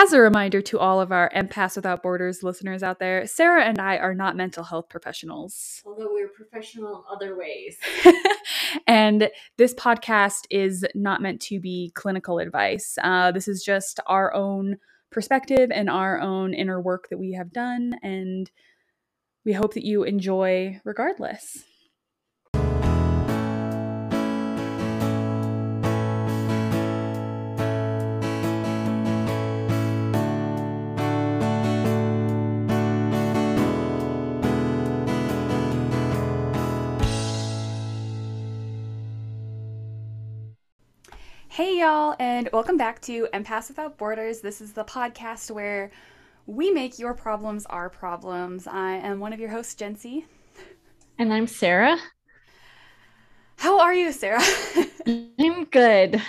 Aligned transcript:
As 0.00 0.12
a 0.12 0.20
reminder 0.20 0.62
to 0.62 0.78
all 0.78 1.00
of 1.00 1.10
our 1.10 1.28
Empaths 1.34 1.74
Without 1.74 2.04
Borders 2.04 2.44
listeners 2.44 2.84
out 2.84 3.00
there, 3.00 3.26
Sarah 3.26 3.64
and 3.64 3.80
I 3.80 3.96
are 3.96 4.14
not 4.14 4.36
mental 4.36 4.62
health 4.62 4.88
professionals. 4.88 5.82
Although 5.84 6.12
we're 6.12 6.28
professional 6.28 6.98
in 6.98 7.02
other 7.10 7.36
ways. 7.36 7.76
and 8.86 9.28
this 9.56 9.74
podcast 9.74 10.46
is 10.50 10.86
not 10.94 11.20
meant 11.20 11.40
to 11.42 11.58
be 11.58 11.90
clinical 11.96 12.38
advice. 12.38 12.96
Uh, 13.02 13.32
this 13.32 13.48
is 13.48 13.64
just 13.64 13.98
our 14.06 14.32
own 14.34 14.76
perspective 15.10 15.72
and 15.74 15.90
our 15.90 16.20
own 16.20 16.54
inner 16.54 16.80
work 16.80 17.08
that 17.10 17.18
we 17.18 17.32
have 17.32 17.52
done. 17.52 17.96
And 18.00 18.48
we 19.44 19.52
hope 19.52 19.74
that 19.74 19.84
you 19.84 20.04
enjoy 20.04 20.80
regardless. 20.84 21.64
Hey, 41.58 41.80
y'all, 41.80 42.14
and 42.20 42.48
welcome 42.52 42.76
back 42.76 43.00
to 43.00 43.26
Empaths 43.34 43.66
Without 43.66 43.98
Borders. 43.98 44.40
This 44.40 44.60
is 44.60 44.74
the 44.74 44.84
podcast 44.84 45.50
where 45.50 45.90
we 46.46 46.70
make 46.70 47.00
your 47.00 47.14
problems 47.14 47.66
our 47.66 47.90
problems. 47.90 48.68
I 48.68 48.92
am 48.92 49.18
one 49.18 49.32
of 49.32 49.40
your 49.40 49.48
hosts, 49.48 49.74
Jencee. 49.74 50.24
And 51.18 51.32
I'm 51.32 51.48
Sarah. 51.48 51.98
How 53.56 53.80
are 53.80 53.92
you, 53.92 54.12
Sarah? 54.12 54.40
I'm 55.08 55.64
good. 55.64 56.22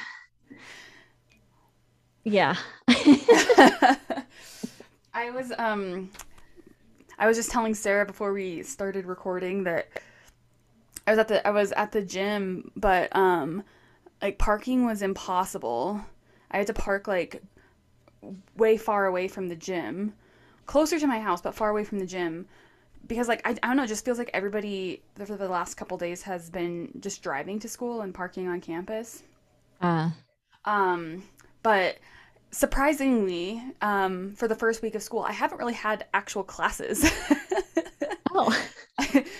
Yeah. 2.24 2.56
I 2.88 4.00
was 5.32 5.52
um 5.60 6.10
I 7.20 7.28
was 7.28 7.38
just 7.38 7.52
telling 7.52 7.76
Sarah 7.76 8.08
before 8.08 8.34
we 8.34 8.64
started 8.64 9.06
recording 9.06 9.66
that 9.66 9.90
I 11.06 11.12
was 11.12 11.20
at 11.20 11.28
the 11.28 11.48
I 11.48 11.52
was 11.52 11.72
at 11.74 11.92
the 11.92 12.02
gym, 12.02 12.72
but 12.76 13.16
um 13.16 13.64
like 14.22 14.38
parking 14.38 14.86
was 14.86 15.02
impossible. 15.02 16.02
I 16.52 16.58
had 16.58 16.68
to 16.68 16.74
park 16.74 17.08
like 17.08 17.42
way 18.58 18.78
far 18.78 19.06
away 19.06 19.28
from 19.28 19.48
the 19.48 19.56
gym, 19.56 20.14
closer 20.66 21.00
to 21.00 21.08
my 21.08 21.20
house, 21.20 21.42
but 21.42 21.56
far 21.56 21.70
away 21.70 21.84
from 21.84 22.00
the 22.00 22.06
gym. 22.06 22.48
Because 23.08 23.28
like 23.28 23.42
I, 23.46 23.52
I 23.52 23.68
don't 23.68 23.78
know, 23.78 23.84
it 23.84 23.88
just 23.88 24.06
feels 24.06 24.18
like 24.18 24.30
everybody 24.34 25.02
for 25.16 25.38
the 25.38 25.48
last 25.48 25.76
couple 25.76 25.98
days 25.98 26.22
has 26.24 26.50
been 26.50 26.92
just 27.00 27.24
driving 27.24 27.60
to 27.60 27.70
school 27.70 28.02
and 28.02 28.14
parking 28.14 28.48
on 28.48 28.62
campus. 28.62 29.24
Uh 29.82 30.10
Um, 30.66 31.24
but 31.64 31.98
surprisingly, 32.52 33.64
um, 33.82 34.34
for 34.36 34.48
the 34.48 34.56
first 34.56 34.82
week 34.82 34.96
of 34.96 35.04
school, 35.04 35.22
I 35.22 35.32
haven't 35.32 35.58
really 35.60 35.74
had 35.74 36.06
actual 36.14 36.44
classes. 36.44 37.10
oh. 38.32 38.66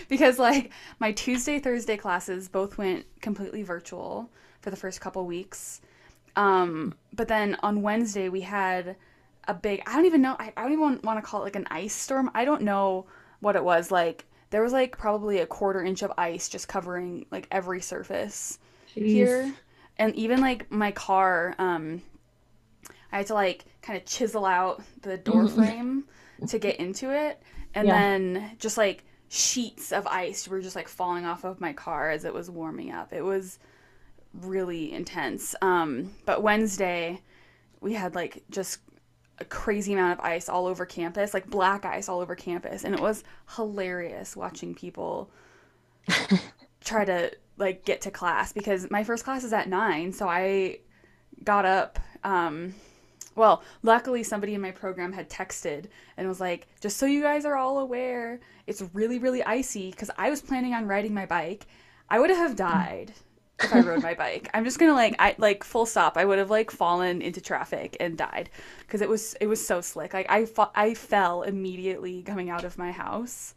because 0.08 0.40
like 0.40 0.72
my 1.00 1.12
Tuesday, 1.12 1.60
Thursday 1.60 1.98
classes 1.98 2.48
both 2.48 2.78
went 2.78 3.06
completely 3.22 3.62
virtual 3.62 4.30
for 4.62 4.70
the 4.70 4.78
first 4.78 5.02
couple 5.02 5.26
weeks. 5.26 5.82
Um, 6.36 6.96
but 7.14 7.28
then 7.28 7.58
on 7.64 7.82
Wednesday 7.82 8.30
we 8.30 8.42
had 8.42 8.96
a 9.48 9.54
big 9.54 9.82
I 9.88 9.96
don't 9.96 10.06
even 10.06 10.22
know 10.22 10.36
I, 10.40 10.54
I 10.56 10.64
don't 10.64 10.74
even 10.74 11.02
want 11.04 11.18
to 11.20 11.22
call 11.24 11.42
it 11.42 11.46
like 11.46 11.56
an 11.56 11.68
ice 11.72 11.96
storm. 11.96 12.32
I 12.36 12.46
don't 12.46 12.62
know 12.64 13.08
what 13.40 13.56
it 13.56 13.64
was 13.64 13.92
like. 13.92 14.26
There 14.52 14.62
was 14.64 14.74
like 14.74 14.98
probably 14.98 15.40
a 15.40 15.46
quarter 15.48 15.84
inch 15.84 16.02
of 16.02 16.12
ice 16.18 16.50
just 16.50 16.68
covering 16.68 17.26
like 17.32 17.48
every 17.52 17.82
surface 17.82 18.60
Jeez. 18.86 19.32
here. 19.32 19.56
And 19.98 20.16
even 20.16 20.40
like 20.42 20.72
my 20.72 20.92
car, 20.92 21.56
um 21.60 22.02
I 23.12 23.18
had 23.18 23.28
to 23.28 23.34
like 23.34 23.66
kind 23.82 23.98
of 23.98 24.06
chisel 24.06 24.46
out 24.46 24.82
the 25.02 25.18
door 25.18 25.48
frame 25.48 26.06
to 26.48 26.60
get 26.60 26.78
into 26.78 27.12
it. 27.12 27.42
And 27.74 27.90
Yeah. 27.90 27.92
then 27.92 28.56
just 28.60 28.78
like 28.78 29.04
sheets 29.30 29.92
of 29.92 30.08
ice 30.08 30.48
were 30.48 30.62
just 30.62 30.76
like 30.76 30.88
falling 30.88 31.26
off 31.26 31.44
of 31.44 31.62
my 31.62 31.74
car 31.74 32.10
as 32.10 32.26
it 32.26 32.34
was 32.34 32.50
warming 32.50 32.92
up. 32.92 33.14
It 33.14 33.22
was 33.22 33.60
really 34.34 34.92
intense. 34.92 35.56
Um, 35.62 36.12
but 36.26 36.44
Wednesday, 36.44 37.22
we 37.82 37.94
had 37.94 38.16
like 38.16 38.44
just 38.50 38.80
a 39.40 39.46
crazy 39.46 39.94
amount 39.94 40.20
of 40.20 40.26
ice 40.26 40.50
all 40.50 40.66
over 40.66 40.86
campus, 40.86 41.34
like 41.34 41.50
black 41.50 41.86
ice 41.86 42.10
all 42.10 42.20
over 42.20 42.36
campus, 42.36 42.84
and 42.84 42.94
it 42.94 43.02
was 43.02 43.24
hilarious 43.56 44.36
watching 44.36 44.76
people 44.76 45.30
try 46.84 47.06
to 47.06 47.32
like 47.58 47.86
get 47.86 48.02
to 48.02 48.12
class 48.12 48.54
because 48.54 48.90
my 48.90 49.04
first 49.04 49.24
class 49.24 49.44
is 49.44 49.54
at 49.54 49.70
nine, 49.70 50.12
so 50.12 50.28
I 50.28 50.80
got 51.44 51.66
up. 51.66 52.00
Um, 52.24 52.74
well, 53.36 53.64
luckily 53.84 54.24
somebody 54.24 54.54
in 54.54 54.62
my 54.62 54.72
program 54.72 55.14
had 55.14 55.30
texted 55.30 55.86
and 56.18 56.28
was 56.28 56.42
like, 56.42 56.68
just 56.82 56.98
so 56.98 57.06
you 57.06 57.22
guys 57.22 57.46
are 57.46 57.56
all 57.56 57.80
aware, 57.80 58.42
it's 58.68 58.84
really, 58.94 59.20
really 59.20 59.42
icy 59.44 59.92
because 59.92 60.12
I 60.18 60.30
was 60.30 60.42
planning 60.42 60.74
on 60.74 60.88
riding 60.88 61.14
my 61.14 61.26
bike. 61.26 61.66
I 62.10 62.20
would 62.20 62.32
have 62.32 62.58
died 62.58 63.14
if 63.62 63.74
I 63.74 63.80
rode 63.82 64.04
my 64.04 64.14
bike. 64.14 64.50
I'm 64.54 64.64
just 64.66 64.80
gonna 64.80 64.94
like, 64.94 65.16
I 65.20 65.36
like 65.38 65.64
full 65.64 65.86
stop. 65.86 66.18
I 66.18 66.26
would 66.26 66.38
have 66.40 66.50
like 66.50 66.72
fallen 66.72 67.22
into 67.22 67.42
traffic 67.42 67.98
and 68.00 68.18
died 68.18 68.50
because 68.82 69.02
it 69.02 69.10
was 69.10 69.36
it 69.42 69.48
was 69.48 69.66
so 69.66 69.82
slick. 69.82 70.14
Like 70.14 70.28
I 70.30 70.46
fa- 70.46 70.72
I 70.76 70.94
fell 70.94 71.44
immediately 71.44 72.24
coming 72.24 72.50
out 72.50 72.64
of 72.64 72.78
my 72.78 72.92
house, 72.92 73.54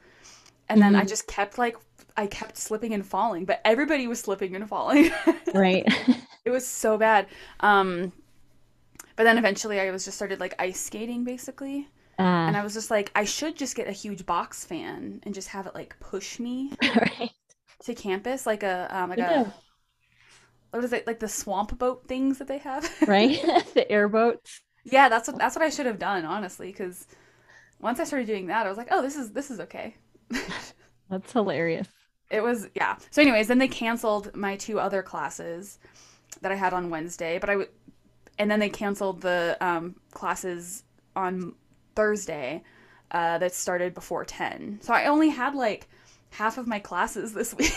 and 0.68 0.80
then 0.80 0.94
I 0.94 1.04
just 1.04 1.26
kept 1.26 1.58
like 1.58 1.76
I 2.16 2.26
kept 2.26 2.56
slipping 2.56 2.92
and 2.94 3.04
falling, 3.06 3.44
but 3.44 3.60
everybody 3.64 4.06
was 4.06 4.20
slipping 4.20 4.54
and 4.56 4.68
falling. 4.68 5.10
Right. 5.54 5.84
it 6.46 6.50
was 6.50 6.66
so 6.66 6.96
bad. 6.98 7.26
Um, 7.60 8.12
but 9.16 9.24
then 9.24 9.38
eventually 9.38 9.80
I 9.80 9.90
was 9.90 10.04
just 10.04 10.16
started 10.16 10.40
like 10.40 10.54
ice 10.58 10.80
skating 10.80 11.24
basically. 11.24 11.88
And 12.18 12.56
Uh, 12.56 12.60
I 12.60 12.62
was 12.62 12.74
just 12.74 12.90
like, 12.90 13.10
I 13.14 13.24
should 13.24 13.56
just 13.56 13.74
get 13.76 13.88
a 13.88 13.92
huge 13.92 14.26
box 14.26 14.64
fan 14.64 15.20
and 15.24 15.34
just 15.34 15.48
have 15.48 15.66
it 15.66 15.74
like 15.74 15.96
push 16.00 16.38
me 16.38 16.72
right. 16.82 17.30
to 17.84 17.94
campus, 17.94 18.46
like 18.46 18.62
a 18.62 18.88
um, 18.96 19.10
like 19.10 19.18
Yeah. 19.18 19.42
a 19.42 19.52
what 20.72 20.84
is 20.84 20.92
it, 20.92 21.06
like 21.06 21.20
the 21.20 21.28
swamp 21.28 21.78
boat 21.78 22.06
things 22.08 22.38
that 22.38 22.48
they 22.48 22.58
have, 22.58 22.90
Right. 23.06 23.40
the 23.74 23.86
airboats. 23.90 24.60
yeah, 24.84 25.08
that's 25.08 25.28
what 25.28 25.38
that's 25.38 25.56
what 25.56 25.64
I 25.64 25.70
should 25.70 25.86
have 25.86 25.98
done, 26.00 26.24
honestly, 26.24 26.68
because 26.72 27.06
once 27.80 28.00
I 28.00 28.04
started 28.04 28.26
doing 28.26 28.46
that, 28.48 28.66
I 28.66 28.68
was 28.68 28.78
like, 28.78 28.88
oh, 28.90 29.02
this 29.02 29.16
is 29.16 29.32
this 29.32 29.50
is 29.50 29.60
okay. 29.60 29.96
That's 31.10 31.32
hilarious. 31.32 31.88
It 32.30 32.42
was 32.42 32.68
yeah. 32.74 32.96
So, 33.10 33.20
anyways, 33.22 33.48
then 33.48 33.58
they 33.58 33.68
canceled 33.68 34.34
my 34.34 34.56
two 34.56 34.80
other 34.80 35.02
classes 35.02 35.78
that 36.40 36.50
I 36.50 36.54
had 36.54 36.72
on 36.72 36.90
Wednesday, 36.90 37.38
but 37.38 37.50
I 37.50 37.54
w- 37.54 37.70
and 38.38 38.50
then 38.50 38.60
they 38.60 38.70
canceled 38.70 39.20
the 39.20 39.56
um, 39.60 39.96
classes 40.12 40.84
on 41.14 41.54
Thursday 41.94 42.62
uh, 43.10 43.38
that 43.38 43.54
started 43.54 43.92
before 43.94 44.24
ten. 44.24 44.78
So 44.82 44.94
I 44.94 45.06
only 45.06 45.28
had 45.28 45.54
like 45.54 45.88
half 46.30 46.56
of 46.56 46.66
my 46.66 46.78
classes 46.78 47.34
this 47.34 47.54
week. 47.54 47.74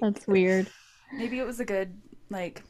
That's 0.00 0.26
weird. 0.26 0.68
Maybe 1.12 1.38
it 1.38 1.46
was 1.46 1.60
a 1.60 1.64
good 1.64 2.00
like 2.30 2.62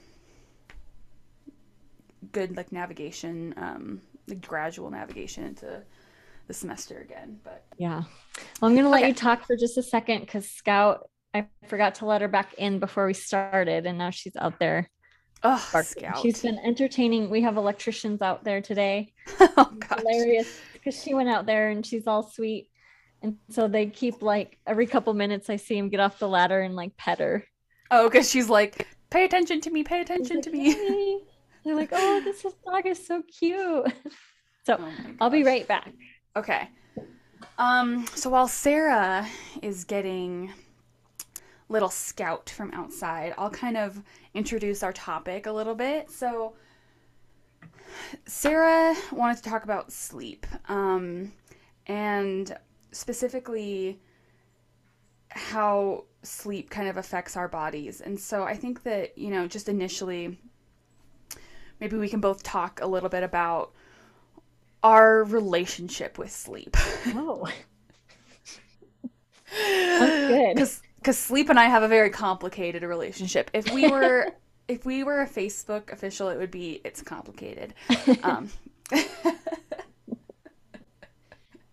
good 2.32 2.56
like 2.56 2.72
navigation, 2.72 3.54
um, 3.56 4.00
like 4.28 4.46
gradual 4.46 4.90
navigation 4.90 5.44
into 5.44 5.82
the 6.46 6.54
semester 6.54 6.98
again. 6.98 7.38
But 7.44 7.64
Yeah. 7.78 8.02
Well, 8.60 8.68
I'm 8.70 8.74
going 8.74 8.84
to 8.84 8.90
let 8.90 9.00
Okay. 9.00 9.08
you 9.08 9.14
talk 9.14 9.46
for 9.46 9.56
just 9.56 9.78
a 9.78 9.82
second 9.82 10.20
because 10.20 10.48
Scout, 10.48 11.08
I 11.34 11.46
forgot 11.68 11.96
to 11.96 12.06
let 12.06 12.20
her 12.20 12.28
back 12.28 12.54
in 12.54 12.78
before 12.78 13.06
we 13.06 13.14
started, 13.14 13.86
and 13.86 13.98
now 13.98 14.10
she's 14.10 14.36
out 14.36 14.58
there. 14.58 14.90
oh, 15.42 15.64
barking. 15.72 16.02
scout. 16.04 16.18
She's 16.18 16.40
been 16.40 16.58
entertaining. 16.58 17.30
We 17.30 17.42
have 17.42 17.56
electricians 17.56 18.22
out 18.22 18.44
there 18.44 18.60
today. 18.60 19.12
oh 19.40 19.72
gosh. 19.78 20.00
Hilarious 20.00 20.60
because 20.72 21.00
she 21.00 21.14
went 21.14 21.28
out 21.28 21.46
there 21.46 21.70
and 21.70 21.84
she's 21.86 22.06
all 22.06 22.22
sweet. 22.22 22.68
And 23.22 23.36
so 23.50 23.68
they 23.68 23.86
keep 23.86 24.20
like 24.22 24.58
every 24.66 24.86
couple 24.86 25.14
minutes, 25.14 25.48
I 25.48 25.56
see 25.56 25.78
him 25.78 25.88
get 25.90 26.00
off 26.00 26.18
the 26.18 26.28
ladder 26.28 26.60
and 26.60 26.74
like 26.74 26.96
pet 26.96 27.20
her. 27.20 27.44
Oh, 27.94 28.08
because 28.08 28.28
she's 28.30 28.48
like, 28.48 28.88
pay 29.10 29.24
attention 29.26 29.60
to 29.60 29.70
me, 29.70 29.84
pay 29.84 30.00
attention 30.00 30.36
like, 30.36 30.44
to 30.44 30.50
me. 30.50 30.70
"Yay." 30.70 31.18
They're 31.62 31.76
like, 31.76 31.90
oh, 31.92 32.20
this 32.24 32.44
is- 32.44 32.54
dog 32.64 32.86
is 32.86 33.06
so 33.06 33.22
cute. 33.22 33.92
so 34.64 34.76
Oh 34.80 34.92
I'll 35.20 35.30
be 35.30 35.44
right 35.44 35.68
back. 35.68 35.92
Okay. 36.34 36.68
Um, 37.58 38.06
so 38.14 38.30
while 38.30 38.48
Sarah 38.48 39.28
is 39.60 39.84
getting 39.84 40.52
little 41.68 41.90
scout 41.90 42.48
from 42.50 42.70
outside, 42.72 43.34
I'll 43.36 43.50
kind 43.50 43.76
of 43.76 44.02
introduce 44.34 44.82
our 44.82 44.92
topic 44.92 45.46
a 45.46 45.52
little 45.52 45.74
bit. 45.74 46.10
So 46.10 46.54
Sarah 48.26 48.94
wanted 49.12 49.36
to 49.36 49.42
talk 49.42 49.64
about 49.64 49.92
sleep. 49.92 50.46
Um, 50.68 51.32
and 51.86 52.56
specifically 52.90 54.00
how 55.30 56.04
sleep 56.22 56.70
kind 56.70 56.88
of 56.88 56.96
affects 56.96 57.36
our 57.36 57.48
bodies. 57.48 58.00
And 58.00 58.18
so 58.18 58.44
I 58.44 58.54
think 58.54 58.82
that, 58.84 59.16
you 59.18 59.30
know, 59.30 59.46
just 59.46 59.68
initially 59.68 60.38
maybe 61.80 61.96
we 61.96 62.08
can 62.08 62.20
both 62.20 62.42
talk 62.42 62.80
a 62.80 62.86
little 62.86 63.08
bit 63.08 63.22
about 63.22 63.72
our 64.82 65.24
relationship 65.24 66.18
with 66.18 66.30
sleep. 66.30 66.76
Oh, 67.08 67.46
that's 69.50 70.28
good. 70.28 70.54
Because 70.54 70.82
because 70.96 71.18
sleep 71.18 71.48
and 71.48 71.58
I 71.58 71.64
have 71.64 71.82
a 71.82 71.88
very 71.88 72.10
complicated 72.10 72.84
relationship. 72.84 73.50
If 73.52 73.72
we 73.72 73.90
were 73.90 74.32
if 74.68 74.86
we 74.86 75.02
were 75.02 75.22
a 75.22 75.28
Facebook 75.28 75.92
official, 75.92 76.28
it 76.28 76.38
would 76.38 76.50
be 76.50 76.80
it's 76.84 77.02
complicated. 77.02 77.74
Um, 78.22 78.50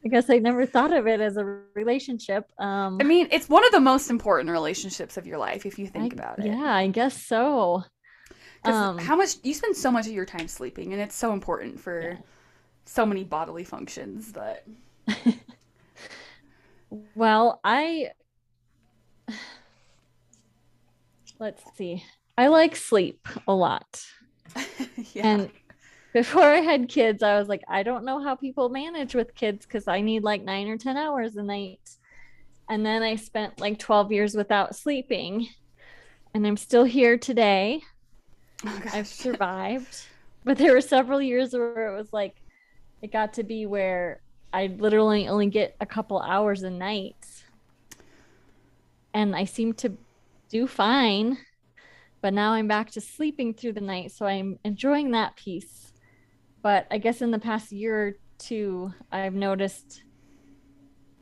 I 0.05 0.07
guess 0.07 0.29
I 0.29 0.37
never 0.39 0.65
thought 0.65 0.93
of 0.93 1.07
it 1.07 1.19
as 1.19 1.35
a 1.37 1.43
relationship. 1.73 2.49
Um, 2.57 2.97
I 3.01 3.03
mean, 3.03 3.27
it's 3.31 3.49
one 3.49 3.65
of 3.65 3.71
the 3.71 3.81
most 3.81 4.09
important 4.09 4.49
relationships 4.49 5.17
of 5.17 5.27
your 5.27 5.37
life 5.37 5.65
if 5.65 5.77
you 5.77 5.87
think 5.87 6.13
I- 6.13 6.15
about 6.15 6.39
it. 6.39 6.45
Yeah, 6.45 6.73
I 6.73 6.87
guess 6.87 7.21
so. 7.21 7.83
Um, 8.63 8.97
how 8.97 9.15
much 9.15 9.35
you 9.43 9.53
spend 9.53 9.75
so 9.75 9.89
much 9.91 10.05
of 10.07 10.11
your 10.13 10.25
time 10.25 10.47
sleeping, 10.47 10.91
and 10.93 11.01
it's 11.01 11.15
so 11.15 11.31
important 11.33 11.79
for 11.79 12.01
Yeah. 12.01 12.17
so 12.85 13.05
many 13.05 13.23
bodily 13.23 13.63
functions 13.63 14.33
that. 14.33 14.65
Well, 17.15 17.59
I 17.63 18.09
let's 21.39 21.63
see. 21.77 22.03
I 22.37 22.47
like 22.47 22.75
sleep 22.75 23.27
a 23.47 23.53
lot. 23.53 24.03
yeah. 25.13 25.27
And 25.27 25.49
before 26.13 26.43
I 26.43 26.57
had 26.61 26.89
kids, 26.89 27.21
I 27.21 27.37
was 27.37 27.47
like, 27.47 27.63
I 27.67 27.83
don't 27.83 28.05
know 28.05 28.21
how 28.21 28.35
people 28.35 28.69
manage 28.69 29.13
with 29.13 29.35
kids 29.35 29.65
because 29.65 29.87
I 29.87 30.01
need 30.01 30.23
like 30.23 30.43
nine 30.43 30.67
or 30.67 30.77
10 30.77 30.97
hours 30.97 31.35
a 31.35 31.43
night. 31.43 31.97
And 32.67 32.85
then 32.85 33.03
I 33.03 33.15
spent 33.15 33.59
like 33.59 33.79
12 33.79 34.11
years 34.11 34.35
without 34.35 34.75
sleeping. 34.75 35.49
And 36.33 36.45
I'm 36.45 36.57
still 36.57 36.83
here 36.83 37.17
today. 37.17 37.81
Oh, 38.65 38.81
I've 38.93 39.07
survived. 39.07 40.05
But 40.43 40.57
there 40.57 40.73
were 40.73 40.81
several 40.81 41.21
years 41.21 41.53
where 41.53 41.93
it 41.93 41.97
was 41.97 42.13
like, 42.13 42.35
it 43.01 43.11
got 43.11 43.33
to 43.33 43.43
be 43.43 43.65
where 43.65 44.21
I 44.51 44.67
literally 44.67 45.27
only 45.27 45.47
get 45.47 45.75
a 45.79 45.85
couple 45.85 46.19
hours 46.19 46.63
a 46.63 46.69
night. 46.69 47.25
And 49.13 49.35
I 49.35 49.45
seem 49.45 49.73
to 49.75 49.93
do 50.49 50.67
fine. 50.67 51.37
But 52.21 52.33
now 52.33 52.53
I'm 52.53 52.67
back 52.67 52.91
to 52.91 53.01
sleeping 53.01 53.53
through 53.53 53.73
the 53.73 53.81
night. 53.81 54.11
So 54.11 54.25
I'm 54.25 54.59
enjoying 54.63 55.11
that 55.11 55.35
piece. 55.35 55.88
But 56.61 56.87
I 56.91 56.97
guess 56.97 57.21
in 57.21 57.31
the 57.31 57.39
past 57.39 57.71
year 57.71 58.07
or 58.07 58.13
two, 58.37 58.93
I've 59.11 59.33
noticed 59.33 60.03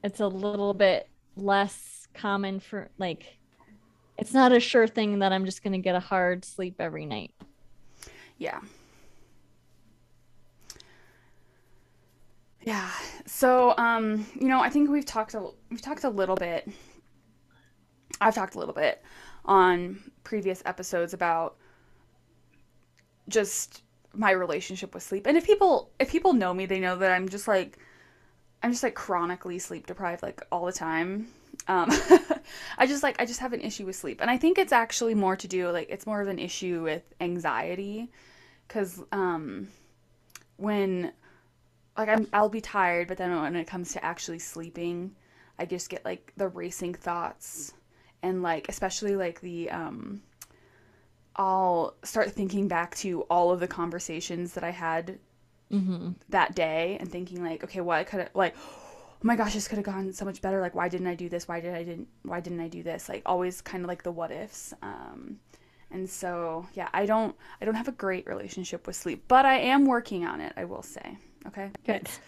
it's 0.03 0.19
a 0.19 0.27
little 0.27 0.73
bit 0.73 1.09
less 1.35 2.07
common 2.13 2.59
for 2.59 2.89
like, 2.97 3.37
it's 4.17 4.33
not 4.33 4.51
a 4.51 4.59
sure 4.59 4.87
thing 4.87 5.19
that 5.19 5.31
I'm 5.31 5.45
just 5.45 5.63
going 5.63 5.73
to 5.73 5.79
get 5.79 5.95
a 5.95 5.99
hard 5.99 6.43
sleep 6.43 6.75
every 6.79 7.05
night. 7.05 7.33
Yeah. 8.37 8.59
Yeah. 12.61 12.89
So, 13.25 13.75
um, 13.77 14.25
you 14.35 14.47
know, 14.47 14.59
I 14.59 14.69
think 14.69 14.89
we've 14.89 15.05
talked 15.05 15.33
a 15.33 15.49
we've 15.69 15.81
talked 15.81 16.03
a 16.03 16.09
little 16.09 16.35
bit. 16.35 16.67
I've 18.19 18.35
talked 18.35 18.55
a 18.55 18.59
little 18.59 18.73
bit 18.73 19.03
on 19.45 19.99
previous 20.23 20.61
episodes 20.65 21.13
about 21.13 21.55
just 23.29 23.83
my 24.17 24.31
relationship 24.31 24.93
with 24.93 25.03
sleep. 25.03 25.27
And 25.27 25.37
if 25.37 25.45
people 25.45 25.91
if 25.99 26.11
people 26.11 26.33
know 26.33 26.53
me, 26.53 26.65
they 26.65 26.79
know 26.79 26.95
that 26.97 27.11
I'm 27.11 27.29
just 27.29 27.47
like 27.47 27.77
I'm 28.63 28.71
just 28.71 28.83
like 28.83 28.95
chronically 28.95 29.59
sleep 29.59 29.87
deprived 29.87 30.23
like 30.23 30.41
all 30.51 30.65
the 30.65 30.71
time. 30.71 31.27
Um 31.67 31.91
I 32.77 32.87
just 32.87 33.03
like 33.03 33.21
I 33.21 33.25
just 33.25 33.39
have 33.39 33.53
an 33.53 33.61
issue 33.61 33.85
with 33.85 33.95
sleep. 33.95 34.21
And 34.21 34.29
I 34.29 34.37
think 34.37 34.57
it's 34.57 34.73
actually 34.73 35.13
more 35.15 35.35
to 35.35 35.47
do 35.47 35.69
like 35.69 35.89
it's 35.89 36.05
more 36.05 36.21
of 36.21 36.27
an 36.27 36.39
issue 36.39 36.83
with 36.83 37.03
anxiety 37.21 38.09
cuz 38.67 39.01
um 39.11 39.67
when 40.57 41.13
like 41.97 42.09
I'm 42.09 42.27
I'll 42.33 42.49
be 42.49 42.61
tired, 42.61 43.07
but 43.07 43.17
then 43.17 43.39
when 43.39 43.55
it 43.55 43.67
comes 43.67 43.93
to 43.93 44.03
actually 44.03 44.39
sleeping, 44.39 45.15
I 45.59 45.65
just 45.65 45.89
get 45.89 46.05
like 46.05 46.33
the 46.37 46.47
racing 46.47 46.93
thoughts 46.93 47.73
and 48.23 48.41
like 48.41 48.69
especially 48.69 49.15
like 49.15 49.41
the 49.41 49.69
um 49.69 50.21
I'll 51.37 51.95
start 52.03 52.31
thinking 52.31 52.67
back 52.67 52.95
to 52.97 53.21
all 53.23 53.51
of 53.51 53.59
the 53.59 53.67
conversations 53.67 54.53
that 54.53 54.63
I 54.63 54.71
had 54.71 55.19
Mm-hmm. 55.71 56.11
that 56.29 56.55
day 56.55 56.97
and 56.99 57.11
thinking 57.11 57.43
like, 57.43 57.63
okay, 57.63 57.81
well, 57.81 57.97
I 57.97 58.03
could 58.03 58.19
have 58.21 58.29
like, 58.33 58.55
oh 58.57 59.19
my 59.23 59.35
gosh, 59.35 59.53
this 59.53 59.67
could 59.67 59.77
have 59.77 59.85
gone 59.85 60.11
so 60.13 60.25
much 60.25 60.41
better. 60.41 60.61
Like, 60.61 60.75
why 60.75 60.89
didn't 60.89 61.07
I 61.07 61.15
do 61.15 61.29
this? 61.29 61.47
Why 61.47 61.59
did 61.59 61.73
I 61.73 61.83
didn't? 61.83 62.07
Why 62.23 62.39
didn't 62.39 62.59
I 62.61 62.67
do 62.67 62.83
this? 62.83 63.09
Like, 63.09 63.21
always 63.25 63.61
kind 63.61 63.83
of 63.83 63.87
like 63.87 64.03
the 64.03 64.11
what 64.11 64.31
ifs. 64.31 64.73
Um, 64.81 65.39
and 65.91 66.09
so 66.09 66.67
yeah, 66.73 66.89
I 66.93 67.05
don't, 67.05 67.35
I 67.61 67.65
don't 67.65 67.75
have 67.75 67.87
a 67.87 67.93
great 67.93 68.27
relationship 68.27 68.87
with 68.87 68.95
sleep, 68.95 69.25
but 69.27 69.45
I 69.45 69.59
am 69.59 69.85
working 69.85 70.25
on 70.25 70.41
it. 70.41 70.53
I 70.57 70.65
will 70.65 70.83
say, 70.83 71.17
okay, 71.47 71.71
Good. 71.85 71.95
It's, 72.01 72.19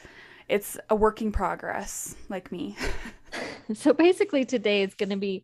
it's 0.47 0.77
a 0.89 0.95
working 0.95 1.31
progress, 1.31 2.15
like 2.29 2.51
me. 2.51 2.77
So 3.75 3.93
basically, 3.93 4.45
today 4.45 4.81
is 4.81 4.95
going 4.95 5.09
to 5.09 5.15
be 5.17 5.43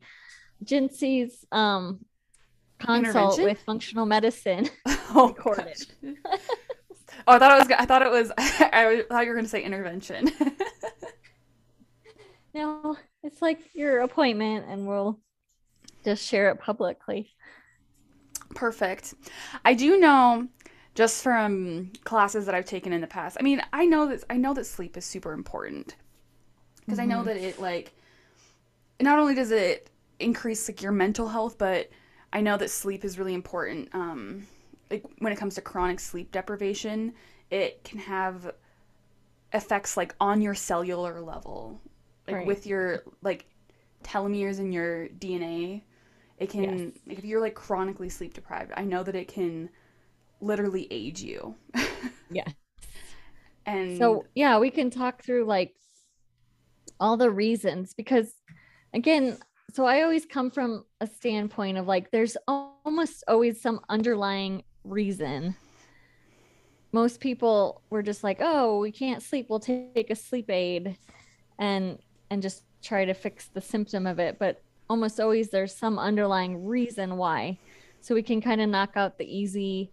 Jencee's 0.63 1.45
um, 1.51 2.05
consult 2.79 3.41
with 3.41 3.59
functional 3.59 4.05
medicine. 4.05 4.69
oh, 5.13 5.29
Recorded. 5.29 5.85
oh, 6.03 6.17
I 7.27 7.39
thought 7.39 7.51
it 7.51 7.59
was. 7.59 7.69
I 7.77 7.85
thought 7.85 8.01
it 8.01 8.11
was. 8.11 8.31
I 8.37 9.03
thought 9.09 9.23
you 9.23 9.29
were 9.29 9.35
going 9.35 9.45
to 9.45 9.49
say 9.49 9.63
intervention. 9.63 10.31
No, 12.53 12.95
it's 13.21 13.41
like 13.41 13.59
your 13.73 13.99
appointment, 13.99 14.65
and 14.69 14.87
we'll 14.87 15.19
just 16.05 16.25
share 16.25 16.49
it 16.51 16.59
publicly. 16.59 17.29
Perfect. 18.53 19.13
I 19.65 19.73
do 19.73 19.97
know 19.99 20.47
just 20.93 21.21
from 21.21 21.91
classes 22.05 22.45
that 22.45 22.55
I've 22.55 22.65
taken 22.65 22.93
in 22.93 23.01
the 23.01 23.07
past. 23.07 23.35
I 23.39 23.43
mean, 23.43 23.61
I 23.73 23.85
know 23.85 24.07
that 24.07 24.23
I 24.29 24.37
know 24.37 24.53
that 24.53 24.65
sleep 24.65 24.95
is 24.95 25.03
super 25.05 25.33
important 25.33 25.95
because 26.85 26.99
I 26.99 27.05
know 27.05 27.21
Mhm. 27.21 27.25
that 27.25 27.37
it 27.37 27.59
like 27.59 27.93
not 29.01 29.19
only 29.19 29.35
does 29.35 29.51
it 29.51 29.89
increase 30.19 30.69
like 30.69 30.81
your 30.81 30.93
mental 30.93 31.27
health, 31.27 31.57
but 31.57 31.89
I 32.33 32.41
know 32.41 32.57
that 32.57 32.69
sleep 32.69 33.05
is 33.05 33.17
really 33.17 33.33
important. 33.33 33.89
Um, 33.93 34.47
like 34.91 35.03
when 35.19 35.33
it 35.33 35.37
comes 35.37 35.55
to 35.55 35.61
chronic 35.61 35.99
sleep 35.99 36.31
deprivation, 36.31 37.13
it 37.49 37.83
can 37.83 37.99
have 37.99 38.53
effects 39.53 39.95
like 39.97 40.15
on 40.19 40.41
your 40.41 40.55
cellular 40.55 41.21
level, 41.21 41.79
like 42.27 42.35
Right. 42.35 42.45
with 42.45 42.65
your 42.67 43.03
like 43.21 43.45
telomeres 44.03 44.59
in 44.59 44.71
your 44.71 45.07
DNA. 45.09 45.83
It 46.37 46.49
can 46.49 46.93
Yes. 46.93 47.01
like, 47.07 47.19
if 47.19 47.25
you're 47.25 47.41
like 47.41 47.55
chronically 47.55 48.09
sleep 48.09 48.33
deprived, 48.33 48.71
I 48.75 48.83
know 48.83 49.03
that 49.03 49.15
it 49.15 49.27
can 49.27 49.69
literally 50.41 50.87
age 50.91 51.21
you. 51.21 51.55
Yeah. 52.29 52.45
and 53.65 53.97
So 53.97 54.25
yeah, 54.35 54.59
we 54.59 54.69
can 54.71 54.89
talk 54.89 55.23
through 55.23 55.45
like 55.45 55.75
all 56.99 57.17
the 57.17 57.29
reasons 57.29 57.93
because 57.93 58.33
again, 58.93 59.37
so 59.75 59.85
I 59.85 60.03
always 60.03 60.25
come 60.25 60.49
from 60.49 60.85
a 61.01 61.07
standpoint 61.07 61.77
of 61.77 61.85
like 61.85 62.09
there's 62.09 62.37
almost 62.47 63.25
always 63.27 63.59
some 63.59 63.81
underlying 63.89 64.63
reason. 64.85 65.53
Most 66.93 67.19
people 67.19 67.81
were 67.89 68.01
just 68.01 68.23
like, 68.23 68.37
"Oh, 68.39 68.79
we 68.79 68.89
can't 68.93 69.21
sleep. 69.21 69.47
We'll 69.49 69.59
take 69.59 70.09
a 70.09 70.15
sleep 70.15 70.49
aid." 70.49 70.97
And 71.59 71.99
and 72.29 72.41
just 72.41 72.63
try 72.81 73.03
to 73.03 73.13
fix 73.13 73.49
the 73.49 73.59
symptom 73.59 74.07
of 74.07 74.17
it, 74.17 74.39
but 74.39 74.61
almost 74.89 75.19
always 75.19 75.49
there's 75.49 75.75
some 75.75 75.99
underlying 75.99 76.65
reason 76.65 77.17
why. 77.17 77.59
So 77.99 78.15
we 78.15 78.23
can 78.23 78.39
kind 78.39 78.61
of 78.61 78.69
knock 78.69 78.91
out 78.95 79.17
the 79.17 79.25
easy 79.25 79.91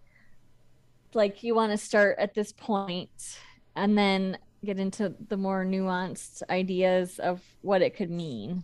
like 1.13 1.43
you 1.43 1.55
want 1.55 1.73
to 1.73 1.77
start 1.77 2.17
at 2.19 2.33
this 2.33 2.53
point 2.53 3.37
and 3.75 3.97
then 3.97 4.37
get 4.63 4.79
into 4.79 5.13
the 5.27 5.35
more 5.35 5.65
nuanced 5.65 6.41
ideas 6.49 7.19
of 7.19 7.41
what 7.63 7.81
it 7.81 7.97
could 7.97 8.09
mean. 8.09 8.63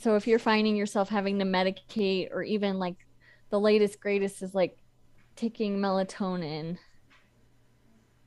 So 0.00 0.16
if 0.16 0.26
you're 0.26 0.38
finding 0.38 0.76
yourself 0.76 1.08
having 1.08 1.38
to 1.38 1.44
medicate 1.44 2.30
or 2.32 2.42
even 2.42 2.78
like 2.78 2.96
the 3.50 3.60
latest 3.60 4.00
greatest 4.00 4.42
is 4.42 4.54
like 4.54 4.76
taking 5.36 5.78
melatonin 5.78 6.78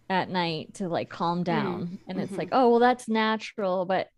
at 0.10 0.30
night 0.30 0.76
to 0.76 0.88
like 0.88 1.10
calm 1.10 1.44
down 1.44 1.98
and 2.08 2.20
it's 2.20 2.34
mhm. 2.34 2.38
like 2.38 2.50
oh 2.52 2.70
well 2.70 2.80
that's 2.80 3.08
natural 3.08 3.86
but 3.86 4.10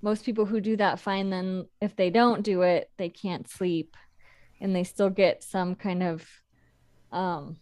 most 0.00 0.24
people 0.24 0.46
who 0.46 0.60
do 0.60 0.74
that 0.74 0.98
find 0.98 1.32
then 1.32 1.66
if 1.80 1.94
they 1.96 2.08
don't 2.10 2.42
do 2.42 2.62
it 2.62 2.90
they 2.96 3.10
can't 3.10 3.48
sleep 3.48 3.94
and 4.60 4.74
they 4.74 4.82
still 4.82 5.10
get 5.10 5.44
some 5.44 5.74
kind 5.74 6.02
of 6.02 6.26
um 7.12 7.56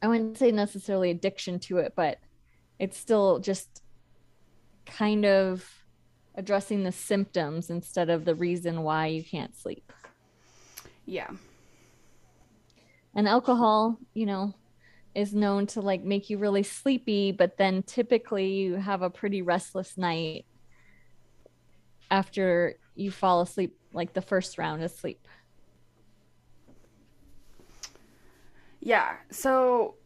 I 0.00 0.08
wouldn't 0.08 0.38
say 0.38 0.52
necessarily 0.52 1.10
addiction 1.10 1.58
to 1.60 1.78
it, 1.78 1.94
but 1.96 2.18
it's 2.78 2.96
still 2.96 3.40
just 3.40 3.82
kind 4.86 5.24
of 5.24 5.68
addressing 6.38 6.84
the 6.84 6.92
symptoms 6.92 7.68
instead 7.68 8.08
of 8.08 8.24
the 8.24 8.34
reason 8.34 8.82
why 8.82 9.08
you 9.08 9.22
can't 9.22 9.54
sleep. 9.54 9.92
yeah. 11.04 11.28
And 13.14 13.26
alcohol, 13.26 13.98
you 14.14 14.24
know, 14.24 14.54
is 15.14 15.34
known 15.34 15.66
to 15.66 15.80
like 15.80 16.04
make 16.04 16.30
you 16.30 16.38
really 16.38 16.62
sleepy, 16.62 17.32
but 17.32 17.56
then 17.56 17.82
typically 17.82 18.52
you 18.52 18.76
have 18.76 19.02
a 19.02 19.10
pretty 19.10 19.42
restless 19.42 19.98
night 19.98 20.46
after 22.10 22.78
you 22.94 23.10
fall 23.10 23.40
asleep, 23.40 23.76
like 23.92 24.12
the 24.12 24.22
first 24.22 24.58
round 24.58 24.84
of 24.84 24.92
sleep. 24.92 25.26
Yeah. 28.80 29.16
So, 29.30 29.96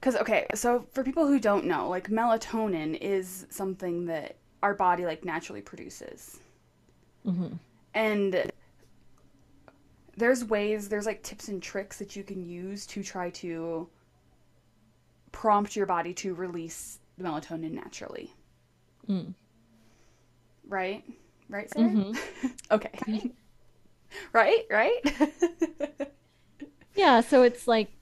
because, 0.00 0.16
okay, 0.16 0.46
so 0.54 0.86
for 0.92 1.02
people 1.02 1.26
who 1.26 1.38
don't 1.40 1.64
know, 1.64 1.88
like 1.88 2.08
melatonin 2.10 2.96
is 3.00 3.46
something 3.50 4.06
that 4.06 4.36
our 4.62 4.74
body 4.74 5.04
like 5.04 5.24
naturally 5.24 5.60
produces. 5.62 6.38
hmm 7.24 7.48
And 7.94 8.50
there's 10.16 10.44
ways, 10.44 10.88
there's 10.88 11.06
like 11.06 11.22
tips 11.22 11.48
and 11.48 11.62
tricks 11.62 11.98
that 11.98 12.16
you 12.16 12.22
can 12.22 12.44
use 12.44 12.86
to 12.86 13.02
try 13.02 13.30
to 13.30 13.88
prompt 15.32 15.76
your 15.76 15.86
body 15.86 16.14
to 16.14 16.34
release 16.34 16.98
melatonin 17.20 17.72
naturally. 17.72 18.32
Mm. 19.08 19.34
Right? 20.68 21.04
Right, 21.48 21.70
Sarah? 21.70 21.88
Mhm. 21.90 22.18
okay. 22.70 23.30
right? 24.32 24.64
Right? 24.70 24.92
Yeah, 26.94 27.20
so 27.20 27.42
it's 27.42 27.68
like 27.68 27.92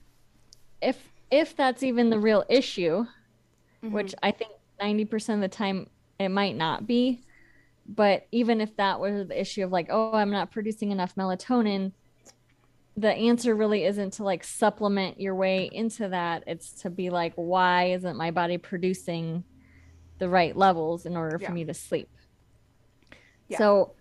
if 0.80 0.96
if 1.30 1.56
that's 1.56 1.82
even 1.82 2.10
the 2.10 2.18
real 2.18 2.44
issue, 2.48 3.04
mm-hmm. 3.82 3.92
which 3.92 4.14
I 4.22 4.30
think 4.30 4.52
90% 4.80 5.34
of 5.34 5.40
the 5.40 5.48
time 5.48 5.88
it 6.18 6.28
might 6.28 6.56
not 6.56 6.86
be, 6.86 7.22
but 7.86 8.26
even 8.32 8.60
if 8.60 8.76
that 8.76 9.00
was 9.00 9.28
the 9.28 9.40
issue 9.40 9.64
of 9.64 9.72
like, 9.72 9.88
oh, 9.90 10.12
I'm 10.12 10.30
not 10.30 10.50
producing 10.50 10.90
enough 10.90 11.14
melatonin, 11.16 11.92
the 12.96 13.12
answer 13.12 13.54
really 13.54 13.84
isn't 13.84 14.14
to 14.14 14.24
like 14.24 14.44
supplement 14.44 15.20
your 15.20 15.34
way 15.34 15.68
into 15.72 16.08
that. 16.08 16.44
It's 16.46 16.70
to 16.82 16.90
be 16.90 17.10
like, 17.10 17.32
why 17.34 17.90
isn't 17.90 18.16
my 18.16 18.30
body 18.30 18.56
producing 18.56 19.44
the 20.18 20.28
right 20.28 20.56
levels 20.56 21.04
in 21.04 21.16
order 21.16 21.38
for 21.38 21.44
Yeah. 21.44 21.52
me 21.52 21.64
to 21.64 21.74
sleep? 21.74 22.08
Yeah. 23.48 23.58
So 23.58 23.94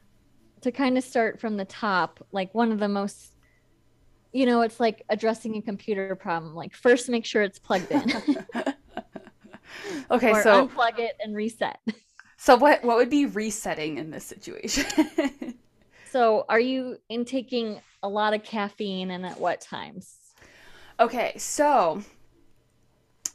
to 0.61 0.71
kind 0.71 0.97
of 0.97 1.03
start 1.03 1.39
from 1.41 1.57
the 1.57 1.65
top, 1.65 2.25
like 2.31 2.53
one 2.53 2.71
of 2.71 2.79
the 2.79 2.87
most 2.87 3.32
you 4.33 4.45
know, 4.45 4.61
it's 4.61 4.79
like 4.79 5.03
addressing 5.09 5.55
a 5.55 5.61
computer 5.61 6.15
problem. 6.15 6.55
Like 6.55 6.75
first 6.75 7.09
make 7.09 7.25
sure 7.25 7.43
it's 7.43 7.59
plugged 7.59 7.91
in. 7.91 8.11
okay, 10.11 10.31
or 10.31 10.43
so 10.43 10.67
unplug 10.67 10.99
it 10.99 11.15
and 11.23 11.35
reset. 11.35 11.79
so 12.37 12.55
what 12.55 12.83
what 12.83 12.97
would 12.97 13.09
be 13.09 13.25
resetting 13.25 13.97
in 13.97 14.11
this 14.11 14.25
situation? 14.25 15.53
So, 16.13 16.45
are 16.47 16.59
you 16.59 16.97
intaking 17.09 17.81
a 18.03 18.07
lot 18.07 18.35
of 18.35 18.43
caffeine 18.43 19.09
and 19.09 19.25
at 19.25 19.39
what 19.39 19.61
times? 19.61 20.15
okay, 20.99 21.33
so 21.39 22.03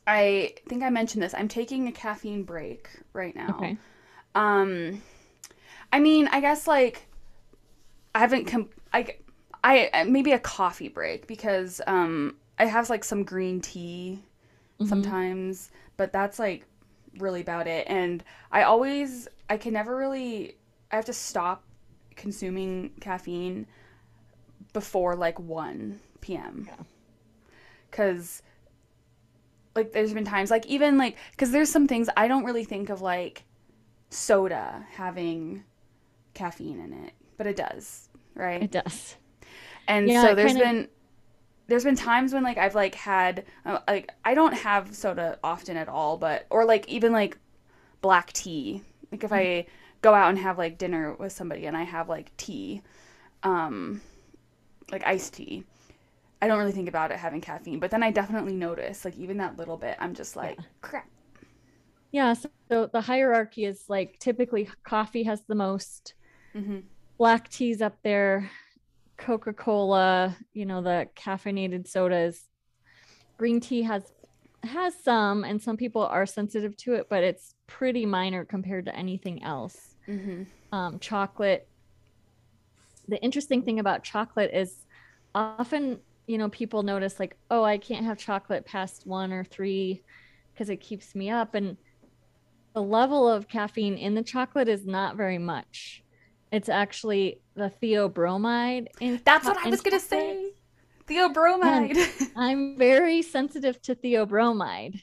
I 0.07 0.55
think 0.69 0.85
I 0.85 0.91
mentioned 0.91 1.25
this. 1.25 1.35
I'm 1.35 1.49
taking 1.49 1.89
a 1.89 1.93
caffeine 1.93 2.45
break 2.45 2.89
right 3.13 3.35
now. 3.35 3.57
Okay. 3.57 3.77
Um, 4.37 5.03
I 5.93 5.99
mean, 5.99 6.29
I 6.29 6.41
guess 6.41 6.69
like 6.69 7.09
I 8.15 8.21
haven't 8.21 8.45
com- 8.45 8.71
I 8.93 9.17
I 9.69 10.05
maybe 10.05 10.33
a 10.33 10.39
coffee 10.39 10.89
break 10.89 11.27
because 11.27 11.81
um 11.87 12.37
I 12.59 12.65
have 12.67 12.91
like 12.91 13.05
some 13.05 13.23
green 13.25 13.61
tea 13.61 14.23
Mhm. 14.81 14.89
sometimes, 14.89 15.71
but 15.97 16.13
that's 16.13 16.39
like 16.39 16.65
really 17.19 17.41
about 17.41 17.67
it. 17.67 17.87
And 17.89 18.23
I 18.53 18.63
always 18.63 19.29
I 19.51 19.57
can 19.57 19.73
never 19.73 19.97
really 19.97 20.57
I 20.91 20.97
have 20.97 21.05
to 21.07 21.13
stop 21.13 21.65
consuming 22.17 22.93
caffeine 23.01 23.67
before 24.73 25.17
like 25.17 25.39
1 25.39 26.01
p.m. 26.21 26.67
Yeah. 26.69 26.85
Cuz 27.91 28.43
like 29.75 29.93
there's 29.93 30.13
been 30.15 30.25
times 30.25 30.51
like 30.51 30.67
even 30.67 30.99
like 30.99 31.17
cuz 31.37 31.51
there's 31.51 31.71
some 31.71 31.87
things 31.87 32.09
I 32.17 32.29
don't 32.29 32.45
really 32.45 32.65
think 32.65 32.89
of 32.91 33.01
like 33.01 33.45
soda 34.11 34.87
having 34.93 35.65
caffeine 36.35 36.81
in 36.81 36.93
it, 36.93 37.13
but 37.37 37.47
it 37.47 37.57
does, 37.57 38.09
right? 38.35 38.63
It 38.63 38.71
does. 38.71 39.17
And 39.89 40.09
Yeah, 40.09 40.23
so 40.23 40.35
there's 40.35 40.53
kinda- 40.53 40.65
been 40.65 40.89
there's 41.67 41.85
been 41.85 41.97
times 41.97 42.33
when 42.33 42.43
like 42.43 42.57
I've 42.59 42.75
like 42.75 42.95
had 42.95 43.45
uh, 43.67 43.81
like 43.89 44.11
I 44.25 44.35
don't 44.35 44.55
have 44.55 44.95
soda 44.95 45.39
often 45.43 45.77
at 45.77 45.89
all, 45.89 46.17
but 46.17 46.47
or 46.51 46.65
like 46.65 46.89
even 46.89 47.13
like 47.13 47.37
black 48.01 48.33
tea. 48.33 48.83
Like 49.11 49.25
if 49.25 49.33
I 49.33 49.67
go 50.03 50.15
out 50.15 50.31
and 50.31 50.39
have 50.39 50.59
like 50.59 50.79
dinner 50.79 51.15
with 51.15 51.33
somebody 51.33 51.67
and 51.67 51.77
I 51.77 51.83
have 51.83 52.09
like 52.09 52.37
tea, 52.37 52.83
um 53.43 54.01
like 54.93 55.05
iced 55.07 55.35
tea. 55.35 55.65
I 56.41 56.47
don't 56.49 56.59
really 56.59 56.73
think 56.73 56.89
about 56.89 57.11
it 57.11 57.19
having 57.19 57.41
caffeine, 57.41 57.81
but 57.81 57.91
then 57.91 58.03
I 58.03 58.11
definitely 58.13 58.55
notice 58.55 59.05
like 59.05 59.17
even 59.17 59.39
that 59.39 59.57
little 59.59 59.77
bit 59.77 59.97
I'm 60.01 60.15
just 60.15 60.37
like 60.37 60.59
crap. 60.83 61.09
Yeah. 62.13 62.33
So, 62.35 62.49
so 62.71 62.87
the 62.87 63.01
hierarchy 63.01 63.65
is 63.65 63.85
like 63.89 64.19
typically 64.21 64.69
coffee 64.85 65.25
has 65.25 65.43
the 65.49 65.55
most, 65.55 66.15
Mhm. 66.55 66.85
black 67.19 67.49
tea's 67.51 67.83
up 67.83 67.99
there, 68.03 68.51
Coca 69.19 69.53
Cola, 69.53 70.37
you 70.53 70.65
know, 70.65 70.81
the 70.81 71.09
caffeinated 71.17 71.87
sodas. 71.89 72.49
Green 73.37 73.61
tea 73.61 73.83
has 73.83 74.13
has 74.65 74.95
some, 75.03 75.45
and 75.45 75.61
some 75.63 75.77
people 75.77 76.03
are 76.03 76.27
sensitive 76.27 76.77
to 76.79 76.95
it, 76.95 77.09
but 77.09 77.23
it's 77.23 77.55
pretty 77.67 78.07
minor 78.07 78.45
compared 78.45 78.87
to 78.87 78.97
anything 78.97 79.43
else. 79.43 79.95
Mhm. 80.09 80.47
um, 80.73 80.99
chocolate. 80.99 81.67
The 83.09 83.23
interesting 83.23 83.63
thing 83.63 83.79
about 83.79 84.03
chocolate 84.03 84.51
is 84.53 84.85
often, 85.35 86.01
you 86.27 86.37
know, 86.37 86.49
people 86.51 86.83
notice 86.83 87.19
like, 87.19 87.37
oh, 87.51 87.65
I 87.65 87.79
can't 87.79 88.05
have 88.05 88.19
chocolate 88.19 88.67
past 88.67 89.07
one 89.07 89.33
or 89.33 89.45
three 89.45 90.03
because 90.53 90.69
it 90.69 90.81
keeps 90.81 91.15
me 91.15 91.31
up. 91.31 91.55
And 91.55 91.77
the 92.75 92.83
level 92.83 93.29
of 93.29 93.49
caffeine 93.49 93.97
in 93.97 94.15
the 94.15 94.23
chocolate 94.23 94.69
is 94.69 94.87
not 94.87 95.17
very 95.17 95.39
much. 95.39 96.03
It's 96.51 96.69
actually 96.69 97.41
the 97.55 97.73
theobromide. 97.83 98.89
In 99.01 99.21
That's 99.25 99.47
what 99.47 99.59
I 99.65 99.69
was 99.69 99.81
going 99.81 99.99
to 99.99 100.05
say. 100.05 100.53
Theobromide. 101.07 102.31
I'm 102.37 102.77
very 102.77 103.23
sensitive 103.23 103.81
to 103.83 103.95
theobromide 103.95 105.01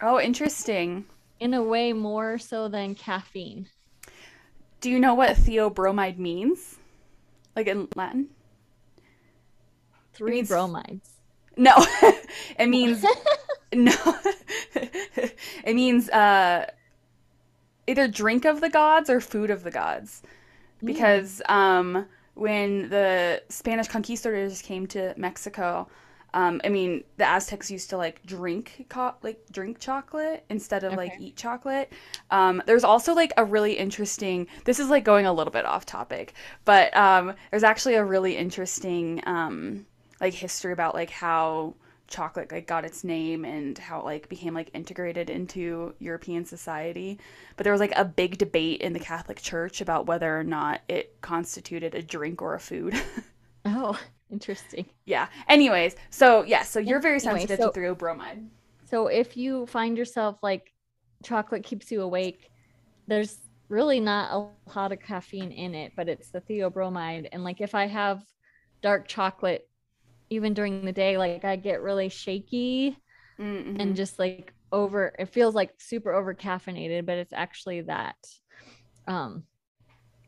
oh, 0.00 0.20
interesting. 0.20 1.04
in 1.38 1.54
a 1.54 1.62
way 1.62 1.92
more 1.92 2.38
so 2.38 2.68
than 2.68 2.94
caffeine. 2.94 3.68
Do 4.80 4.90
you 4.90 4.98
know 4.98 5.14
what 5.14 5.36
theobromide 5.36 6.18
means? 6.18 6.76
Like 7.54 7.66
in 7.66 7.88
Latin? 7.94 8.28
Three 10.14 10.32
means- 10.32 10.48
bromides. 10.48 11.10
No. 11.56 11.74
it 12.58 12.68
means 12.68 13.04
no. 13.74 13.92
it 14.74 15.74
means 15.74 16.08
uh 16.08 16.70
either 17.86 18.08
drink 18.08 18.44
of 18.44 18.60
the 18.60 18.70
gods 18.70 19.10
or 19.10 19.20
food 19.20 19.50
of 19.50 19.62
the 19.64 19.70
gods. 19.70 20.22
Because 20.82 21.42
um 21.48 22.06
when 22.34 22.88
the 22.88 23.42
Spanish 23.48 23.88
conquistadors 23.88 24.62
came 24.62 24.86
to 24.86 25.14
Mexico, 25.16 25.88
um, 26.32 26.60
I 26.64 26.68
mean, 26.68 27.04
the 27.16 27.24
Aztecs 27.24 27.70
used 27.70 27.90
to 27.90 27.96
like 27.96 28.24
drink 28.24 28.86
co- 28.88 29.14
like 29.22 29.40
drink 29.50 29.78
chocolate 29.78 30.44
instead 30.48 30.84
of 30.84 30.94
like 30.94 31.12
eat 31.18 31.36
chocolate. 31.36 31.92
Um, 32.30 32.62
there's 32.66 32.84
also 32.84 33.14
like 33.14 33.32
a 33.36 33.44
really 33.44 33.72
interesting. 33.72 34.46
This 34.64 34.78
is 34.78 34.88
like 34.88 35.04
going 35.04 35.26
a 35.26 35.32
little 35.32 35.50
bit 35.50 35.66
off 35.66 35.86
topic, 35.86 36.34
but 36.64 36.96
um, 36.96 37.34
there's 37.50 37.64
actually 37.64 37.94
a 37.94 38.04
really 38.04 38.36
interesting 38.36 39.22
um, 39.26 39.86
like 40.20 40.34
history 40.34 40.72
about 40.72 40.94
like 40.94 41.10
how 41.10 41.74
chocolate 42.10 42.52
like 42.52 42.66
got 42.66 42.84
its 42.84 43.04
name 43.04 43.44
and 43.44 43.78
how 43.78 44.00
it 44.00 44.04
like 44.04 44.28
became 44.28 44.52
like 44.52 44.68
integrated 44.74 45.30
into 45.30 45.94
European 46.00 46.44
society. 46.44 47.18
But 47.56 47.64
there 47.64 47.72
was 47.72 47.80
like 47.80 47.92
a 47.96 48.04
big 48.04 48.36
debate 48.36 48.82
in 48.82 48.92
the 48.92 48.98
Catholic 49.00 49.40
Church 49.40 49.80
about 49.80 50.06
whether 50.06 50.38
or 50.38 50.44
not 50.44 50.82
it 50.88 51.18
constituted 51.22 51.94
a 51.94 52.02
drink 52.02 52.42
or 52.42 52.54
a 52.54 52.60
food. 52.60 52.94
Oh, 53.66 53.98
interesting. 54.30 54.86
yeah. 55.04 55.28
Anyways, 55.46 55.94
so 56.08 56.42
yeah, 56.44 56.62
so 56.62 56.78
you're 56.80 56.98
very 57.00 57.16
Anyway, 57.20 57.40
sensitive 57.40 57.58
so- 57.58 57.70
to 57.72 57.78
theobromide. 57.78 58.48
So 58.88 59.06
if 59.06 59.36
you 59.36 59.66
find 59.66 59.96
yourself 59.98 60.42
like 60.42 60.72
chocolate 61.22 61.62
keeps 61.62 61.92
you 61.92 62.00
awake, 62.02 62.50
there's 63.06 63.38
really 63.68 64.00
not 64.00 64.32
a 64.32 64.74
lot 64.76 64.92
of 64.92 65.00
caffeine 65.00 65.52
in 65.52 65.74
it, 65.74 65.92
but 65.94 66.08
it's 66.08 66.30
the 66.30 66.40
theobromide. 66.40 67.28
And 67.32 67.44
like 67.44 67.60
if 67.60 67.74
I 67.74 67.86
have 67.86 68.24
dark 68.82 69.06
chocolate, 69.06 69.68
even 70.30 70.54
during 70.54 70.84
the 70.84 70.92
day, 70.92 71.18
like 71.18 71.44
I 71.44 71.56
get 71.56 71.82
really 71.82 72.08
shaky 72.08 72.96
Mm-hmm. 73.38 73.80
and 73.80 73.96
just 73.96 74.18
like 74.18 74.54
over 74.72 75.14
it 75.18 75.30
feels 75.30 75.54
like 75.54 75.72
super 75.78 76.12
over 76.12 76.34
caffeinated, 76.34 77.06
but 77.06 77.18
it's 77.18 77.32
actually 77.32 77.82
that. 77.82 78.16
Um 79.06 79.44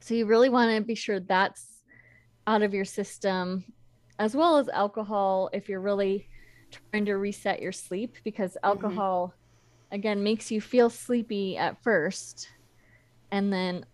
so 0.00 0.14
you 0.14 0.26
really 0.26 0.48
want 0.48 0.76
to 0.76 0.82
be 0.82 0.94
sure 0.94 1.20
that's 1.20 1.82
out 2.46 2.62
of 2.62 2.74
your 2.74 2.84
system 2.84 3.64
as 4.18 4.34
well 4.36 4.58
as 4.58 4.68
alcohol 4.68 5.50
if 5.52 5.68
you're 5.68 5.80
really 5.80 6.28
trying 6.92 7.06
to 7.06 7.14
reset 7.14 7.62
your 7.62 7.72
sleep 7.72 8.16
because 8.24 8.56
alcohol 8.64 9.34
again 9.92 10.22
makes 10.22 10.50
you 10.50 10.60
feel 10.60 10.90
sleepy 10.90 11.56
at 11.56 11.82
first 11.82 12.48
and 13.32 13.52
then 13.52 13.84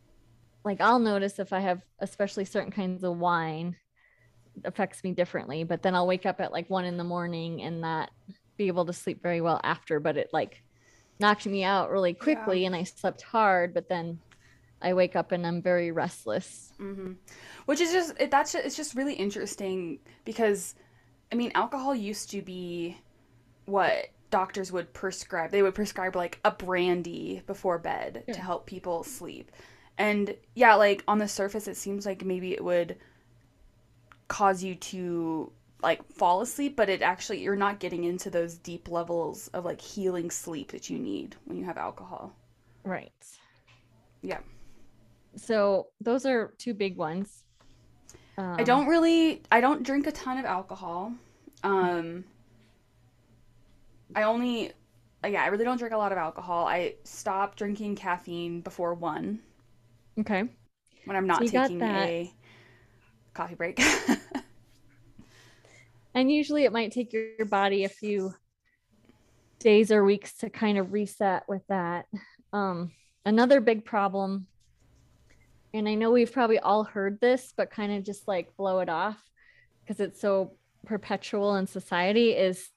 like 0.64 0.80
I'll 0.80 0.98
notice 1.00 1.38
if 1.38 1.52
I 1.52 1.60
have 1.60 1.82
especially 2.00 2.44
certain 2.44 2.72
kinds 2.72 3.04
of 3.04 3.16
wine 3.18 3.76
affects 4.64 5.02
me 5.04 5.12
differently 5.12 5.64
but 5.64 5.82
then 5.82 5.94
I'll 5.94 6.06
wake 6.06 6.26
up 6.26 6.40
at 6.40 6.52
like 6.52 6.68
one 6.70 6.84
in 6.84 6.96
the 6.96 7.04
morning 7.04 7.62
and 7.62 7.80
not 7.80 8.10
be 8.56 8.66
able 8.68 8.86
to 8.86 8.92
sleep 8.92 9.22
very 9.22 9.40
well 9.40 9.60
after 9.62 10.00
but 10.00 10.16
it 10.16 10.30
like 10.32 10.62
knocked 11.20 11.46
me 11.46 11.64
out 11.64 11.90
really 11.90 12.14
quickly 12.14 12.64
and 12.64 12.74
I 12.74 12.84
slept 12.84 13.22
hard 13.22 13.74
but 13.74 13.88
then 13.88 14.18
I 14.80 14.94
wake 14.94 15.16
up 15.16 15.32
and 15.32 15.46
I'm 15.46 15.62
very 15.62 15.90
restless. 15.90 16.72
Hmm 16.76 17.12
Which 17.66 17.80
is 17.80 17.92
just 17.92 18.14
it, 18.20 18.30
that's 18.30 18.52
just, 18.52 18.64
it's 18.64 18.76
just 18.76 18.94
really 18.94 19.14
interesting 19.14 19.98
because, 20.24 20.74
I 21.32 21.34
mean, 21.34 21.52
alcohol 21.54 21.94
used 21.94 22.30
to 22.30 22.42
be 22.42 22.96
what 23.64 24.06
doctors 24.30 24.72
would 24.72 24.92
prescribe. 24.92 25.50
They 25.50 25.62
would 25.62 25.74
prescribe 25.74 26.16
like 26.16 26.38
a 26.44 26.50
brandy 26.50 27.42
before 27.46 27.78
bed 27.78 28.24
to 28.32 28.40
help 28.40 28.66
people 28.66 29.02
sleep, 29.02 29.50
and 29.96 30.34
yeah, 30.54 30.74
like 30.74 31.02
on 31.08 31.18
the 31.18 31.28
surface, 31.28 31.68
it 31.68 31.76
seems 31.76 32.06
like 32.06 32.24
maybe 32.24 32.52
it 32.52 32.62
would 32.62 32.96
cause 34.28 34.62
you 34.62 34.74
to 34.76 35.52
like 35.82 36.04
fall 36.12 36.40
asleep, 36.42 36.76
but 36.76 36.88
it 36.88 37.02
actually 37.02 37.40
you're 37.42 37.56
not 37.56 37.80
getting 37.80 38.04
into 38.04 38.30
those 38.30 38.56
deep 38.58 38.88
levels 38.90 39.48
of 39.48 39.64
like 39.64 39.80
healing 39.80 40.30
sleep 40.30 40.72
that 40.72 40.90
you 40.90 40.98
need 40.98 41.36
when 41.44 41.56
you 41.58 41.64
have 41.64 41.78
alcohol. 41.78 42.34
Right. 42.84 43.38
Yeah. 44.22 44.40
So 45.36 45.88
those 46.00 46.26
are 46.26 46.54
two 46.58 46.74
big 46.74 46.96
ones. 46.96 47.44
Um, 48.38 48.58
I 48.58 48.64
don't 48.64 48.86
really 48.88 49.42
I 49.50 49.60
don't 49.60 49.82
drink 49.84 50.06
a 50.06 50.12
ton 50.12 50.38
of 50.38 50.44
alcohol. 50.44 51.12
Um 51.62 52.24
I 54.14 54.24
only 54.24 54.72
yeah, 55.24 55.42
I 55.42 55.46
really 55.48 55.64
don't 55.64 55.78
drink 55.78 55.94
a 55.94 55.98
lot 55.98 56.12
of 56.12 56.18
alcohol. 56.18 56.66
I 56.66 56.94
stop 57.04 57.56
drinking 57.56 57.96
caffeine 57.96 58.60
before 58.60 58.94
1 58.94 59.40
Okay. 60.18 60.48
when 61.04 61.16
I'm 61.16 61.26
not 61.26 61.46
So 61.46 61.46
taking 61.46 61.86
a 61.88 62.32
coffee 63.38 63.54
break. 63.54 63.80
And 66.18 66.32
usually 66.32 66.64
it 66.64 66.72
might 66.72 66.90
take 66.90 67.12
your, 67.12 67.44
body 67.44 67.84
a 67.84 67.88
few 67.88 68.34
days 69.60 69.92
or 69.92 70.04
weeks 70.04 70.38
to 70.38 70.50
kind 70.50 70.76
of 70.76 70.92
reset 70.92 71.44
with 71.48 71.62
that. 71.68 72.06
Um, 72.52 72.90
another 73.24 73.60
big 73.60 73.84
problem, 73.84 74.48
and 75.72 75.88
I 75.88 75.94
know 75.94 76.10
we've 76.10 76.32
probably 76.32 76.58
all 76.58 76.82
heard 76.82 77.20
this, 77.20 77.52
but 77.56 77.70
kind 77.70 77.92
of 77.92 78.04
just 78.04 78.26
like 78.26 78.56
blow 78.56 78.80
it 78.80 78.88
off 78.88 79.22
because 79.80 80.00
it's 80.00 80.20
so 80.20 80.54
perpetual 80.86 81.54
in 81.54 81.68
society 81.68 82.32
is 82.32 82.68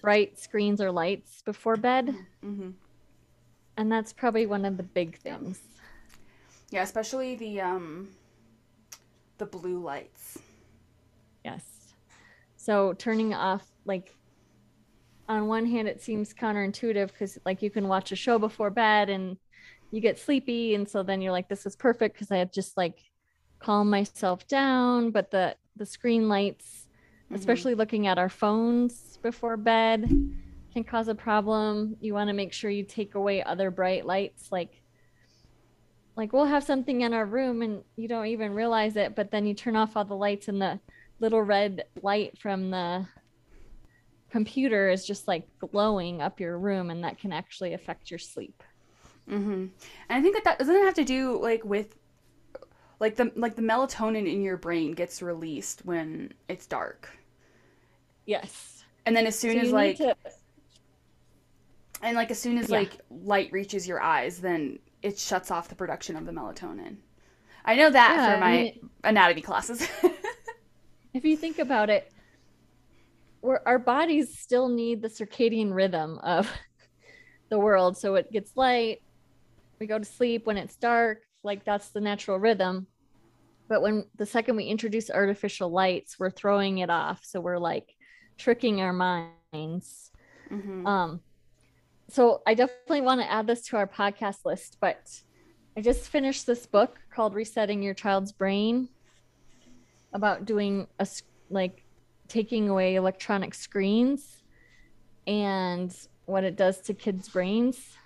bright 0.00 0.38
screens 0.38 0.80
or 0.80 0.90
lights 0.90 1.42
before 1.42 1.76
bed. 1.76 2.14
hmm 2.42 2.70
And 3.76 3.92
that's 3.92 4.14
probably 4.14 4.46
one 4.46 4.64
of 4.64 4.78
the 4.78 4.82
big 4.82 5.18
things. 5.18 5.60
Yeah, 6.70 6.84
especially 6.84 7.34
the 7.34 7.60
um 7.60 8.08
the 9.42 9.58
blue 9.58 9.80
lights. 9.80 10.38
Yes. 11.44 11.94
So 12.56 12.92
turning 12.92 13.34
off, 13.34 13.66
like, 13.84 14.14
on 15.28 15.48
one 15.48 15.66
hand, 15.66 15.88
it 15.88 16.00
seems 16.00 16.32
counterintuitive 16.32 17.08
because, 17.08 17.38
like, 17.44 17.60
you 17.60 17.68
can 17.70 17.88
watch 17.88 18.12
a 18.12 18.16
show 18.16 18.38
before 18.38 18.70
bed 18.70 19.10
and 19.10 19.36
you 19.90 20.00
get 20.00 20.16
sleepy, 20.18 20.76
and 20.76 20.88
so 20.88 21.02
then 21.02 21.20
you're 21.20 21.32
like, 21.32 21.48
"This 21.48 21.66
is 21.66 21.74
perfect" 21.74 22.14
because 22.14 22.30
I 22.30 22.36
had 22.36 22.52
just 22.52 22.76
like 22.76 23.00
calmed 23.58 23.90
myself 23.90 24.46
down. 24.46 25.10
But 25.10 25.30
the 25.32 25.56
the 25.74 25.86
screen 25.86 26.28
lights, 26.28 26.86
Mhm. 27.30 27.36
especially 27.36 27.74
looking 27.74 28.06
at 28.06 28.18
our 28.18 28.28
phones 28.28 29.18
before 29.22 29.56
bed, 29.56 30.08
can 30.72 30.84
cause 30.84 31.08
a 31.08 31.14
problem. 31.16 31.96
You 32.00 32.14
want 32.14 32.28
to 32.28 32.34
make 32.34 32.52
sure 32.52 32.70
you 32.70 32.84
take 32.84 33.16
away 33.16 33.42
other 33.42 33.70
bright 33.72 34.06
lights, 34.06 34.52
like 34.52 34.81
like 36.16 36.32
we'll 36.32 36.44
have 36.44 36.64
something 36.64 37.00
in 37.00 37.14
our 37.14 37.24
room 37.24 37.62
and 37.62 37.82
you 37.96 38.08
don't 38.08 38.26
even 38.26 38.54
realize 38.54 38.96
it, 38.96 39.14
but 39.14 39.30
then 39.30 39.46
you 39.46 39.54
turn 39.54 39.76
off 39.76 39.96
all 39.96 40.04
the 40.04 40.14
lights 40.14 40.48
and 40.48 40.60
the 40.60 40.78
little 41.20 41.42
red 41.42 41.84
light 42.02 42.38
from 42.38 42.70
the 42.70 43.06
computer 44.30 44.88
is 44.88 45.06
just 45.06 45.28
like 45.28 45.46
glowing 45.58 46.20
up 46.20 46.40
your 46.40 46.58
room 46.58 46.90
and 46.90 47.04
that 47.04 47.18
can 47.18 47.32
actually 47.32 47.74
affect 47.74 48.10
your 48.10 48.18
sleep. 48.18 48.62
Mm-hmm. 49.30 49.50
And 49.50 49.70
I 50.08 50.20
think 50.20 50.34
that 50.34 50.44
that 50.44 50.58
doesn't 50.58 50.74
have 50.74 50.94
to 50.94 51.04
do 51.04 51.40
like 51.40 51.64
with 51.64 51.94
like 52.98 53.16
the 53.16 53.32
like 53.36 53.56
the 53.56 53.62
melatonin 53.62 54.30
in 54.30 54.42
your 54.42 54.56
brain 54.56 54.92
gets 54.92 55.22
released 55.22 55.84
when 55.84 56.32
it's 56.48 56.66
dark. 56.66 57.08
Yes. 58.26 58.84
And 59.06 59.16
then 59.16 59.26
as 59.26 59.38
soon 59.38 59.54
So 59.54 59.60
as 59.60 59.72
like 59.72 59.96
to 59.98 60.16
and 62.02 62.16
like 62.16 62.30
as 62.30 62.38
soon 62.38 62.58
as 62.58 62.68
Yeah. 62.68 62.78
like 62.78 62.98
light 63.10 63.52
reaches 63.52 63.86
your 63.86 64.02
eyes, 64.02 64.40
then 64.40 64.78
it 65.02 65.18
shuts 65.18 65.50
off 65.50 65.68
the 65.68 65.74
production 65.74 66.16
of 66.16 66.24
the 66.26 66.32
melatonin. 66.32 66.96
I 67.64 67.76
know 67.76 67.90
that 67.90 68.14
Yeah, 68.16 68.34
for 68.34 68.40
my 68.40 68.46
I 68.52 68.62
mean- 68.62 68.90
anatomy 69.04 69.40
classes. 69.42 69.86
if 71.14 71.24
you 71.24 71.36
think 71.36 71.58
about 71.58 71.90
it, 71.90 72.10
we're, 73.40 73.60
our 73.66 73.78
bodies 73.78 74.38
still 74.38 74.68
need 74.68 75.02
the 75.02 75.08
circadian 75.08 75.74
rhythm 75.74 76.18
of 76.22 76.50
the 77.50 77.58
world. 77.58 77.96
So 77.96 78.14
it 78.14 78.30
gets 78.32 78.56
light, 78.56 79.02
we 79.78 79.86
go 79.86 79.98
to 79.98 80.04
sleep 80.04 80.46
when 80.46 80.56
it's 80.56 80.76
dark, 80.76 81.22
like 81.42 81.64
that's 81.64 81.88
the 81.90 82.00
natural 82.00 82.38
rhythm. 82.38 82.86
But 83.68 83.82
when 83.82 84.06
the 84.16 84.26
second 84.26 84.56
we 84.56 84.64
introduce 84.64 85.10
artificial 85.10 85.70
lights, 85.70 86.18
we're 86.18 86.30
throwing 86.30 86.78
it 86.78 86.90
off. 86.90 87.24
So 87.24 87.40
we're 87.40 87.58
like 87.58 87.94
tricking 88.38 88.80
our 88.80 88.92
minds. 88.92 90.10
hmm 90.48 90.86
Um, 90.86 91.20
so 92.08 92.42
I 92.46 92.54
definitely 92.54 93.00
want 93.00 93.20
to 93.20 93.30
add 93.30 93.46
this 93.46 93.62
to 93.68 93.76
our 93.76 93.86
podcast 93.86 94.44
list, 94.44 94.78
but 94.80 95.22
I 95.76 95.80
just 95.80 96.08
finished 96.08 96.46
this 96.46 96.66
book 96.66 96.98
called 97.14 97.34
Resetting 97.34 97.82
Your 97.82 97.94
Child's 97.94 98.32
Brain 98.32 98.88
about 100.12 100.44
doing 100.44 100.86
a 100.98 101.06
like 101.48 101.84
taking 102.28 102.68
away 102.68 102.94
electronic 102.94 103.54
screens 103.54 104.42
and 105.26 105.94
what 106.26 106.44
it 106.44 106.56
does 106.56 106.80
to 106.80 106.94
kids' 106.94 107.28
brains. 107.28 107.96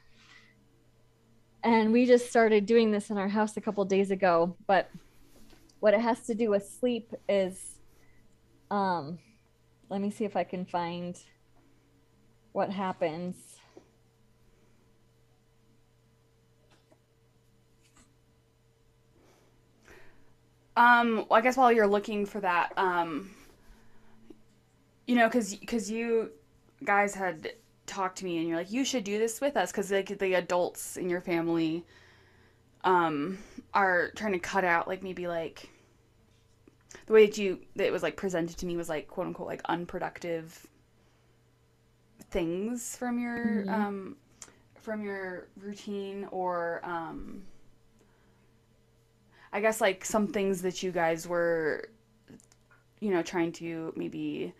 And 1.64 1.92
we 1.92 2.06
just 2.06 2.28
started 2.28 2.66
doing 2.66 2.92
this 2.92 3.11
in 3.11 3.18
our 3.18 3.28
house 3.28 3.56
a 3.56 3.61
couple 3.61 3.85
days 3.85 4.11
ago, 4.11 4.56
but 4.66 4.88
what 5.80 5.94
it 5.94 6.00
has 6.00 6.26
to 6.26 6.35
do 6.35 6.50
with 6.50 6.68
sleep 6.68 7.12
is 7.28 7.78
um 8.70 9.18
let 9.88 10.00
me 10.00 10.11
see 10.11 10.24
if 10.24 10.37
I 10.37 10.44
can 10.44 10.64
find 10.64 11.16
what 12.52 12.70
happens. 12.70 13.37
Um, 20.76 21.26
well, 21.28 21.38
I 21.38 21.40
guess 21.40 21.56
while 21.56 21.72
you're 21.72 21.86
looking 21.86 22.26
for 22.26 22.40
that, 22.40 22.72
um, 22.76 23.30
you 25.06 25.16
know, 25.16 25.26
because 25.28 25.54
because 25.54 25.90
you 25.90 26.30
guys 26.84 27.14
had 27.14 27.52
talked 27.86 28.18
to 28.18 28.24
me 28.24 28.38
and 28.38 28.48
you're 28.48 28.56
like, 28.58 28.70
you 28.70 28.84
should 28.84 29.04
do 29.04 29.18
this 29.18 29.40
with 29.40 29.56
us 29.56 29.72
because 29.72 29.90
like 29.90 30.18
the 30.18 30.34
adults 30.34 30.96
in 30.96 31.08
your 31.08 31.20
family, 31.20 31.84
um, 32.84 33.38
are 33.74 34.10
trying 34.16 34.32
to 34.32 34.38
cut 34.38 34.64
out 34.64 34.86
like 34.88 35.02
maybe 35.02 35.26
like 35.28 35.70
the 37.06 37.12
way 37.12 37.26
that 37.26 37.38
you 37.38 37.60
that 37.76 37.86
it 37.86 37.92
was 37.92 38.02
like 38.02 38.16
presented 38.16 38.56
to 38.58 38.66
me 38.66 38.76
was 38.76 38.88
like 38.88 39.08
quote 39.08 39.26
unquote 39.28 39.46
like 39.48 39.62
unproductive 39.66 40.66
things 42.30 42.96
from 42.96 43.18
your 43.18 43.64
Mhm. 43.66 43.68
um 43.68 44.16
from 44.80 45.02
your 45.02 45.48
routine 45.56 46.26
or 46.30 46.80
um 46.84 47.42
I 49.56 49.60
guess 49.60 49.80
like 49.80 50.04
some 50.04 50.26
things 50.26 50.60
that 50.60 50.82
you 50.82 50.92
guys 50.92 51.26
were, 51.26 51.88
you 53.00 53.10
know, 53.10 53.22
trying 53.22 53.52
to 53.52 53.90
maybe 53.96 54.52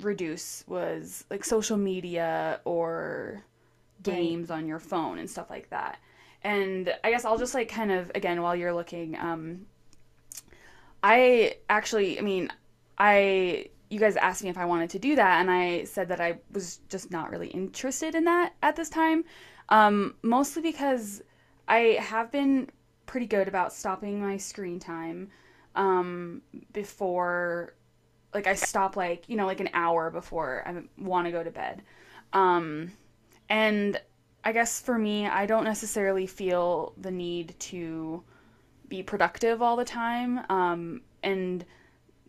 reduce 0.00 0.64
was 0.66 1.24
like 1.30 1.44
social 1.44 1.76
media 1.76 2.58
or 2.64 3.44
games 4.02 4.50
on 4.50 4.66
your 4.66 4.80
phone 4.80 5.18
and 5.18 5.30
stuff 5.30 5.48
like 5.48 5.70
that. 5.70 6.00
And 6.42 6.92
I 7.04 7.12
guess 7.12 7.24
I'll 7.24 7.38
just 7.38 7.54
like 7.54 7.68
kind 7.68 7.92
of 7.92 8.10
again 8.16 8.42
while 8.42 8.56
you're 8.56 8.74
looking, 8.74 9.16
um, 9.16 9.66
I 11.04 11.58
actually, 11.70 12.18
I 12.18 12.22
mean, 12.22 12.50
I 12.98 13.66
you 13.90 14.00
guys 14.00 14.16
asked 14.16 14.42
me 14.42 14.50
if 14.50 14.58
I 14.58 14.64
wanted 14.64 14.90
to 14.90 14.98
do 14.98 15.14
that, 15.14 15.40
and 15.40 15.52
I 15.52 15.84
said 15.84 16.08
that 16.08 16.20
I 16.20 16.38
was 16.50 16.80
just 16.88 17.12
not 17.12 17.30
really 17.30 17.48
interested 17.48 18.16
in 18.16 18.24
that 18.24 18.54
at 18.60 18.74
this 18.74 18.88
time, 18.88 19.22
um, 19.68 20.16
mostly 20.22 20.62
because 20.62 21.22
I 21.68 21.96
have 22.00 22.32
been 22.32 22.70
pretty 23.12 23.26
good 23.26 23.46
about 23.46 23.74
stopping 23.74 24.18
my 24.18 24.38
screen 24.38 24.80
time 24.80 25.28
um, 25.74 26.40
before 26.72 27.74
like 28.32 28.46
I 28.46 28.54
stop 28.54 28.96
like 28.96 29.28
you 29.28 29.36
know 29.36 29.44
like 29.44 29.60
an 29.60 29.68
hour 29.74 30.10
before 30.10 30.62
I 30.66 30.82
want 30.96 31.26
to 31.26 31.30
go 31.30 31.44
to 31.44 31.50
bed. 31.50 31.82
Um, 32.32 32.90
and 33.50 34.00
I 34.42 34.52
guess 34.52 34.80
for 34.80 34.96
me 34.96 35.26
I 35.26 35.44
don't 35.44 35.64
necessarily 35.64 36.26
feel 36.26 36.94
the 36.96 37.10
need 37.10 37.54
to 37.60 38.24
be 38.88 39.02
productive 39.02 39.60
all 39.60 39.76
the 39.76 39.84
time 39.84 40.40
um, 40.48 41.02
and 41.22 41.66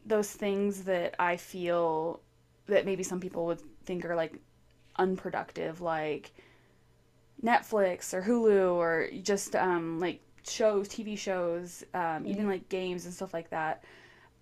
those 0.06 0.32
things 0.32 0.84
that 0.84 1.16
I 1.18 1.38
feel 1.38 2.20
that 2.66 2.86
maybe 2.86 3.04
some 3.04 3.22
people 3.22 3.46
would 3.46 3.62
think 3.86 4.04
are 4.04 4.18
like 4.18 4.34
unproductive 4.98 5.80
like 5.80 6.34
Netflix 7.42 8.14
or 8.14 8.22
Hulu 8.22 8.74
or 8.74 9.08
just 9.22 9.56
um, 9.56 10.02
like 10.02 10.20
shows, 10.48 10.88
TV 10.90 11.18
shows, 11.18 11.84
um, 11.94 12.26
even 12.26 12.48
like 12.48 12.70
games 12.70 13.06
and 13.06 13.14
stuff 13.14 13.34
like 13.34 13.50
that. 13.52 13.84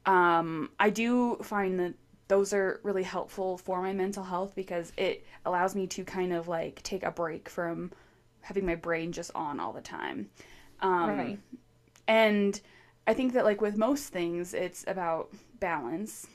Um, 0.05 0.71
I 0.79 0.89
do 0.89 1.35
find 1.37 1.79
that 1.79 1.93
those 2.27 2.53
are 2.53 2.79
really 2.83 3.03
helpful 3.03 3.57
for 3.57 3.81
my 3.81 3.93
mental 3.93 4.23
health 4.23 4.55
because 4.55 4.93
it 4.97 5.25
allows 5.45 5.75
me 5.75 5.87
to 5.87 6.03
kind 6.03 6.33
of 6.33 6.47
like 6.47 6.81
take 6.83 7.03
a 7.03 7.11
break 7.11 7.49
from 7.49 7.91
having 8.41 8.65
my 8.65 8.75
brain 8.75 9.11
just 9.11 9.31
on 9.35 9.59
all 9.59 9.73
the 9.73 9.81
time. 9.81 10.29
Um, 10.79 11.09
Right. 11.09 11.39
And 12.07 12.59
I 13.07 13.13
think 13.13 13.33
that 13.33 13.45
like 13.45 13.61
with 13.61 13.77
most 13.77 14.09
things, 14.09 14.53
it's 14.53 14.83
about 14.87 15.29
balance. 15.59 16.27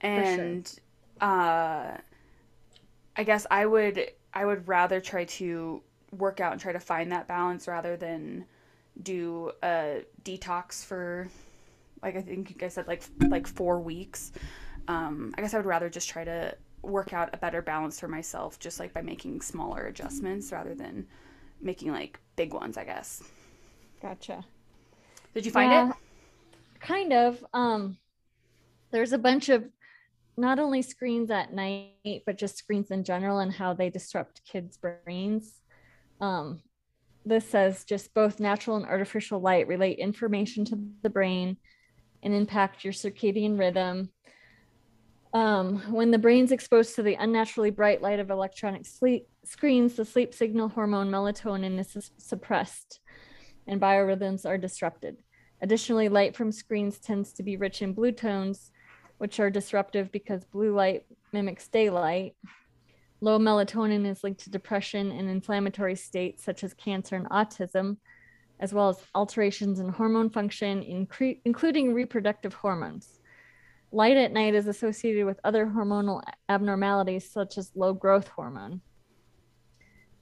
And 0.00 0.70
uh, 1.20 1.96
I 3.16 3.24
guess 3.24 3.46
I 3.50 3.66
would 3.66 4.10
I 4.32 4.44
would 4.44 4.66
rather 4.68 5.00
try 5.00 5.24
to 5.24 5.82
work 6.18 6.40
out 6.40 6.52
and 6.52 6.60
try 6.60 6.72
to 6.72 6.80
find 6.80 7.12
that 7.12 7.28
balance 7.28 7.68
rather 7.68 7.96
than 7.96 8.44
do 9.02 9.50
a 9.62 10.02
detox 10.22 10.84
for 10.84 11.28
like 12.02 12.16
I 12.16 12.22
think 12.22 12.50
you 12.50 12.56
guys 12.56 12.74
said 12.74 12.86
like 12.86 13.02
like 13.28 13.46
four 13.46 13.80
weeks. 13.80 14.32
Um, 14.88 15.34
I 15.36 15.40
guess 15.40 15.54
I 15.54 15.56
would 15.56 15.66
rather 15.66 15.88
just 15.88 16.08
try 16.08 16.24
to 16.24 16.54
work 16.82 17.12
out 17.14 17.30
a 17.32 17.38
better 17.38 17.62
balance 17.62 17.98
for 17.98 18.08
myself, 18.08 18.58
just 18.58 18.78
like 18.78 18.92
by 18.92 19.00
making 19.00 19.40
smaller 19.40 19.86
adjustments 19.86 20.52
rather 20.52 20.74
than 20.74 21.06
making 21.60 21.92
like 21.92 22.20
big 22.36 22.52
ones. 22.52 22.76
I 22.76 22.84
guess. 22.84 23.22
Gotcha. 24.02 24.44
Did 25.34 25.46
you 25.46 25.52
find 25.52 25.72
Yeah, 25.72 25.90
it? 25.90 25.96
Kind 26.80 27.12
of. 27.12 27.44
Um, 27.54 27.96
there's 28.90 29.12
a 29.12 29.18
bunch 29.18 29.48
of 29.48 29.64
not 30.36 30.58
only 30.58 30.82
screens 30.82 31.30
at 31.30 31.52
night, 31.52 32.22
but 32.26 32.36
just 32.36 32.58
screens 32.58 32.90
in 32.90 33.04
general 33.04 33.38
and 33.38 33.52
how 33.52 33.72
they 33.72 33.88
disrupt 33.88 34.42
kids' 34.44 34.76
brains. 34.76 35.60
Um, 36.24 36.62
this 37.26 37.48
says 37.48 37.84
just 37.84 38.14
both 38.14 38.40
natural 38.40 38.76
and 38.76 38.86
artificial 38.86 39.40
light 39.40 39.68
relate 39.68 39.98
information 39.98 40.64
to 40.66 40.78
the 41.02 41.10
brain 41.10 41.58
and 42.22 42.34
impact 42.34 42.84
your 42.84 42.94
circadian 42.94 43.58
rhythm. 43.58 44.10
Um, 45.34 45.92
when 45.92 46.10
the 46.10 46.18
brain's 46.18 46.52
exposed 46.52 46.94
to 46.94 47.02
the 47.02 47.14
unnaturally 47.14 47.70
bright 47.70 48.00
light 48.00 48.20
of 48.20 48.30
electronic 48.30 48.86
sleep 48.86 49.26
screens, 49.44 49.94
the 49.94 50.04
sleep 50.04 50.32
signal 50.32 50.68
hormone 50.68 51.10
melatonin 51.10 51.78
is 51.78 52.10
suppressed 52.18 53.00
and 53.66 53.80
biorhythms 53.80 54.46
are 54.46 54.58
disrupted. 54.58 55.16
Additionally, 55.60 56.08
light 56.08 56.36
from 56.36 56.52
screens 56.52 56.98
tends 56.98 57.32
to 57.32 57.42
be 57.42 57.56
rich 57.56 57.82
in 57.82 57.92
blue 57.92 58.12
tones, 58.12 58.70
which 59.18 59.40
are 59.40 59.50
disruptive 59.50 60.10
because 60.12 60.44
blue 60.44 60.74
light 60.74 61.04
mimics 61.32 61.68
daylight. 61.68 62.34
Low 63.24 63.38
melatonin 63.38 64.06
is 64.06 64.22
linked 64.22 64.42
to 64.42 64.50
depression 64.50 65.10
and 65.10 65.30
inflammatory 65.30 65.96
states 65.96 66.44
such 66.44 66.62
as 66.62 66.74
cancer 66.74 67.16
and 67.16 67.26
autism, 67.30 67.96
as 68.60 68.74
well 68.74 68.90
as 68.90 68.98
alterations 69.14 69.80
in 69.80 69.88
hormone 69.88 70.28
function, 70.28 70.82
incre- 70.82 71.40
including 71.46 71.94
reproductive 71.94 72.52
hormones. 72.52 73.20
Light 73.92 74.18
at 74.18 74.34
night 74.34 74.54
is 74.54 74.66
associated 74.66 75.24
with 75.24 75.40
other 75.42 75.64
hormonal 75.64 76.20
abnormalities 76.50 77.30
such 77.30 77.56
as 77.56 77.72
low 77.74 77.94
growth 77.94 78.28
hormone. 78.28 78.82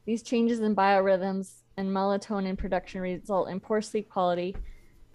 These 0.07 0.23
changes 0.23 0.61
in 0.61 0.77
biorhythms 0.77 1.63
and 1.77 1.89
melatonin 1.89 2.57
production 2.57 3.01
result 3.01 3.49
in 3.49 3.59
poor 3.59 3.83
sleep 3.83 4.11
quality 4.11 4.55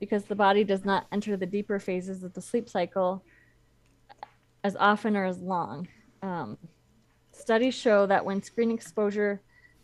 because 0.01 0.25
the 0.25 0.35
body 0.35 0.65
does 0.65 0.83
not 0.83 1.07
enter 1.13 1.37
the 1.37 1.45
deeper 1.45 1.79
phases 1.79 2.25
of 2.25 2.33
the 2.33 2.41
sleep 2.41 2.67
cycle 2.67 3.23
as 4.65 4.75
often 4.75 5.15
or 5.15 5.23
as 5.23 5.39
long. 5.39 5.87
Um, 6.21 6.57
studies 7.37 7.73
show 7.75 8.05
that 8.05 8.25
when 8.25 8.41
screen 8.41 8.71
exposure 8.71 9.41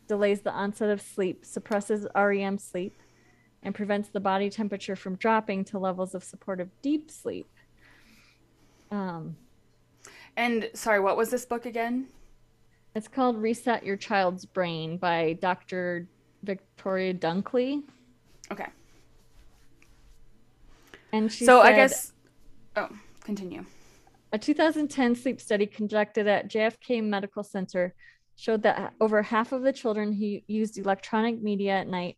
delays 0.08 0.42
the 0.42 0.52
onset 0.52 0.90
of 0.90 1.02
sleep, 1.02 1.46
suppresses 1.46 2.06
REM 2.16 2.58
sleep, 2.58 3.02
and 3.62 3.74
prevents 3.74 4.10
the 4.10 4.20
body 4.20 4.50
temperature 4.50 4.96
from 4.96 5.16
dropping 5.16 5.64
to 5.66 5.80
levels 5.80 6.14
of 6.14 6.24
supportive 6.24 6.70
deep 6.82 7.10
sleep. 7.10 7.48
Um, 8.92 9.36
And 10.36 10.70
sorry, 10.74 11.00
what 11.00 11.18
was 11.18 11.30
this 11.30 11.46
book 11.46 11.66
again? 11.66 12.08
it's 12.96 13.08
called 13.08 13.42
Reset 13.42 13.84
Your 13.84 13.98
Child's 13.98 14.46
Brain 14.46 14.98
by 14.98 15.34
Dr. 15.42 16.08
Victoria 16.44 17.14
Dunckley. 17.14 17.82
Okay. 18.52 18.68
And 21.12 21.32
she 21.32 21.46
so 21.46 21.62
I 21.62 21.74
guess. 21.74 22.14
Oh, 22.76 22.90
continue. 23.22 23.66
A 24.34 24.40
2010 24.40 25.16
sleep 25.16 25.40
study 25.40 25.68
conducted 25.68 26.26
at 26.26 26.50
JFK 26.50 27.04
Medical 27.04 27.44
Center 27.44 27.94
showed 28.36 28.64
that 28.64 28.94
over 29.00 29.22
half 29.22 29.52
of 29.52 29.62
the 29.62 29.72
children 29.72 30.12
who 30.12 30.40
used 30.48 30.80
electronic 30.80 31.40
media 31.40 31.74
at 31.74 31.88
night 31.88 32.18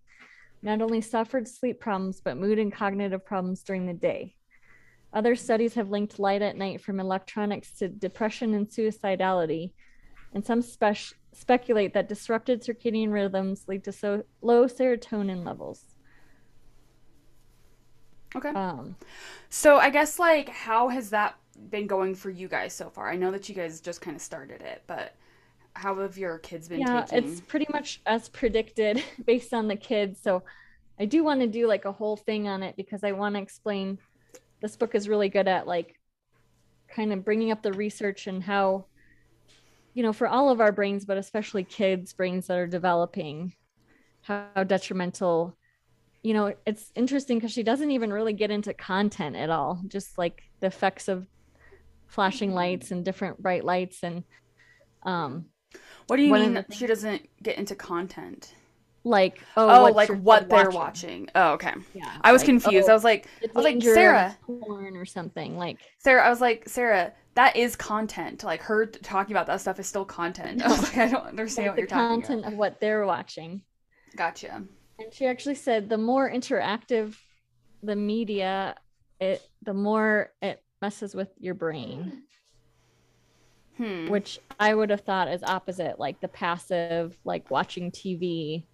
not 0.62 0.82
only 0.82 1.02
suffered 1.02 1.46
sleep 1.46 1.82
problems, 1.82 2.22
but 2.22 2.38
mood 2.38 2.58
and 2.58 2.72
cognitive 2.72 3.26
problems 3.26 3.64
during 3.64 3.86
the 3.86 3.94
day. 3.94 4.34
Other 5.12 5.36
studies 5.36 5.74
have 5.74 5.90
linked 5.90 6.18
light 6.18 6.42
at 6.42 6.56
night 6.56 6.82
from 6.82 7.02
electronics 7.02 7.72
to 7.80 7.90
depression 7.90 8.54
and 8.54 8.68
suicidality, 8.68 9.72
and 10.34 10.46
some 10.46 10.62
spec- 10.62 11.18
speculate 11.34 11.94
that 11.96 12.08
disrupted 12.08 12.64
circadian 12.64 13.12
rhythms 13.12 13.66
lead 13.68 13.84
to 13.84 13.92
so- 13.92 14.24
low 14.42 14.68
serotonin 14.68 15.46
levels. 15.46 15.84
Okay. 18.36 18.50
Um, 18.50 18.96
So 19.50 19.78
I 19.78 19.90
guess 19.90 20.18
like 20.18 20.48
how 20.48 20.88
has 20.88 21.10
that 21.10 21.36
been 21.70 21.88
going 21.88 22.16
for 22.16 22.30
you 22.30 22.48
guys 22.48 22.74
so 22.74 22.90
far? 22.90 23.10
I 23.10 23.16
know 23.16 23.32
that 23.32 23.50
you 23.50 23.56
guys 23.56 23.82
just 23.82 24.02
kind 24.02 24.16
of 24.16 24.22
started 24.22 24.62
it, 24.62 24.84
but 24.88 25.16
how 25.76 25.96
have 26.00 26.18
your 26.18 26.40
kids 26.40 26.68
been 26.68 26.80
yeah 26.80 27.04
taking? 27.04 27.30
it's 27.30 27.42
pretty 27.42 27.68
much 27.72 28.02
as 28.06 28.30
predicted 28.30 29.04
based 29.26 29.54
on 29.54 29.68
the 29.68 29.76
kids 29.76 30.20
so 30.22 30.42
i 31.00 31.06
do 31.06 31.24
want 31.24 31.42
to 31.42 31.48
do 31.48 31.68
like 31.68 31.86
a 31.86 31.92
whole 31.92 32.16
thing 32.16 32.48
on 32.48 32.64
it 32.64 32.76
because 32.76 33.04
i 33.04 33.12
want 33.12 33.36
to 33.36 33.42
explain 33.42 33.98
this 34.62 34.76
book 34.76 34.96
is 34.96 35.10
really 35.10 35.30
good 35.30 35.48
at 35.48 35.68
like 35.68 36.00
kind 36.88 37.12
of 37.12 37.26
bringing 37.26 37.52
up 37.52 37.62
the 37.62 37.74
research 37.74 38.28
and 38.28 38.44
how 38.44 38.86
you 39.94 40.02
know 40.02 40.14
for 40.14 40.28
all 40.28 40.50
of 40.50 40.62
our 40.62 40.72
brains 40.72 41.06
but 41.06 41.18
especially 41.18 41.64
kids 41.64 42.14
brains 42.14 42.48
that 42.48 42.58
are 42.58 42.68
developing 42.68 43.54
how 44.22 44.64
detrimental 44.66 45.58
you 46.24 46.34
know 46.34 46.54
it's 46.66 46.92
interesting 46.96 47.38
because 47.38 47.52
she 47.52 47.64
doesn't 47.64 47.92
even 47.92 48.14
really 48.14 48.34
get 48.34 48.50
into 48.50 48.74
content 48.74 49.36
at 49.36 49.50
all 49.50 49.82
just 49.88 50.18
like 50.18 50.44
the 50.62 50.68
effects 50.68 51.08
of 51.08 51.28
flashing 52.08 52.54
lights 52.54 52.92
and 52.92 53.04
different 53.04 53.42
bright 53.42 53.66
lights 53.66 54.04
and 54.04 54.24
um 55.04 55.46
what 56.08 56.18
do 56.18 56.24
you 56.24 56.34
mean 56.34 56.54
the 56.54 56.66
she 56.72 56.88
doesn't 56.88 57.28
get 57.42 57.58
into 57.58 57.76
content? 57.76 58.54
like 59.06 59.40
Oh, 59.56 59.88
oh, 59.88 59.92
like 59.92 60.10
what 60.10 60.50
they're 60.50 60.72
watching. 60.72 61.30
Oh, 61.36 61.54
okay. 61.54 61.74
Yeah, 61.94 62.12
I 62.22 62.34
was 62.34 62.42
like, 62.42 62.48
confused. 62.48 62.90
oh, 62.90 62.92
I 62.92 62.96
was 62.96 63.04
like, 63.04 63.28
I 63.44 63.48
was 63.54 63.64
like, 63.64 63.82
Sarah, 63.82 64.38
porn 64.46 64.98
or 64.98 65.06
something 65.06 65.58
like 65.58 65.80
Sarah. 66.00 66.26
I 66.26 66.30
was 66.30 66.42
like, 66.42 66.68
Sarah, 66.68 67.14
that 67.36 67.56
is 67.56 67.76
content. 67.76 68.44
Like 68.44 68.64
her 68.64 68.88
talking 68.88 69.34
about 69.34 69.48
that 69.48 69.62
stuff 69.62 69.80
is 69.80 69.88
still 69.88 70.06
content. 70.06 70.62
I 70.66 70.68
was 70.70 70.82
like, 70.82 70.98
I 70.98 71.08
don't 71.08 71.26
understand 71.26 71.68
like 71.68 71.74
what 71.74 71.80
you're 71.80 71.88
talking 71.88 72.18
about. 72.18 72.28
content 72.28 72.54
of 72.54 72.58
what 72.58 72.82
they're 72.82 73.06
watching. 73.06 73.62
Gotcha. 74.18 74.64
And 74.98 75.14
she 75.14 75.28
actually 75.28 75.56
said 75.56 75.88
the 75.88 75.98
more 75.98 76.30
interactive 76.30 77.16
the 77.84 77.96
media, 77.96 78.76
it 79.20 79.42
the 79.62 79.74
more 79.74 80.32
it 80.42 80.64
messes 80.86 81.16
with 81.16 81.30
your 81.40 81.56
brain, 81.56 82.22
Hmm. 83.78 84.08
which 84.08 84.40
I 84.60 84.76
would 84.76 84.92
have 84.92 85.02
thought 85.02 85.28
is 85.28 85.42
opposite, 85.42 86.00
like 86.00 86.22
the 86.22 86.28
passive, 86.28 87.18
like 87.26 87.50
watching 87.50 87.90
TV. 87.92 88.68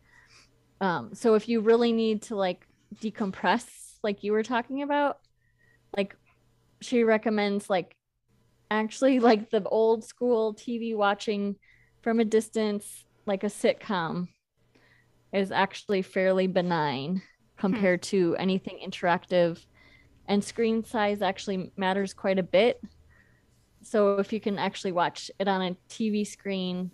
Um, 0.82 1.16
so 1.16 1.36
if 1.36 1.48
you 1.48 1.62
really 1.62 1.94
need 1.94 2.24
to 2.24 2.36
like 2.36 2.68
decompress, 2.96 3.66
like 4.04 4.26
you 4.26 4.34
were 4.34 4.44
talking 4.44 4.82
about, 4.82 5.20
like 5.96 6.18
she 6.82 7.06
recommends 7.06 7.70
like 7.70 7.96
actually 8.70 9.20
like 9.22 9.50
the 9.50 9.64
old 9.64 10.04
school 10.04 10.54
TV 10.54 10.94
watching 10.94 11.56
from 12.02 12.20
a 12.20 12.26
distance, 12.26 13.06
like 13.26 13.46
a 13.46 13.48
sitcom, 13.48 14.28
is 15.32 15.50
actually 15.50 16.02
fairly 16.02 16.48
benign 16.48 17.22
compared 17.58 18.02
to 18.04 18.36
anything 18.36 18.80
interactive. 18.86 19.66
And 20.28 20.44
screen 20.44 20.84
size 20.84 21.22
actually 21.22 21.72
matters 21.76 22.14
quite 22.14 22.40
a 22.40 22.44
bit. 22.44 22.82
So 23.84 24.20
if 24.20 24.32
you 24.32 24.40
can 24.40 24.60
actually 24.60 24.92
watch 24.92 25.32
it 25.40 25.48
on 25.48 25.62
a 25.62 25.76
TV 25.90 26.26
screen, 26.26 26.92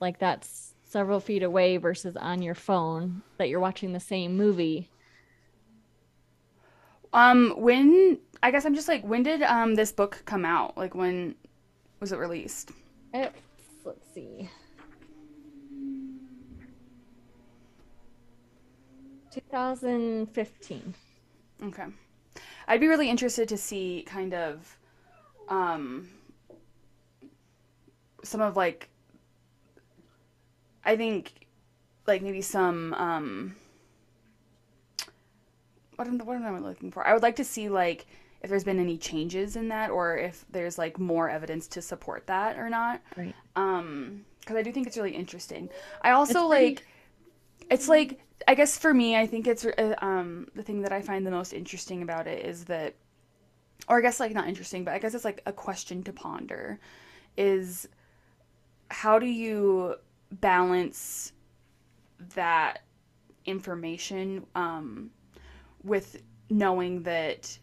like 0.00 0.18
that's 0.18 0.74
several 0.84 1.20
feet 1.20 1.42
away 1.42 1.76
versus 1.76 2.16
on 2.16 2.42
your 2.42 2.54
phone 2.54 3.22
that 3.38 3.48
you're 3.48 3.60
watching 3.60 3.92
the 3.92 4.00
same 4.00 4.36
movie. 4.36 4.90
Um, 7.12 7.54
when 7.56 8.18
I 8.42 8.50
guess 8.50 8.64
I'm 8.64 8.74
just 8.74 8.88
like, 8.88 9.04
when 9.04 9.22
did 9.22 9.42
um 9.42 9.74
this 9.74 9.92
book 9.92 10.22
come 10.24 10.44
out? 10.44 10.76
Like 10.76 10.94
when 10.94 11.34
was 12.00 12.12
it 12.12 12.18
released? 12.18 12.72
It's, 13.14 13.38
let's 13.84 14.06
see. 14.14 14.50
2015. 19.30 20.94
Okay. 21.64 21.84
I'd 22.68 22.80
be 22.80 22.86
really 22.88 23.10
interested 23.10 23.48
to 23.48 23.56
see 23.56 24.04
kind 24.06 24.34
of 24.34 24.76
um 25.48 26.08
some 28.24 28.40
of 28.40 28.56
like 28.56 28.88
I 30.84 30.96
think 30.96 31.46
like 32.06 32.22
maybe 32.22 32.40
some 32.42 32.94
um 32.94 33.56
what 35.96 36.08
am, 36.08 36.18
what 36.20 36.36
am 36.36 36.44
I 36.46 36.58
looking 36.58 36.90
for? 36.90 37.06
I 37.06 37.12
would 37.12 37.22
like 37.22 37.36
to 37.36 37.44
see 37.44 37.68
like 37.68 38.06
if 38.42 38.50
there's 38.50 38.64
been 38.64 38.80
any 38.80 38.98
changes 38.98 39.54
in 39.56 39.68
that 39.68 39.90
or 39.90 40.16
if 40.16 40.44
there's 40.50 40.78
like 40.78 40.98
more 40.98 41.28
evidence 41.30 41.68
to 41.68 41.82
support 41.82 42.26
that 42.26 42.58
or 42.58 42.68
not. 42.68 43.00
Right. 43.16 43.34
Um 43.56 44.24
cuz 44.46 44.56
I 44.56 44.62
do 44.62 44.72
think 44.72 44.86
it's 44.86 44.96
really 44.96 45.14
interesting. 45.14 45.68
I 46.02 46.10
also 46.10 46.48
pretty- 46.48 46.66
like 46.76 46.86
it's 47.70 47.88
like 47.88 48.20
I 48.48 48.54
guess 48.54 48.78
for 48.78 48.92
me, 48.92 49.16
I 49.16 49.26
think 49.26 49.46
it's 49.46 49.64
uh, 49.64 49.94
um 49.98 50.48
the 50.54 50.62
thing 50.62 50.82
that 50.82 50.92
I 50.92 51.02
find 51.02 51.26
the 51.26 51.30
most 51.30 51.52
interesting 51.52 52.02
about 52.02 52.26
it 52.26 52.44
is 52.44 52.64
that, 52.66 52.94
or 53.88 53.98
I 53.98 54.00
guess 54.02 54.20
like 54.20 54.32
not 54.32 54.48
interesting, 54.48 54.84
but 54.84 54.94
I 54.94 54.98
guess 54.98 55.14
it's 55.14 55.24
like 55.24 55.42
a 55.46 55.52
question 55.52 56.02
to 56.04 56.12
ponder, 56.12 56.78
is 57.36 57.88
how 58.90 59.18
do 59.18 59.26
you 59.26 59.96
balance 60.30 61.32
that 62.34 62.82
information 63.44 64.46
um 64.54 65.10
with 65.82 66.22
knowing 66.48 67.02
that 67.02 67.58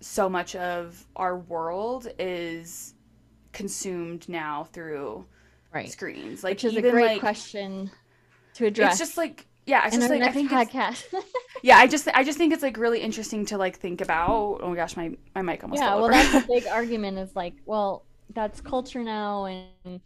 so 0.00 0.28
much 0.28 0.54
of 0.54 1.06
our 1.16 1.38
world 1.38 2.08
is 2.18 2.94
consumed 3.52 4.28
now 4.28 4.64
through 4.72 5.24
right 5.72 5.90
screens. 5.90 6.44
Like 6.44 6.52
which 6.52 6.64
is 6.64 6.76
a 6.76 6.82
great 6.82 7.04
like 7.06 7.20
question 7.20 7.90
to 8.54 8.66
address 8.66 8.92
it's 8.92 8.98
just 9.00 9.16
like 9.16 9.46
yeah, 9.68 9.86
in 9.86 9.92
just 9.92 10.10
like 10.10 10.22
I 10.22 10.32
think 10.32 10.50
podcast 10.50 11.04
yeah, 11.62 11.78
I 11.78 11.86
just 11.86 12.08
I 12.08 12.24
just 12.24 12.38
think 12.38 12.52
it's 12.52 12.62
like 12.62 12.76
really 12.76 13.00
interesting 13.00 13.46
to 13.46 13.58
like 13.58 13.76
think 13.76 14.00
about. 14.00 14.60
Oh 14.62 14.70
my 14.70 14.76
gosh, 14.76 14.96
my 14.96 15.16
my 15.34 15.42
mic 15.42 15.62
almost 15.62 15.80
yeah 15.80 15.94
well 15.94 16.08
that's 16.08 16.34
a 16.34 16.46
big 16.46 16.66
argument 16.72 17.18
is 17.18 17.34
like 17.36 17.54
well 17.66 18.04
that's 18.34 18.60
culture 18.60 19.02
now 19.02 19.46
and 19.46 20.00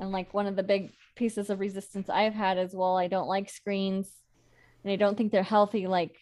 and 0.00 0.12
like 0.12 0.32
one 0.34 0.46
of 0.46 0.56
the 0.56 0.62
big 0.62 0.92
pieces 1.14 1.50
of 1.50 1.60
resistance 1.60 2.08
i've 2.08 2.34
had 2.34 2.58
is 2.58 2.74
well 2.74 2.96
i 2.96 3.06
don't 3.08 3.28
like 3.28 3.48
screens 3.48 4.08
and 4.82 4.92
i 4.92 4.96
don't 4.96 5.16
think 5.16 5.32
they're 5.32 5.42
healthy 5.42 5.86
like 5.86 6.16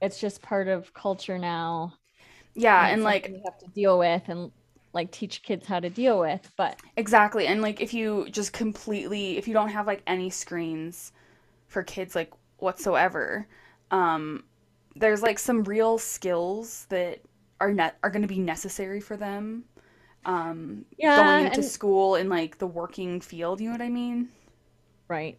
it's 0.00 0.20
just 0.20 0.42
part 0.42 0.68
of 0.68 0.92
culture 0.94 1.38
now 1.38 1.92
yeah, 2.54 2.86
it's 2.86 2.94
and 2.94 3.04
like 3.04 3.28
you 3.28 3.40
have 3.44 3.58
to 3.58 3.66
deal 3.68 3.98
with 3.98 4.22
and 4.28 4.50
like 4.92 5.10
teach 5.10 5.42
kids 5.42 5.66
how 5.66 5.80
to 5.80 5.88
deal 5.88 6.20
with 6.20 6.50
but 6.56 6.78
Exactly. 6.96 7.46
And 7.46 7.62
like 7.62 7.80
if 7.80 7.94
you 7.94 8.28
just 8.30 8.52
completely 8.52 9.38
if 9.38 9.48
you 9.48 9.54
don't 9.54 9.70
have 9.70 9.86
like 9.86 10.02
any 10.06 10.28
screens 10.28 11.12
for 11.72 11.82
kids 11.82 12.14
like 12.14 12.30
whatsoever, 12.58 13.46
um 13.90 14.44
there's 14.94 15.22
like 15.22 15.38
some 15.38 15.64
real 15.64 15.98
skills 15.98 16.86
that 16.90 17.20
are 17.60 17.72
net 17.72 17.96
are 18.02 18.10
going 18.10 18.22
to 18.22 18.28
be 18.28 18.38
necessary 18.38 19.00
for 19.00 19.16
them 19.16 19.64
um 20.26 20.84
yeah 20.98 21.16
going 21.16 21.46
into 21.46 21.60
and- 21.60 21.64
school 21.64 22.14
in 22.16 22.28
like 22.28 22.58
the 22.58 22.66
working 22.66 23.20
field, 23.20 23.60
you 23.60 23.68
know 23.68 23.72
what 23.78 23.82
I 23.82 23.88
mean? 23.88 24.28
right 25.08 25.38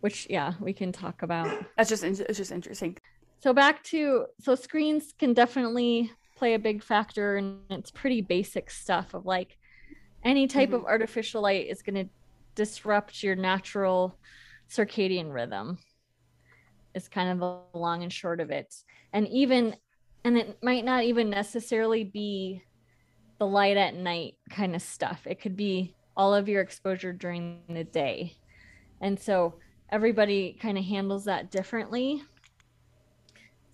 which 0.00 0.26
yeah 0.28 0.54
we 0.60 0.72
can 0.72 0.90
talk 0.92 1.22
about 1.22 1.48
That's 1.76 1.88
just 1.88 2.02
in- 2.04 2.26
it's 2.28 2.38
just 2.38 2.52
interesting. 2.52 2.96
so 3.44 3.52
back 3.52 3.82
to 3.84 4.26
so 4.40 4.54
screens 4.54 5.14
can 5.18 5.32
definitely 5.34 6.10
play 6.36 6.54
a 6.54 6.58
big 6.58 6.82
factor 6.82 7.36
and 7.36 7.60
it's 7.70 7.90
pretty 7.90 8.20
basic 8.20 8.70
stuff 8.70 9.14
of 9.14 9.24
like 9.26 9.56
any 10.24 10.46
type 10.46 10.72
of 10.72 10.84
artificial 10.84 11.42
light 11.42 11.66
is 11.68 11.82
going 11.82 11.94
to 12.04 12.08
disrupt 12.54 13.22
your 13.22 13.36
natural 13.36 14.16
circadian 14.72 15.32
rhythm 15.32 15.78
is 16.94 17.08
kind 17.08 17.30
of 17.30 17.38
the 17.38 17.78
long 17.78 18.02
and 18.02 18.12
short 18.12 18.40
of 18.40 18.50
it. 18.50 18.74
And 19.12 19.28
even 19.28 19.76
and 20.24 20.38
it 20.38 20.58
might 20.62 20.84
not 20.84 21.02
even 21.04 21.30
necessarily 21.30 22.04
be 22.04 22.62
the 23.38 23.46
light 23.46 23.76
at 23.76 23.94
night 23.94 24.36
kind 24.50 24.76
of 24.76 24.82
stuff. 24.82 25.26
It 25.26 25.40
could 25.40 25.56
be 25.56 25.96
all 26.16 26.32
of 26.32 26.48
your 26.48 26.60
exposure 26.60 27.12
during 27.12 27.60
the 27.68 27.82
day. 27.82 28.36
And 29.00 29.18
so 29.18 29.54
everybody 29.90 30.56
kind 30.60 30.78
of 30.78 30.84
handles 30.84 31.24
that 31.24 31.50
differently. 31.50 32.22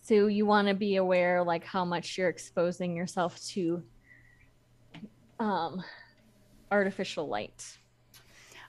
So 0.00 0.26
you 0.26 0.46
want 0.46 0.68
to 0.68 0.74
be 0.74 0.96
aware 0.96 1.44
like 1.44 1.64
how 1.64 1.84
much 1.84 2.16
you're 2.16 2.30
exposing 2.30 2.96
yourself 2.96 3.38
to 3.48 3.82
um 5.38 5.82
artificial 6.70 7.28
light 7.28 7.78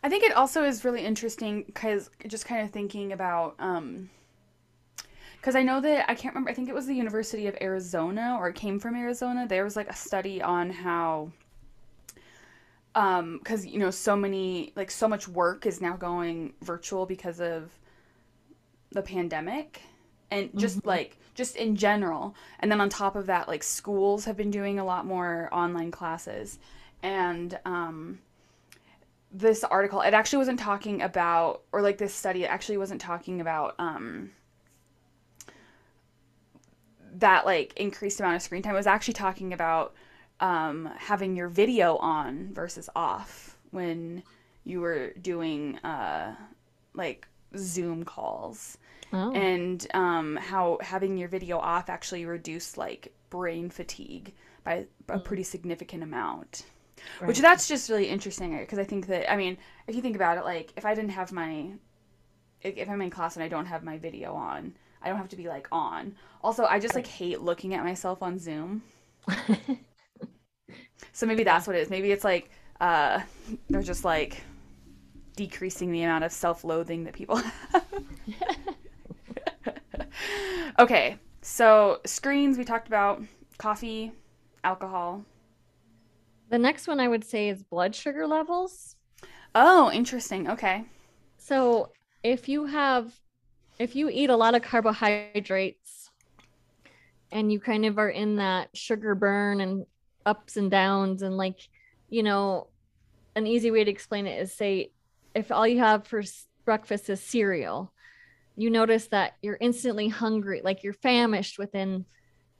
I 0.01 0.09
think 0.09 0.23
it 0.23 0.33
also 0.33 0.63
is 0.63 0.85
really 0.85 1.03
interesting 1.05 1.63
because 1.63 2.09
just 2.27 2.45
kind 2.45 2.61
of 2.65 2.71
thinking 2.71 3.11
about, 3.11 3.55
um, 3.59 4.09
because 5.37 5.55
I 5.55 5.63
know 5.63 5.79
that 5.81 6.09
I 6.09 6.15
can't 6.15 6.33
remember. 6.33 6.51
I 6.51 6.53
think 6.53 6.69
it 6.69 6.75
was 6.75 6.85
the 6.85 6.93
University 6.95 7.47
of 7.47 7.55
Arizona 7.61 8.37
or 8.39 8.49
it 8.49 8.55
came 8.55 8.79
from 8.79 8.95
Arizona. 8.95 9.47
There 9.47 9.63
was 9.63 9.75
like 9.75 9.89
a 9.89 9.95
study 9.95 10.41
on 10.41 10.69
how, 10.69 11.31
um, 12.95 13.37
because 13.39 13.65
you 13.65 13.79
know 13.79 13.91
so 13.91 14.15
many 14.15 14.73
like 14.75 14.91
so 14.91 15.07
much 15.07 15.27
work 15.27 15.65
is 15.65 15.79
now 15.81 15.95
going 15.95 16.53
virtual 16.61 17.05
because 17.05 17.39
of 17.39 17.71
the 18.91 19.01
pandemic, 19.01 19.81
and 20.31 20.49
just 20.57 20.79
Mhm. 20.79 20.85
like 20.87 21.17
just 21.35 21.55
in 21.55 21.75
general, 21.75 22.35
and 22.59 22.71
then 22.71 22.81
on 22.81 22.89
top 22.89 23.15
of 23.15 23.27
that, 23.27 23.47
like 23.47 23.63
schools 23.63 24.25
have 24.25 24.35
been 24.35 24.51
doing 24.51 24.79
a 24.79 24.83
lot 24.85 25.05
more 25.05 25.47
online 25.53 25.91
classes, 25.91 26.59
and 27.03 27.59
um 27.65 28.19
this 29.31 29.63
article 29.63 30.01
it 30.01 30.13
actually 30.13 30.39
wasn't 30.39 30.59
talking 30.59 31.01
about 31.03 31.61
or 31.71 31.81
like 31.81 31.97
this 31.99 32.13
study 32.13 32.43
it 32.43 32.47
actually 32.47 32.77
wasn't 32.77 32.99
talking 32.99 33.41
about 33.41 33.75
um 33.77 34.31
that 37.15 37.45
like 37.45 37.73
increased 37.75 38.19
amount 38.19 38.35
of 38.35 38.41
screen 38.41 38.61
time. 38.61 38.73
It 38.73 38.77
was 38.77 38.87
actually 38.87 39.15
talking 39.15 39.53
about 39.53 39.93
um 40.39 40.89
having 40.97 41.35
your 41.35 41.49
video 41.49 41.97
on 41.97 42.53
versus 42.53 42.89
off 42.95 43.57
when 43.71 44.23
you 44.63 44.79
were 44.81 45.11
doing 45.21 45.77
uh 45.79 46.35
like 46.93 47.27
zoom 47.57 48.03
calls. 48.03 48.77
Oh. 49.11 49.31
And 49.33 49.85
um 49.93 50.35
how 50.37 50.77
having 50.81 51.17
your 51.17 51.29
video 51.29 51.57
off 51.57 51.89
actually 51.89 52.25
reduced 52.25 52.77
like 52.77 53.13
brain 53.29 53.69
fatigue 53.69 54.33
by 54.63 54.85
a 55.09 55.17
Mm. 55.19 55.23
pretty 55.25 55.43
significant 55.43 56.03
amount 56.03 56.63
right. 57.19 57.27
which 57.27 57.39
that's 57.39 57.67
just 57.67 57.89
really 57.89 58.07
interesting 58.07 58.57
because 58.57 58.79
I 58.79 58.83
think 58.83 59.07
that 59.07 59.31
I 59.31 59.35
mean 59.35 59.57
if 59.87 59.95
you 59.95 60.01
think 60.01 60.15
about 60.15 60.37
it 60.37 60.43
like 60.43 60.73
if 60.77 60.85
I 60.85 60.93
didn't 60.95 61.11
have 61.11 61.31
my 61.31 61.71
if 62.61 62.77
if 62.77 62.89
I'm 62.89 63.01
in 63.01 63.09
class 63.09 63.35
and 63.35 63.43
I 63.43 63.47
don't 63.47 63.65
have 63.65 63.83
my 63.83 63.97
video 63.97 64.33
on 64.33 64.75
I 65.01 65.09
don't 65.09 65.17
have 65.17 65.29
to 65.29 65.37
be 65.37 65.47
like 65.47 65.67
on. 65.71 66.15
Also 66.43 66.65
I 66.65 66.79
just 66.79 66.95
like 66.95 67.07
hate 67.07 67.41
looking 67.41 67.73
at 67.73 67.83
myself 67.83 68.21
on 68.21 68.37
Zoom. 68.37 68.83
So 71.11 71.25
maybe 71.25 71.43
that's 71.43 71.67
what 71.67 71.75
it 71.75 71.79
is. 71.79 71.89
Maybe 71.89 72.11
it's 72.11 72.23
like 72.23 72.49
uh 72.79 73.19
they're 73.69 73.81
just 73.81 74.05
like 74.05 74.41
decreasing 75.35 75.91
the 75.91 76.03
amount 76.03 76.23
of 76.23 76.31
self-loathing 76.31 77.03
that 77.05 77.13
people 77.13 77.35
have. 77.71 77.85
Okay 80.79 81.17
so 81.41 81.99
screens 82.05 82.57
we 82.57 82.63
talked 82.63 82.87
about 82.87 83.21
coffee 83.57 84.11
alcohol 84.63 85.23
the 86.49 86.57
next 86.57 86.87
one 86.87 86.99
i 86.99 87.07
would 87.07 87.23
say 87.23 87.49
is 87.49 87.63
blood 87.63 87.95
sugar 87.95 88.27
levels. 88.27 88.95
Oh 89.55 89.91
interesting. 89.91 90.49
Okay. 90.49 90.85
So 91.37 91.91
if 92.23 92.49
you 92.49 92.65
have 92.65 93.11
if 93.79 93.95
you 93.95 94.09
eat 94.09 94.29
a 94.29 94.35
lot 94.35 94.55
of 94.55 94.61
carbohydrates 94.61 96.09
and 97.31 97.51
you 97.51 97.59
kind 97.59 97.85
of 97.85 97.97
are 97.97 98.09
in 98.09 98.35
that 98.37 98.69
sugar 98.75 99.15
burn 99.15 99.61
and 99.61 99.85
ups 100.25 100.57
and 100.57 100.69
downs 100.69 101.21
and 101.21 101.37
like 101.37 101.59
you 102.09 102.23
know 102.23 102.67
an 103.35 103.47
easy 103.47 103.71
way 103.71 103.83
to 103.83 103.91
explain 103.91 104.27
it 104.27 104.39
is 104.39 104.53
say 104.53 104.91
if 105.33 105.51
all 105.51 105.67
you 105.67 105.79
have 105.79 106.05
for 106.05 106.21
breakfast 106.65 107.09
is 107.09 107.21
cereal 107.21 107.91
you 108.57 108.69
notice 108.69 109.07
that 109.07 109.35
you're 109.41 109.57
instantly 109.61 110.09
hungry 110.09 110.61
like 110.63 110.83
you're 110.83 110.93
famished 110.93 111.57
within 111.57 112.05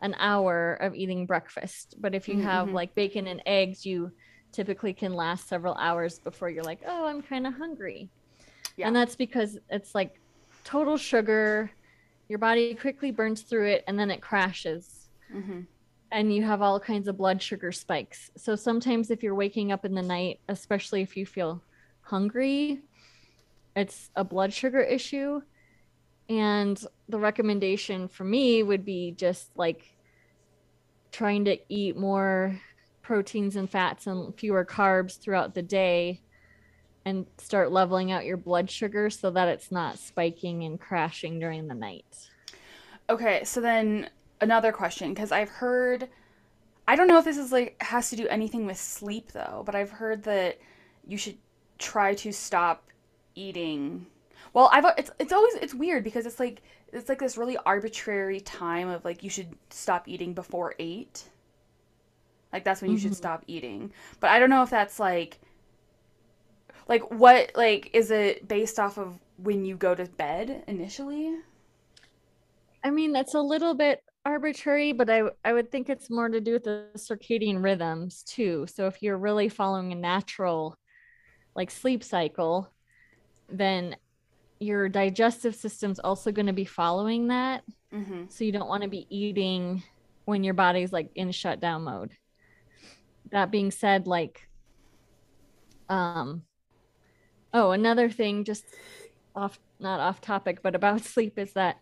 an 0.01 0.15
hour 0.19 0.75
of 0.75 0.95
eating 0.95 1.25
breakfast 1.25 1.95
but 1.99 2.15
if 2.15 2.27
you 2.29 2.38
Mhm, 2.38 2.41
have 2.41 2.71
mhm. 2.71 2.73
like 2.73 2.95
bacon 2.95 3.27
and 3.27 3.41
eggs 3.45 3.85
you 3.85 4.12
typically 4.53 4.93
can 4.93 5.13
last 5.13 5.47
several 5.47 5.75
hours 5.75 6.19
before 6.19 6.49
you're 6.49 6.63
like 6.63 6.81
oh 6.88 7.05
i'm 7.05 7.21
kind 7.21 7.45
of 7.47 7.53
hungry 7.53 8.12
Yeah. 8.77 8.88
and 8.88 8.95
that's 8.95 9.15
because 9.15 9.59
it's 9.69 9.95
like 9.95 10.13
total 10.65 10.97
sugar 10.97 11.71
your 12.29 12.39
body 12.39 12.75
quickly 12.75 13.12
burns 13.12 13.43
through 13.43 13.67
it 13.69 13.83
and 13.88 13.99
then 13.99 14.12
it 14.12 14.21
crashes 14.21 15.09
hmm 15.31 15.62
and 16.12 16.33
you 16.33 16.43
have 16.43 16.62
all 16.62 16.79
kinds 16.79 17.07
of 17.07 17.17
blood 17.17 17.41
sugar 17.41 17.71
spikes. 17.71 18.29
So 18.38 18.55
sometimes 18.55 19.12
if 19.12 19.21
you're 19.21 19.35
waking 19.35 19.71
up 19.71 19.85
in 19.85 19.93
the 19.93 20.01
night, 20.01 20.39
especially 20.47 21.01
if 21.01 21.15
you 21.15 21.25
feel 21.25 21.63
hungry, 22.01 22.81
it's 23.75 24.09
a 24.15 24.23
blood 24.23 24.53
sugar 24.53 24.81
issue. 24.81 25.41
And 26.30 26.82
the 27.08 27.18
recommendation 27.18 28.08
for 28.08 28.24
me 28.24 28.62
would 28.62 28.86
be 28.86 29.12
just 29.18 29.50
like 29.58 29.96
trying 31.12 31.46
to 31.46 31.58
eat 31.70 31.98
more 31.98 32.62
proteins 33.02 33.56
and 33.56 33.70
fats 33.70 34.06
and 34.06 34.38
fewer 34.38 34.63
carbs 34.63 35.20
throughout 35.20 35.56
the 35.56 35.63
day 35.63 36.22
and 37.06 37.26
start 37.39 37.72
leveling 37.72 38.12
out 38.12 38.26
your 38.26 38.38
blood 38.38 38.70
sugar 38.70 39.10
so 39.10 39.32
that 39.32 39.48
it's 39.48 39.72
not 39.72 39.98
spiking 39.98 40.63
and 40.63 40.80
crashing 40.80 41.39
during 41.39 41.68
the 41.68 41.74
night. 41.74 42.30
Okay, 43.10 43.44
so 43.44 43.60
then 43.60 44.10
another 44.42 44.72
question 44.72 45.13
because 45.13 45.32
I've 45.32 45.50
heard 45.50 46.08
I 46.88 46.96
don't 46.96 47.08
know 47.08 47.20
if 47.20 47.26
this 47.26 47.38
is 47.38 47.52
like 47.52 47.76
has 47.82 48.10
to 48.10 48.15
do 48.15 48.28
anything 48.28 48.65
with 48.65 48.78
sleep 48.78 49.32
though, 49.32 49.63
but 49.65 49.76
I've 49.76 49.92
heard 49.92 50.24
that 50.24 50.58
you 51.08 51.18
should 51.18 51.38
try 51.78 52.13
to 52.15 52.32
stop 52.32 52.84
eating. 53.36 54.08
Well, 54.54 54.69
I've 54.71 54.86
it's 54.97 55.12
it's 55.19 55.34
always 55.34 55.56
it's 55.56 55.73
weird 55.73 56.04
because 56.04 56.25
it's 56.25 56.39
like 56.39 56.62
it's 56.91 57.10
like 57.10 57.19
this 57.19 57.38
really 57.38 57.58
arbitrary 57.58 58.39
time 58.41 58.89
of 58.89 59.06
like 59.06 59.23
you 59.23 59.30
should 59.30 59.56
stop 59.69 60.08
eating 60.08 60.34
before 60.34 60.75
8. 60.80 61.25
Like 62.54 62.63
that's 62.63 62.82
when 62.82 62.91
you 62.91 62.97
should 62.97 63.13
Mhm. 63.13 63.15
stop 63.15 63.43
eating. 63.47 63.91
But 64.19 64.32
I 64.32 64.39
don't 64.39 64.49
know 64.49 64.63
if 64.63 64.69
that's 64.69 64.99
like 64.99 65.39
like 66.88 67.10
what 67.12 67.52
like 67.56 67.89
is 67.93 68.12
it 68.12 68.47
based 68.47 68.80
off 68.80 68.97
of 68.97 69.19
when 69.38 69.65
you 69.65 69.75
go 69.75 69.95
to 69.95 70.06
bed 70.06 70.63
initially? 70.67 71.36
I 72.84 72.89
mean, 72.91 73.12
that's 73.12 73.34
a 73.36 73.41
little 73.41 73.73
bit 73.73 74.02
arbitrary, 74.25 74.93
but 74.93 75.10
I 75.10 75.23
I 75.43 75.54
would 75.54 75.71
think 75.71 75.89
it's 75.89 76.10
more 76.10 76.30
to 76.30 76.41
do 76.41 76.54
with 76.54 76.63
the 76.63 76.88
circadian 76.97 77.63
rhythms 77.63 78.23
too. 78.23 78.67
So 78.67 78.88
if 78.88 79.02
you're 79.02 79.17
really 79.17 79.49
following 79.49 79.91
a 79.91 79.95
natural 79.95 80.78
like 81.56 81.71
sleep 81.71 82.04
cycle, 82.04 82.73
then 83.49 83.95
your 84.60 84.89
digestive 84.89 85.56
system's 85.56 86.00
also 86.00 86.32
going 86.32 86.48
to 86.48 86.54
be 86.54 86.65
following 86.65 87.28
that. 87.28 87.63
Mhm. 87.93 88.32
So 88.32 88.43
you 88.43 88.52
don't 88.52 88.67
want 88.67 88.84
to 88.84 88.89
be 88.89 89.08
eating 89.10 89.84
when 90.26 90.43
your 90.43 90.54
body's 90.54 90.91
like 90.93 91.12
in 91.15 91.32
shutdown 91.32 91.84
mode. 91.84 92.12
That 93.32 93.52
being 93.52 93.72
said, 93.72 94.08
like 94.08 94.48
um 95.88 96.43
oh, 97.54 97.72
another 97.72 98.10
thing 98.10 98.43
just 98.43 98.65
off 99.36 99.60
not 99.80 100.00
off 100.00 100.22
topic, 100.22 100.62
but 100.62 100.76
about 100.76 101.02
sleep 101.06 101.38
is 101.39 101.54
that 101.54 101.78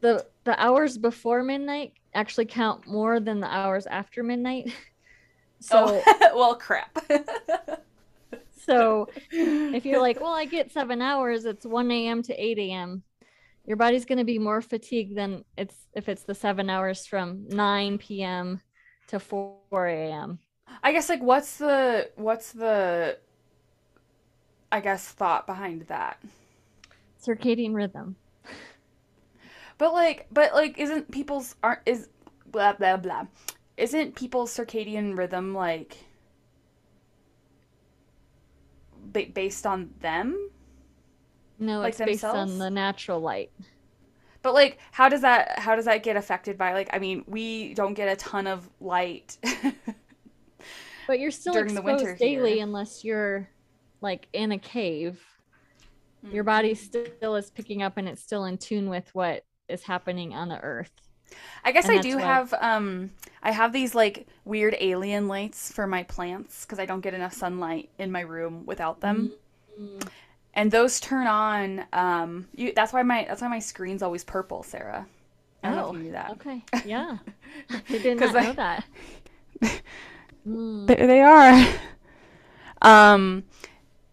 the 0.00 0.26
the 0.44 0.60
hours 0.62 0.98
before 0.98 1.42
midnight 1.42 1.94
actually 2.14 2.46
count 2.46 2.86
more 2.86 3.18
than 3.20 3.40
the 3.40 3.46
hours 3.48 3.86
after 3.86 4.22
midnight. 4.22 4.72
So 5.58 6.02
oh, 6.06 6.34
well, 6.36 6.54
crap. 6.56 6.98
So 8.66 9.08
if 9.30 9.86
you're 9.86 10.00
like, 10.00 10.20
well, 10.20 10.32
I 10.32 10.44
get 10.44 10.72
seven 10.72 11.00
hours, 11.00 11.44
it's 11.44 11.64
1 11.64 11.90
a.m. 11.90 12.22
to 12.24 12.34
8 12.34 12.58
a.m. 12.58 13.02
Your 13.66 13.76
body's 13.76 14.04
going 14.04 14.18
to 14.18 14.24
be 14.24 14.38
more 14.38 14.60
fatigued 14.60 15.16
than 15.16 15.44
it's 15.56 15.86
if 15.94 16.08
it's 16.08 16.22
the 16.22 16.34
seven 16.34 16.70
hours 16.70 17.06
from 17.06 17.48
9 17.48 17.98
p.m. 17.98 18.60
to 19.08 19.18
4 19.18 19.58
a.m. 19.72 20.38
I 20.82 20.92
guess 20.92 21.08
like 21.08 21.22
what's 21.22 21.56
the 21.58 22.10
what's 22.16 22.52
the 22.52 23.18
I 24.70 24.80
guess 24.80 25.08
thought 25.08 25.46
behind 25.46 25.82
that? 25.82 26.20
Circadian 27.24 27.74
rhythm. 27.74 28.16
But 29.78 29.92
like, 29.92 30.26
but 30.32 30.54
like, 30.54 30.78
isn't 30.78 31.10
people's 31.10 31.54
aren't 31.62 31.80
is 31.84 32.08
blah 32.46 32.72
blah 32.72 32.96
blah? 32.96 33.26
Isn't 33.76 34.14
people's 34.14 34.56
circadian 34.56 35.18
rhythm 35.18 35.54
like 35.54 35.98
ba- 39.12 39.26
based 39.32 39.66
on 39.66 39.90
them? 40.00 40.50
No, 41.58 41.80
Like 41.80 41.90
it's 41.90 41.98
based 41.98 42.24
on 42.24 42.58
the 42.58 42.70
natural 42.70 43.20
light. 43.20 43.50
But 44.42 44.54
like, 44.54 44.78
how 44.92 45.08
does 45.08 45.22
that 45.22 45.58
how 45.58 45.74
does 45.74 45.86
that 45.86 46.02
get 46.02 46.16
affected 46.16 46.56
by 46.58 46.72
like? 46.74 46.88
I 46.92 46.98
mean, 46.98 47.24
we 47.26 47.74
don't 47.74 47.94
get 47.94 48.08
a 48.08 48.16
ton 48.16 48.46
of 48.46 48.68
light. 48.80 49.36
But 51.06 51.20
you're 51.20 51.30
still 51.30 51.52
During 51.52 51.74
the 51.74 51.80
exposed 51.80 52.04
winter 52.04 52.16
daily 52.18 52.54
here. 52.54 52.64
unless 52.64 53.04
you're 53.04 53.48
like 54.00 54.26
in 54.32 54.50
a 54.52 54.58
cave. 54.58 55.22
Your 56.32 56.42
Mm. 56.42 56.46
body 56.46 56.74
still 56.74 57.36
is 57.36 57.48
picking 57.50 57.80
up 57.82 57.96
and 57.96 58.08
it's 58.08 58.20
still 58.22 58.44
in 58.46 58.58
tune 58.58 58.88
with 58.90 59.14
what 59.14 59.44
is 59.68 59.84
happening 59.84 60.34
on 60.34 60.48
the 60.48 60.60
earth. 60.60 60.90
I 61.64 61.72
guess 61.72 61.88
And 61.88 61.98
I 61.98 62.02
do 62.02 62.16
why- 62.16 62.22
have 62.22 62.54
um 62.60 63.10
I 63.42 63.50
have 63.52 63.72
these 63.72 63.94
like 63.94 64.26
weird 64.44 64.76
alien 64.80 65.28
lights 65.28 65.70
for 65.72 65.86
my 65.86 66.02
plants 66.04 66.64
because 66.64 66.78
I 66.78 66.86
don't 66.86 67.00
get 67.00 67.14
enough 67.14 67.32
sunlight 67.32 67.90
in 67.98 68.10
my 68.12 68.20
room 68.20 68.64
without 68.66 69.00
them. 69.00 69.32
Mm. 69.80 70.08
And 70.54 70.70
those 70.70 71.00
turn 71.00 71.26
on 71.26 71.84
um 71.92 72.48
you 72.54 72.72
that's 72.74 72.92
why 72.92 73.02
my 73.02 73.24
that's 73.28 73.40
why 73.42 73.48
my 73.48 73.58
screen's 73.58 74.02
always 74.02 74.24
purple, 74.24 74.62
Sarah. 74.62 75.06
I 75.62 75.68
don't 75.70 75.76
know 75.78 75.86
Oh, 75.86 75.90
if 75.90 75.96
you 75.96 76.02
knew 76.04 76.12
that. 76.12 76.30
Okay. 76.32 76.62
Yeah. 76.86 77.18
I 77.70 77.98
did 77.98 78.20
not 78.20 78.34
I- 78.36 78.42
know 78.42 78.52
that. 78.54 78.84
Mm. 80.46 80.86
There 80.86 81.06
they 81.08 81.20
are. 81.22 81.66
Um 82.82 83.44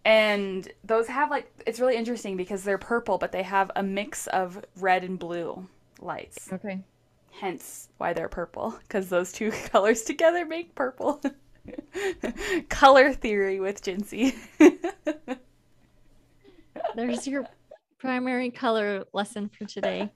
and 0.04 0.68
those 0.82 1.06
have 1.08 1.30
like 1.30 1.50
it's 1.66 1.80
really 1.80 1.96
interesting 1.96 2.36
because 2.36 2.64
they're 2.64 2.76
purple 2.78 3.18
but 3.18 3.32
they 3.32 3.42
have 3.42 3.70
a 3.76 3.82
mix 3.82 4.26
of 4.28 4.62
red 4.76 5.04
and 5.04 5.18
blue 5.18 5.66
lights. 6.00 6.52
Okay. 6.52 6.80
Hence 7.40 7.88
why 7.98 8.12
they're 8.12 8.28
purple 8.28 8.78
because 8.82 9.08
those 9.08 9.32
two 9.32 9.50
colors 9.72 10.02
together 10.02 10.44
make 10.44 10.74
purple. 10.74 11.20
Color 12.68 13.12
theory 13.12 13.58
with 13.60 13.82
Jencee. 13.82 14.34
There's 16.94 17.26
your 17.26 17.46
primary 17.98 18.50
color 18.50 19.04
lesson 19.12 19.48
for 19.48 19.64
today. 19.64 20.10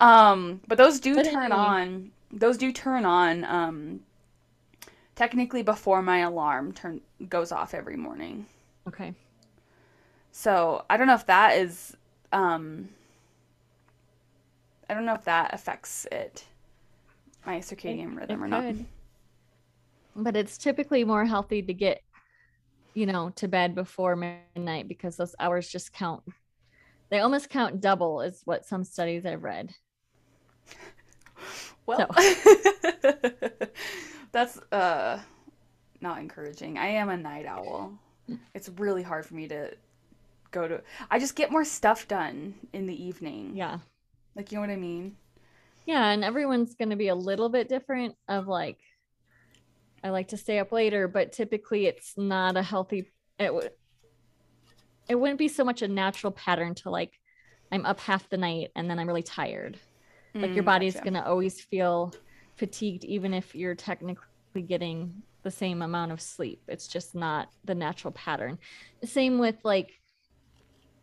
um, 0.00 0.60
but 0.68 0.78
those 0.78 1.00
do 1.00 1.16
But 1.16 1.24
turn 1.24 1.52
anyway. 1.52 1.58
on. 1.58 2.10
Those 2.30 2.56
do 2.56 2.72
turn 2.72 3.04
on. 3.04 3.44
Um, 3.44 4.00
technically 5.16 5.62
before 5.62 6.00
my 6.02 6.18
alarm 6.20 6.72
turn 6.72 7.00
goes 7.28 7.52
off 7.52 7.74
every 7.74 7.96
morning. 7.96 8.46
Okay. 8.88 9.14
So 10.30 10.84
I 10.88 10.96
don't 10.96 11.06
know 11.06 11.14
if 11.14 11.26
that 11.26 11.58
is. 11.58 11.96
Um, 12.32 12.88
I 14.92 14.94
don't 14.94 15.06
know 15.06 15.14
if 15.14 15.24
that 15.24 15.54
affects 15.54 16.06
it, 16.12 16.44
my 17.46 17.60
circadian 17.60 18.14
rhythm 18.14 18.42
it 18.42 18.44
or 18.44 18.48
not. 18.48 18.74
But 20.14 20.36
it's 20.36 20.58
typically 20.58 21.02
more 21.02 21.24
healthy 21.24 21.62
to 21.62 21.72
get, 21.72 22.02
you 22.92 23.06
know, 23.06 23.30
to 23.36 23.48
bed 23.48 23.74
before 23.74 24.16
midnight 24.16 24.88
because 24.88 25.16
those 25.16 25.34
hours 25.40 25.66
just 25.66 25.94
count. 25.94 26.24
They 27.08 27.20
almost 27.20 27.48
count 27.48 27.80
double, 27.80 28.20
is 28.20 28.42
what 28.44 28.66
some 28.66 28.84
studies 28.84 29.24
I've 29.24 29.42
read. 29.42 29.74
Well, 31.86 32.08
that's 34.30 34.58
uh 34.70 35.18
not 36.02 36.18
encouraging. 36.18 36.76
I 36.78 36.88
am 36.88 37.08
a 37.08 37.16
night 37.16 37.46
owl. 37.46 37.94
It's 38.54 38.68
really 38.76 39.02
hard 39.02 39.26
for 39.26 39.34
me 39.34 39.48
to 39.48 39.72
go 40.52 40.68
to. 40.68 40.80
I 41.10 41.18
just 41.18 41.34
get 41.34 41.50
more 41.50 41.64
stuff 41.64 42.06
done 42.06 42.54
in 42.72 42.86
the 42.86 43.04
evening. 43.04 43.56
Yeah. 43.56 43.78
Like 44.34 44.52
you 44.52 44.56
know 44.56 44.62
what 44.62 44.70
I 44.70 44.76
mean? 44.76 45.16
Yeah. 45.84 46.10
And 46.10 46.24
everyone's 46.24 46.74
going 46.74 46.90
to 46.90 46.96
be 46.96 47.08
a 47.08 47.14
little 47.14 47.48
bit 47.48 47.68
different 47.68 48.16
of 48.28 48.46
like, 48.46 48.78
I 50.04 50.10
like 50.10 50.28
to 50.28 50.36
stay 50.36 50.58
up 50.58 50.72
later, 50.72 51.06
but 51.08 51.32
typically 51.32 51.86
it's 51.86 52.14
not 52.16 52.56
a 52.56 52.62
healthy, 52.62 53.12
it 53.38 53.54
would, 53.54 53.70
it 55.08 55.14
wouldn't 55.16 55.38
be 55.38 55.48
so 55.48 55.64
much 55.64 55.82
a 55.82 55.88
natural 55.88 56.32
pattern 56.32 56.74
to 56.76 56.90
like, 56.90 57.12
I'm 57.70 57.86
up 57.86 58.00
half 58.00 58.28
the 58.28 58.36
night 58.36 58.70
and 58.76 58.88
then 58.88 58.98
I'm 58.98 59.06
really 59.08 59.22
tired. 59.22 59.80
like 60.42 60.56
your 60.56 60.62
Mm, 60.62 60.64
body's 60.64 61.00
gotcha. 61.00 61.00
going 61.00 61.14
to 61.14 61.26
always 61.26 61.60
feel 61.62 62.16
fatigued 62.58 63.04
even 63.04 63.34
if 63.34 63.54
you're 63.54 63.76
technically 63.76 64.62
getting 64.66 65.24
the 65.44 65.50
same 65.52 65.82
amount 65.82 66.12
of 66.12 66.20
sleep 66.20 66.62
it's 66.68 66.88
just 66.88 67.14
not 67.14 67.48
the 67.64 67.74
natural 67.74 68.12
pattern 68.12 68.58
same 69.04 69.38
with 69.38 69.56
like 69.64 69.92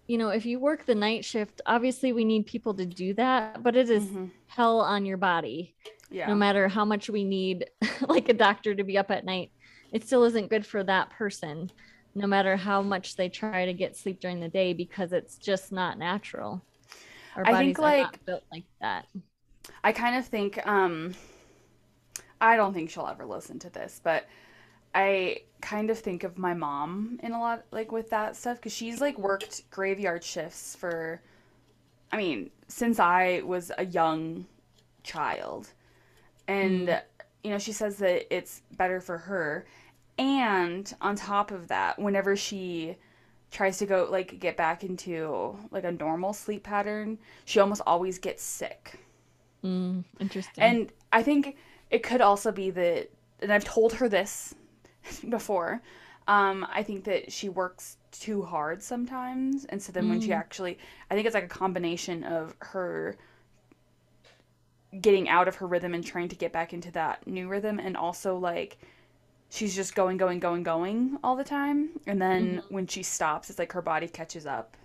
you 0.10 0.18
know 0.18 0.30
if 0.30 0.44
you 0.46 0.60
work 0.60 0.86
the 0.88 0.96
night 0.96 1.24
shift 1.24 1.62
obviously 1.68 2.12
we 2.14 2.26
need 2.26 2.48
people 2.48 2.74
to 2.74 2.86
do 2.86 3.14
that 3.14 3.62
but 3.62 3.76
it 3.76 3.90
is 3.92 4.04
Mhm. 4.06 4.32
hell 4.48 4.80
on 4.82 5.06
your 5.06 5.18
body 5.18 5.76
Yeah. 6.10 6.28
no 6.28 6.36
matter 6.36 6.68
how 6.68 6.84
much 6.84 7.10
we 7.12 7.24
need 7.24 7.70
like 8.08 8.28
a 8.28 8.34
doctor 8.34 8.74
to 8.74 8.84
be 8.84 8.98
up 8.98 9.12
at 9.12 9.24
night 9.24 9.52
it 9.92 10.04
still 10.04 10.24
isn't 10.24 10.50
good 10.50 10.66
for 10.66 10.84
that 10.84 11.12
person 11.12 11.70
no 12.16 12.26
matter 12.26 12.56
how 12.58 12.82
much 12.82 13.16
they 13.16 13.30
try 13.30 13.66
to 13.68 13.74
get 13.74 13.96
sleep 13.96 14.20
during 14.20 14.40
the 14.40 14.50
day 14.50 14.74
because 14.74 15.14
it's 15.14 15.38
just 15.38 15.72
not 15.72 16.00
natural 16.00 16.66
our 17.36 17.46
I 17.46 17.52
bodies 17.52 17.68
think, 17.68 17.80
are 17.80 17.82
like- 17.84 18.02
not 18.02 18.26
built 18.26 18.44
like 18.52 18.66
that 18.82 19.06
I 19.84 19.92
kind 19.92 20.16
of 20.16 20.26
think 20.26 20.66
um 20.68 21.14
I 22.42 22.56
don't 22.56 22.74
think 22.74 22.90
she'll 22.90 23.06
ever 23.06 23.26
listen 23.26 23.60
to 23.60 23.70
this, 23.70 24.00
but 24.04 24.26
I 24.94 25.42
kind 25.62 25.90
of 25.90 26.00
think 26.00 26.24
of 26.24 26.38
my 26.38 26.54
mom 26.54 27.20
in 27.22 27.34
a 27.34 27.40
lot 27.40 27.66
like 27.72 27.92
with 27.92 28.10
that 28.12 28.36
stuff 28.36 28.62
cuz 28.62 28.72
she's 28.72 29.02
like 29.02 29.18
worked 29.20 29.70
graveyard 29.70 30.24
shifts 30.24 30.76
for 30.76 31.22
I 32.12 32.18
mean, 32.18 32.50
since 32.68 33.00
I 33.00 33.42
was 33.46 33.72
a 33.78 33.86
young 33.86 34.46
child. 35.04 35.70
And 36.48 37.02
you 37.44 37.52
know, 37.52 37.60
she 37.60 37.72
says 37.72 37.98
that 37.98 38.34
it's 38.36 38.64
better 38.78 39.00
for 39.00 39.18
her. 39.18 39.66
And 40.18 40.94
on 41.02 41.16
top 41.16 41.52
of 41.52 41.68
that, 41.70 41.98
whenever 42.00 42.36
she 42.36 42.98
tries 43.52 43.78
to 43.80 43.86
go 43.86 44.08
like 44.10 44.40
get 44.40 44.58
back 44.58 44.84
into 44.84 45.56
like 45.72 45.84
a 45.84 45.92
normal 45.92 46.34
sleep 46.34 46.64
pattern, 46.64 47.18
she 47.46 47.60
almost 47.60 47.82
always 47.86 48.20
gets 48.20 48.44
sick. 48.44 49.00
Mm, 49.64 50.04
interesting. 50.20 50.64
And 50.64 50.92
I 51.12 51.24
think 51.24 51.56
it 51.90 52.04
could 52.04 52.22
also 52.22 52.52
be 52.52 52.70
that, 52.72 53.10
and 53.42 53.52
I've 53.52 53.64
told 53.64 53.94
her 53.94 54.10
this 54.10 54.56
before. 55.30 55.82
Um, 56.28 56.68
I 56.72 56.84
think 56.84 57.06
that 57.06 57.32
she 57.32 57.50
works 57.50 57.98
too 58.12 58.44
hard 58.44 58.84
sometimes, 58.84 59.66
and 59.66 59.82
so 59.82 59.92
then 59.92 60.10
when 60.10 60.22
she 60.22 60.30
Mm. 60.30 60.38
actually, 60.38 60.78
I 61.10 61.16
think 61.16 61.26
it's 61.26 61.34
like 61.34 61.44
a 61.46 61.48
combination 61.48 62.24
of 62.24 62.56
her 62.60 63.18
getting 65.02 65.30
out 65.30 65.48
of 65.48 65.56
her 65.56 65.68
rhythm 65.68 65.94
and 65.94 66.04
trying 66.06 66.28
to 66.30 66.36
get 66.36 66.52
back 66.52 66.74
into 66.74 66.92
that 66.92 67.26
new 67.26 67.48
rhythm, 67.48 67.80
and 67.80 67.98
also 67.98 68.38
like 68.38 68.78
she's 69.50 69.76
just 69.76 69.96
going, 69.96 70.18
going, 70.18 70.40
going, 70.40 70.62
going 70.64 71.18
all 71.24 71.36
the 71.36 71.44
time, 71.44 71.90
and 72.06 72.22
then 72.22 72.62
when 72.70 72.86
she 72.86 73.02
stops, 73.02 73.50
it's 73.50 73.58
like 73.58 73.72
her 73.74 73.82
body 73.82 74.08
catches 74.08 74.46
up, 74.46 74.78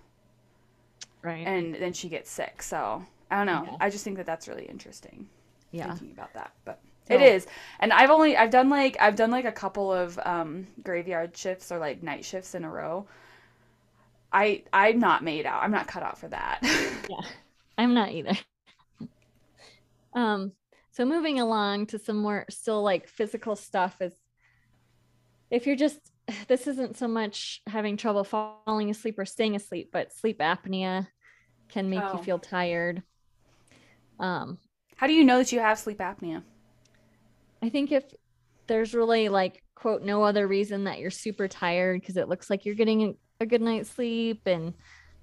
right. 1.21 1.45
and 1.45 1.75
then 1.75 1.93
she 1.93 2.09
gets 2.09 2.31
sick. 2.31 2.63
So 2.63 3.03
I 3.29 3.37
don't 3.37 3.45
know. 3.47 3.71
Yeah. 3.71 3.77
I 3.79 3.89
just 3.91 4.03
think 4.03 4.17
that 4.17 4.25
that's 4.25 4.47
really 4.47 4.65
interesting 4.65 5.27
yeah. 5.71 5.87
thinking 5.89 6.11
about 6.11 6.33
that 6.33 6.51
but 6.63 6.79
It 7.09 7.21
is 7.21 7.45
and 7.79 7.93
i've 7.93 8.09
only 8.09 8.35
i've 8.35 8.49
done 8.49 8.69
like 8.69 8.97
i've 8.99 9.15
done 9.15 9.29
like 9.31 9.45
a 9.45 9.51
couple 9.51 9.93
of 9.93 10.19
um 10.25 10.67
graveyard 10.83 11.35
shifts 11.37 11.71
or 11.71 11.77
like 11.77 12.01
night 12.01 12.25
shifts 12.25 12.55
in 12.55 12.63
a 12.63 12.69
row 12.69 13.05
i 14.33 14.63
i'm 14.73 14.99
not 14.99 15.23
made 15.23 15.45
out 15.45 15.61
i'm 15.63 15.71
not 15.71 15.87
cut 15.87 16.03
out 16.03 16.17
for 16.17 16.27
that 16.29 16.59
Yeah. 17.09 17.21
I'm 17.77 17.93
not 17.93 18.11
either. 18.11 18.33
Um, 20.13 20.53
so 20.91 21.03
moving 21.05 21.39
along 21.41 21.87
to 21.87 21.99
some 21.99 22.17
more 22.17 22.45
still 22.49 22.81
like 22.81 23.07
physical 23.07 23.55
stuff 23.55 24.01
is 24.01 24.13
if 25.51 25.67
you're 25.67 25.75
just 25.75 25.99
this 26.47 26.67
isn't 26.67 26.97
so 26.97 27.07
much 27.07 27.61
having 27.67 27.97
trouble 27.97 28.23
falling 28.23 28.89
asleep 28.89 29.19
or 29.19 29.25
staying 29.25 29.55
asleep, 29.55 29.89
but 29.91 30.13
sleep 30.13 30.39
apnea 30.39 31.07
can 31.69 31.89
make 31.89 32.01
Oh. 32.01 32.13
you 32.17 32.23
feel 32.23 32.39
tired. 32.39 33.03
Um, 34.19 34.57
How 34.95 35.07
do 35.07 35.13
you 35.13 35.23
know 35.25 35.37
that 35.39 35.51
you 35.51 35.59
have 35.59 35.77
sleep 35.77 35.97
apnea? 35.99 36.43
I 37.61 37.69
think 37.69 37.91
if 37.91 38.03
there's 38.67 38.93
really 38.93 39.29
like 39.29 39.63
quote 39.75 40.01
no 40.01 40.23
other 40.23 40.47
reason 40.47 40.85
that 40.85 40.99
you're 40.99 41.11
super 41.11 41.47
tired 41.47 42.01
because 42.01 42.17
it 42.17 42.29
looks 42.29 42.49
like 42.49 42.65
you're 42.65 42.75
getting 42.75 43.15
a 43.39 43.45
good 43.45 43.61
night's 43.61 43.89
sleep 43.89 44.41
and 44.45 44.73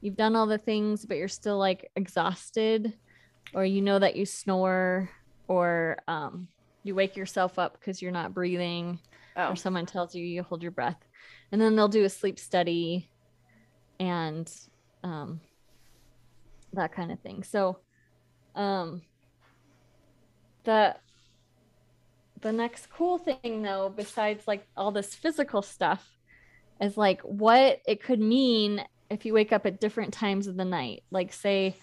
you've 0.01 0.17
done 0.17 0.37
all 0.37 0.47
the 0.47 0.59
things 0.59 1.05
but 1.05 1.17
you're 1.17 1.29
still 1.29 1.59
like 1.59 1.91
exhausted 1.97 2.93
or 3.55 3.65
you 3.65 3.81
know 3.83 3.99
that 3.99 4.17
you 4.17 4.27
snore 4.27 5.11
or 5.49 5.97
um, 6.09 6.49
you 6.85 6.95
wake 6.95 7.17
yourself 7.17 7.59
up 7.59 7.79
because 7.79 8.01
you're 8.01 8.13
not 8.13 8.35
breathing 8.35 8.99
Oh, 9.37 9.51
or 9.51 9.57
someone 9.57 9.87
tells 9.87 10.15
you 10.15 10.25
you 10.25 10.43
hold 10.43 10.63
your 10.63 10.73
breath. 10.73 10.99
And 11.51 11.61
then 11.61 11.77
they'll 11.77 11.89
do 11.89 12.05
a 12.05 12.09
sleep 12.09 12.39
study 12.39 13.11
and 13.99 14.51
um, 15.03 15.41
that 16.73 16.93
kind 16.93 17.13
of 17.13 17.21
thing. 17.21 17.43
So 17.43 17.79
um, 18.55 19.03
the 20.65 20.97
the 22.43 22.53
next 22.53 22.91
cool 22.91 23.19
thing 23.19 23.63
though 23.63 23.93
besides 23.95 24.47
like 24.47 24.67
all 24.77 24.91
this 24.91 25.15
physical 25.15 25.63
stuff 25.63 26.19
is 26.81 26.97
like 26.97 27.21
what 27.23 27.81
it 27.87 28.03
could 28.03 28.21
mean 28.21 28.85
if 29.11 29.25
you 29.25 29.33
wake 29.33 29.53
up 29.53 29.67
at 29.67 29.81
different 29.81 30.13
times 30.13 30.47
of 30.47 30.57
the 30.57 30.65
night 30.65 31.03
like 31.11 31.33
say 31.33 31.75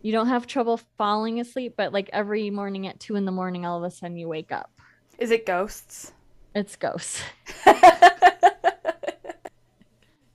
you 0.00 0.10
don't 0.10 0.28
have 0.28 0.46
trouble 0.46 0.80
falling 0.98 1.40
asleep 1.40 1.74
but 1.76 1.92
like 1.92 2.10
every 2.12 2.50
morning 2.50 2.86
at 2.86 2.98
two 2.98 3.16
in 3.16 3.24
the 3.24 3.32
morning 3.32 3.64
all 3.64 3.78
of 3.78 3.84
a 3.84 3.90
sudden 3.90 4.16
you 4.16 4.28
wake 4.28 4.50
up 4.50 4.70
is 5.18 5.30
it 5.30 5.46
ghosts? 5.46 6.12
it's 6.54 6.76
ghosts 6.76 7.22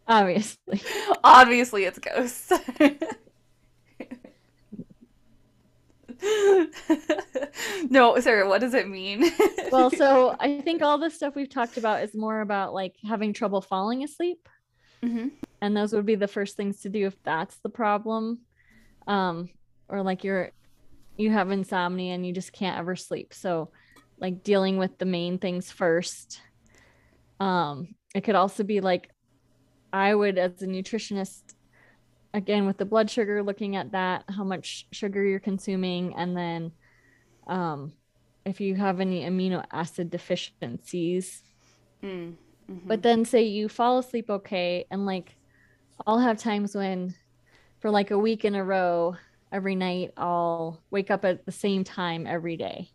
obviously 0.07 0.81
Obviously, 1.23 1.83
it's 1.83 1.99
ghosts. 1.99 2.53
no, 7.89 8.19
sorry. 8.19 8.47
What 8.47 8.61
does 8.61 8.73
it 8.73 8.87
mean? 8.87 9.31
well 9.71 9.89
so 9.89 10.35
i 10.39 10.61
think 10.61 10.81
all 10.81 10.97
the 10.97 11.09
stuff 11.09 11.35
we've 11.35 11.49
talked 11.49 11.77
about 11.77 12.03
is 12.03 12.15
more 12.15 12.41
about 12.41 12.73
like 12.73 12.95
having 13.07 13.33
trouble 13.33 13.61
falling 13.61 14.03
asleep 14.03 14.47
hmm 15.03 15.27
and 15.59 15.75
those 15.75 15.91
would 15.91 16.05
be 16.05 16.15
the 16.15 16.27
first 16.27 16.55
things 16.55 16.81
to 16.81 16.89
do 16.89 17.07
if 17.07 17.15
that's 17.23 17.57
the 17.59 17.69
problem 17.69 18.39
um 19.07 19.49
or 19.89 20.03
like 20.03 20.23
you're 20.23 20.51
you 21.17 21.31
have 21.31 21.49
insomnia 21.49 22.13
and 22.13 22.25
you 22.25 22.33
just 22.33 22.53
can't 22.53 22.77
ever 22.77 22.95
sleep 22.95 23.33
so 23.33 23.71
like 24.19 24.43
dealing 24.43 24.77
with 24.77 24.97
the 24.97 25.05
main 25.05 25.37
things 25.37 25.71
first 25.71 26.41
um 27.39 27.95
it 28.13 28.21
could 28.21 28.35
also 28.35 28.63
be 28.63 28.81
like 28.81 29.09
i 29.91 30.13
would 30.13 30.37
as 30.37 30.61
a 30.61 30.67
nutritionist 30.67 31.41
again 32.37 32.67
with 32.67 32.77
the 32.79 32.85
blood 32.85 33.11
sugar 33.11 33.43
looking 33.43 33.77
at 33.77 33.93
that 33.93 34.25
how 34.29 34.45
much 34.45 34.87
sugar 34.93 35.25
you're 35.25 35.41
consuming 35.41 36.15
and 36.17 36.37
then 36.37 36.73
um 37.47 37.93
if 38.45 38.61
you 38.61 38.75
have 38.75 38.99
any 39.01 39.23
amino 39.23 39.63
acid 39.71 40.09
deficiencies 40.11 41.43
Mm, 42.03 42.37
mhm. 42.69 42.79
but 42.87 43.01
then 43.03 43.25
say 43.25 43.43
you 43.43 43.69
fall 43.69 43.99
asleep 43.99 44.29
okay 44.29 44.85
and 44.91 45.05
like 45.05 45.35
i'll 46.07 46.19
have 46.19 46.37
times 46.39 46.75
when 46.75 47.15
for 47.79 47.91
like 47.91 48.11
a 48.11 48.19
week 48.19 48.45
in 48.45 48.55
a 48.55 48.65
row 48.65 49.15
every 49.51 49.75
night 49.75 50.11
i'll 50.17 50.83
wake 50.91 51.11
up 51.11 51.25
at 51.25 51.45
the 51.45 51.53
same 51.53 51.83
time 51.83 52.27
every 52.27 52.57
day 52.57 52.91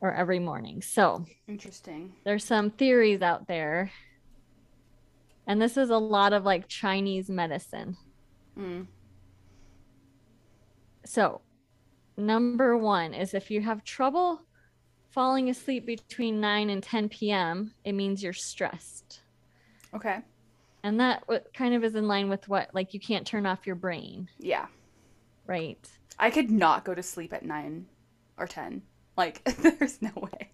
or 0.00 0.12
every 0.14 0.38
morning 0.38 0.82
so 0.82 1.24
interesting. 1.48 2.12
there's 2.24 2.44
some 2.44 2.70
theories 2.70 3.22
out 3.22 3.46
there 3.48 3.92
and 5.48 5.60
this 5.60 5.76
is 5.76 5.90
a 5.90 5.96
lot 5.98 6.32
of 6.32 6.44
like 6.44 6.68
chinese 6.68 7.28
medicine 7.28 7.96
Mm. 8.56 8.86
so 11.04 11.40
number 12.16 12.76
one 12.76 13.14
is 13.14 13.34
if 13.34 13.50
you 13.50 13.60
have 13.62 13.84
trouble 13.84 14.42
falling 15.10 15.48
asleep 15.48 15.86
between 15.86 16.40
9 16.40 16.70
and 16.70 16.82
10 16.82 17.08
p.m 17.08 17.72
it 17.84 17.92
means 17.92 18.22
you're 18.22 18.32
stressed 18.32 19.20
Okay. 19.94 20.18
and 20.82 21.00
that 21.00 21.22
what 21.26 21.52
kind 21.54 21.74
of 21.74 21.82
is 21.84 21.94
in 21.94 22.08
line 22.08 22.28
with 22.28 22.48
what 22.48 22.68
like 22.74 22.92
you 22.94 23.00
can't 23.00 23.26
turn 23.26 23.46
off 23.46 23.66
your 23.66 23.76
brain 23.76 24.28
Yeah. 24.38 24.66
right 25.46 25.88
I 26.18 26.30
could 26.30 26.50
not 26.50 26.84
go 26.84 26.94
to 26.96 27.02
sleep 27.02 27.32
at 27.32 27.44
nine 27.44 27.86
or 28.36 28.48
ten. 28.48 28.82
Like, 29.16 29.44
there's 29.78 30.02
no 30.02 30.10
way. 30.16 30.50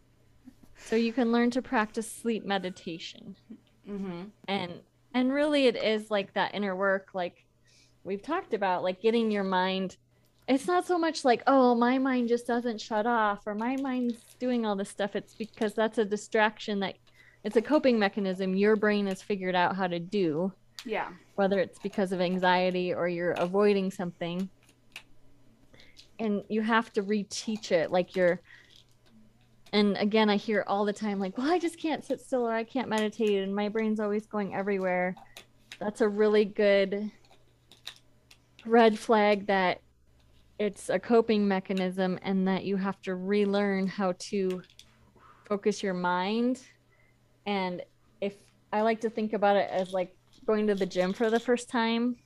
so 0.77 0.95
you 0.95 1.11
can 1.11 1.33
learn 1.33 1.51
to 1.53 1.63
practice 1.63 2.11
sleep 2.11 2.45
meditation 2.45 3.35
Mm-hmm. 3.89 4.23
and 4.49 4.73
and 5.13 5.33
really 5.33 5.67
it 5.67 5.77
is 5.77 6.11
like 6.11 6.33
that 6.35 6.55
inner 6.55 6.75
work 6.75 7.09
like 7.13 7.45
we've 8.03 8.23
talked 8.23 8.55
about 8.55 8.83
like 8.83 9.01
getting 9.03 9.31
your 9.31 9.45
mind 9.45 9.97
it's 10.49 10.67
not 10.67 10.87
so 10.87 10.99
much 10.99 11.25
like 11.25 11.43
oh 11.47 11.75
my 11.75 11.99
mind 11.99 12.29
just 12.29 12.47
doesn't 12.47 12.81
shut 12.81 13.07
off 13.07 13.47
or 13.47 13.55
my 13.55 13.77
mind's 13.77 14.17
doing 14.39 14.65
all 14.65 14.75
this 14.77 14.89
stuff 14.89 15.15
it's 15.15 15.35
because 15.35 15.75
that's 15.75 15.99
a 15.99 16.05
distraction 16.05 16.81
that 16.81 16.95
it's 17.45 17.57
a 17.57 17.63
coping 17.63 17.99
mechanism 17.99 18.55
your 18.57 18.75
brain 18.75 19.07
has 19.07 19.21
figured 19.21 19.55
out 19.55 19.77
how 19.77 19.87
to 19.87 19.99
do 19.99 20.51
Yeah. 20.87 21.09
whether 21.35 21.59
it's 21.59 21.79
because 21.79 22.13
of 22.13 22.21
anxiety 22.23 22.93
or 22.95 23.07
you're 23.07 23.33
avoiding 23.33 23.91
something 23.91 24.49
and 26.19 26.43
you 26.49 26.63
have 26.63 26.93
to 26.95 27.03
reteach 27.03 27.71
it 27.73 27.91
like 27.91 28.15
you're 28.17 28.41
and 29.75 29.97
again 29.99 30.31
i 30.31 30.37
hear 30.37 30.65
all 30.67 30.87
the 30.87 30.93
time 30.93 31.19
like 31.19 31.37
well 31.37 31.51
i 31.51 31.59
just 31.59 31.81
can't 31.81 32.05
sit 32.05 32.21
still 32.21 32.47
or 32.47 32.53
i 32.53 32.65
can't 32.65 32.89
meditate 32.89 33.43
and 33.43 33.55
my 33.55 33.69
brain's 33.69 34.01
always 34.01 34.27
going 34.27 34.55
everywhere. 34.55 35.15
That's 35.81 36.01
a 36.01 36.09
really 36.09 36.47
good 36.47 37.11
red 38.67 38.99
flag 38.99 39.49
that 39.49 39.81
it's 40.59 40.89
a 40.89 40.99
coping 40.99 41.49
mechanism 41.49 42.19
and 42.23 42.49
that 42.49 42.65
you 42.65 42.77
have 42.77 43.01
to 43.03 43.15
relearn 43.15 43.89
how 43.89 44.15
to 44.31 44.63
focus 45.49 45.83
your 45.83 45.95
mind. 45.95 46.63
And 47.47 47.83
if 48.21 48.35
i 48.73 48.83
like 48.83 49.03
to 49.03 49.11
think 49.11 49.35
about 49.35 49.57
it 49.57 49.69
as 49.71 49.93
like 49.93 50.17
going 50.47 50.69
to 50.69 50.75
the 50.77 50.87
gym 50.87 51.13
for 51.13 51.31
the 51.31 51.41
first 51.41 51.69
time. 51.69 52.17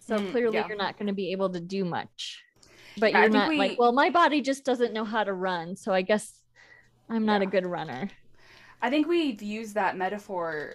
So 0.00 0.20
Mm, 0.20 0.30
clearly 0.30 0.54
yeah. 0.54 0.68
you're 0.68 0.76
not 0.76 0.98
going 0.98 1.08
to 1.08 1.14
be 1.14 1.32
able 1.32 1.50
to 1.50 1.60
do 1.60 1.84
much 1.84 2.42
but 2.98 3.12
Yeah, 3.12 3.20
you're 3.22 3.30
not 3.30 3.48
we- 3.48 3.58
like 3.58 3.78
well 3.78 3.92
my 3.92 4.10
body 4.10 4.40
just 4.40 4.64
doesn't 4.64 4.92
know 4.92 5.04
how 5.04 5.24
to 5.24 5.32
run 5.32 5.76
so 5.76 5.92
i 5.92 6.02
guess 6.02 6.42
i'm 7.08 7.24
not 7.24 7.42
a 7.42 7.46
good 7.46 7.66
runner 7.66 8.08
I 8.82 8.90
think 8.90 9.08
we've 9.08 9.40
used 9.40 9.74
that 9.76 9.96
metaphor. 9.96 10.74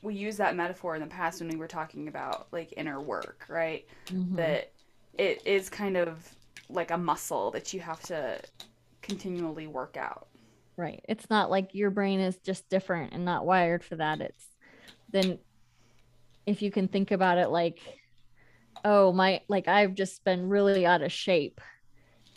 We 0.00 0.14
used 0.14 0.38
that 0.38 0.56
metaphor 0.56 0.94
in 0.94 1.02
the 1.02 1.06
past 1.06 1.38
when 1.40 1.50
we 1.50 1.56
were 1.56 1.68
talking 1.68 2.08
about 2.08 2.46
like 2.50 2.72
inner 2.78 2.98
work, 2.98 3.44
right? 3.50 3.84
Mhm. 4.06 4.36
That 4.36 4.72
it 5.18 5.42
is 5.44 5.68
kind 5.68 5.98
of 5.98 6.34
like 6.70 6.90
a 6.92 6.96
muscle 6.96 7.50
that 7.50 7.74
you 7.74 7.80
have 7.80 8.00
to 8.04 8.40
continually 9.02 9.66
work 9.66 9.98
out. 9.98 10.28
Right. 10.78 11.04
It's 11.10 11.28
not 11.28 11.50
like 11.50 11.74
your 11.74 11.90
brain 11.90 12.20
is 12.20 12.38
just 12.38 12.70
different 12.70 13.12
and 13.12 13.26
not 13.26 13.44
wired 13.44 13.84
for 13.84 13.96
that. 13.96 14.22
It's 14.22 14.46
then 15.10 15.38
if 16.46 16.62
you 16.62 16.70
can 16.70 16.88
think 16.88 17.10
about 17.10 17.36
it 17.36 17.48
like, 17.50 17.80
oh, 18.84 19.12
my, 19.12 19.40
like 19.48 19.68
I've 19.68 19.94
just 19.94 20.24
been 20.24 20.48
really 20.48 20.86
out 20.86 21.02
of 21.02 21.12
shape. 21.12 21.60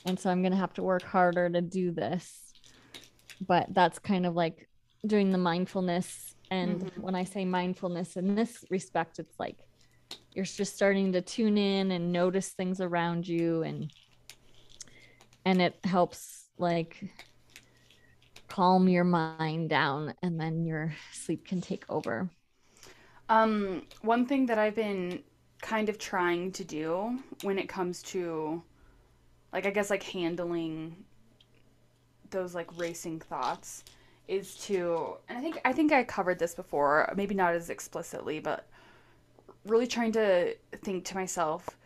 And 0.05 0.19
so 0.19 0.29
I'm 0.29 0.41
going 0.41 0.51
to 0.53 0.57
have 0.57 0.73
to 0.73 0.83
work 0.83 1.05
harder 1.05 1.49
to 1.49 1.61
do 1.61 1.91
this. 1.91 2.53
But 3.45 3.67
that's 3.73 3.99
kind 3.99 4.25
of 4.25 4.33
like 4.35 4.67
doing 5.05 5.31
the 5.31 5.37
mindfulness. 5.37 6.35
And 6.51 6.81
Mhm. 6.81 7.01
when 7.01 7.15
I 7.15 7.23
say 7.25 7.45
mindfulness 7.45 8.17
in 8.17 8.35
this 8.35 8.65
respect, 8.69 9.19
it's 9.19 9.39
like 9.39 9.57
you're 10.33 10.45
just 10.45 10.75
starting 10.75 11.13
to 11.13 11.21
tune 11.21 11.57
in 11.57 11.91
and 11.91 12.11
notice 12.11 12.49
things 12.49 12.81
around 12.81 13.27
you 13.27 13.63
and 13.63 13.91
and 15.45 15.61
it 15.61 15.79
helps 15.83 16.45
like 16.57 17.01
calm 18.47 18.87
your 18.89 19.03
mind 19.03 19.69
down 19.69 20.13
and 20.21 20.39
then 20.39 20.65
your 20.65 20.93
sleep 21.13 21.45
can 21.47 21.61
take 21.61 21.85
over. 21.89 22.29
Um, 23.29 23.83
one 24.01 24.25
thing 24.25 24.47
that 24.47 24.57
I've 24.57 24.75
been 24.75 25.23
kind 25.61 25.89
of 25.89 25.97
trying 25.97 26.51
to 26.53 26.63
do 26.63 27.19
when 27.43 27.57
it 27.57 27.67
comes 27.67 28.01
to 28.01 28.61
like 29.51 29.65
I 29.65 29.71
guess 29.71 29.89
like 29.89 30.03
handling 30.03 30.95
those 32.29 32.55
like 32.55 32.77
racing 32.77 33.19
thoughts 33.19 33.83
is 34.27 34.55
to 34.55 35.17
and 35.27 35.37
I 35.37 35.41
think 35.41 35.59
I 35.65 35.73
think 35.73 35.91
I 35.91 36.03
covered 36.03 36.39
this 36.39 36.55
before, 36.55 37.11
maybe 37.15 37.35
not 37.35 37.53
as 37.53 37.69
explicitly, 37.69 38.39
but 38.39 38.67
really 39.65 39.87
trying 39.87 40.11
to 40.13 40.55
think 40.83 41.05
to 41.05 41.15
myself, 41.15 41.77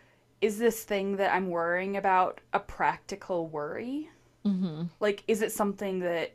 is 0.41 0.57
this 0.57 0.84
thing 0.84 1.15
that 1.17 1.34
I'm 1.34 1.49
worrying 1.49 1.97
about 1.97 2.41
a 2.53 2.59
practical 2.59 3.47
worry? 3.47 4.09
Mm-hmm. 4.45 4.84
Like, 4.99 5.24
is 5.28 5.41
it 5.41 5.51
something 5.51 5.99
that 5.99 6.34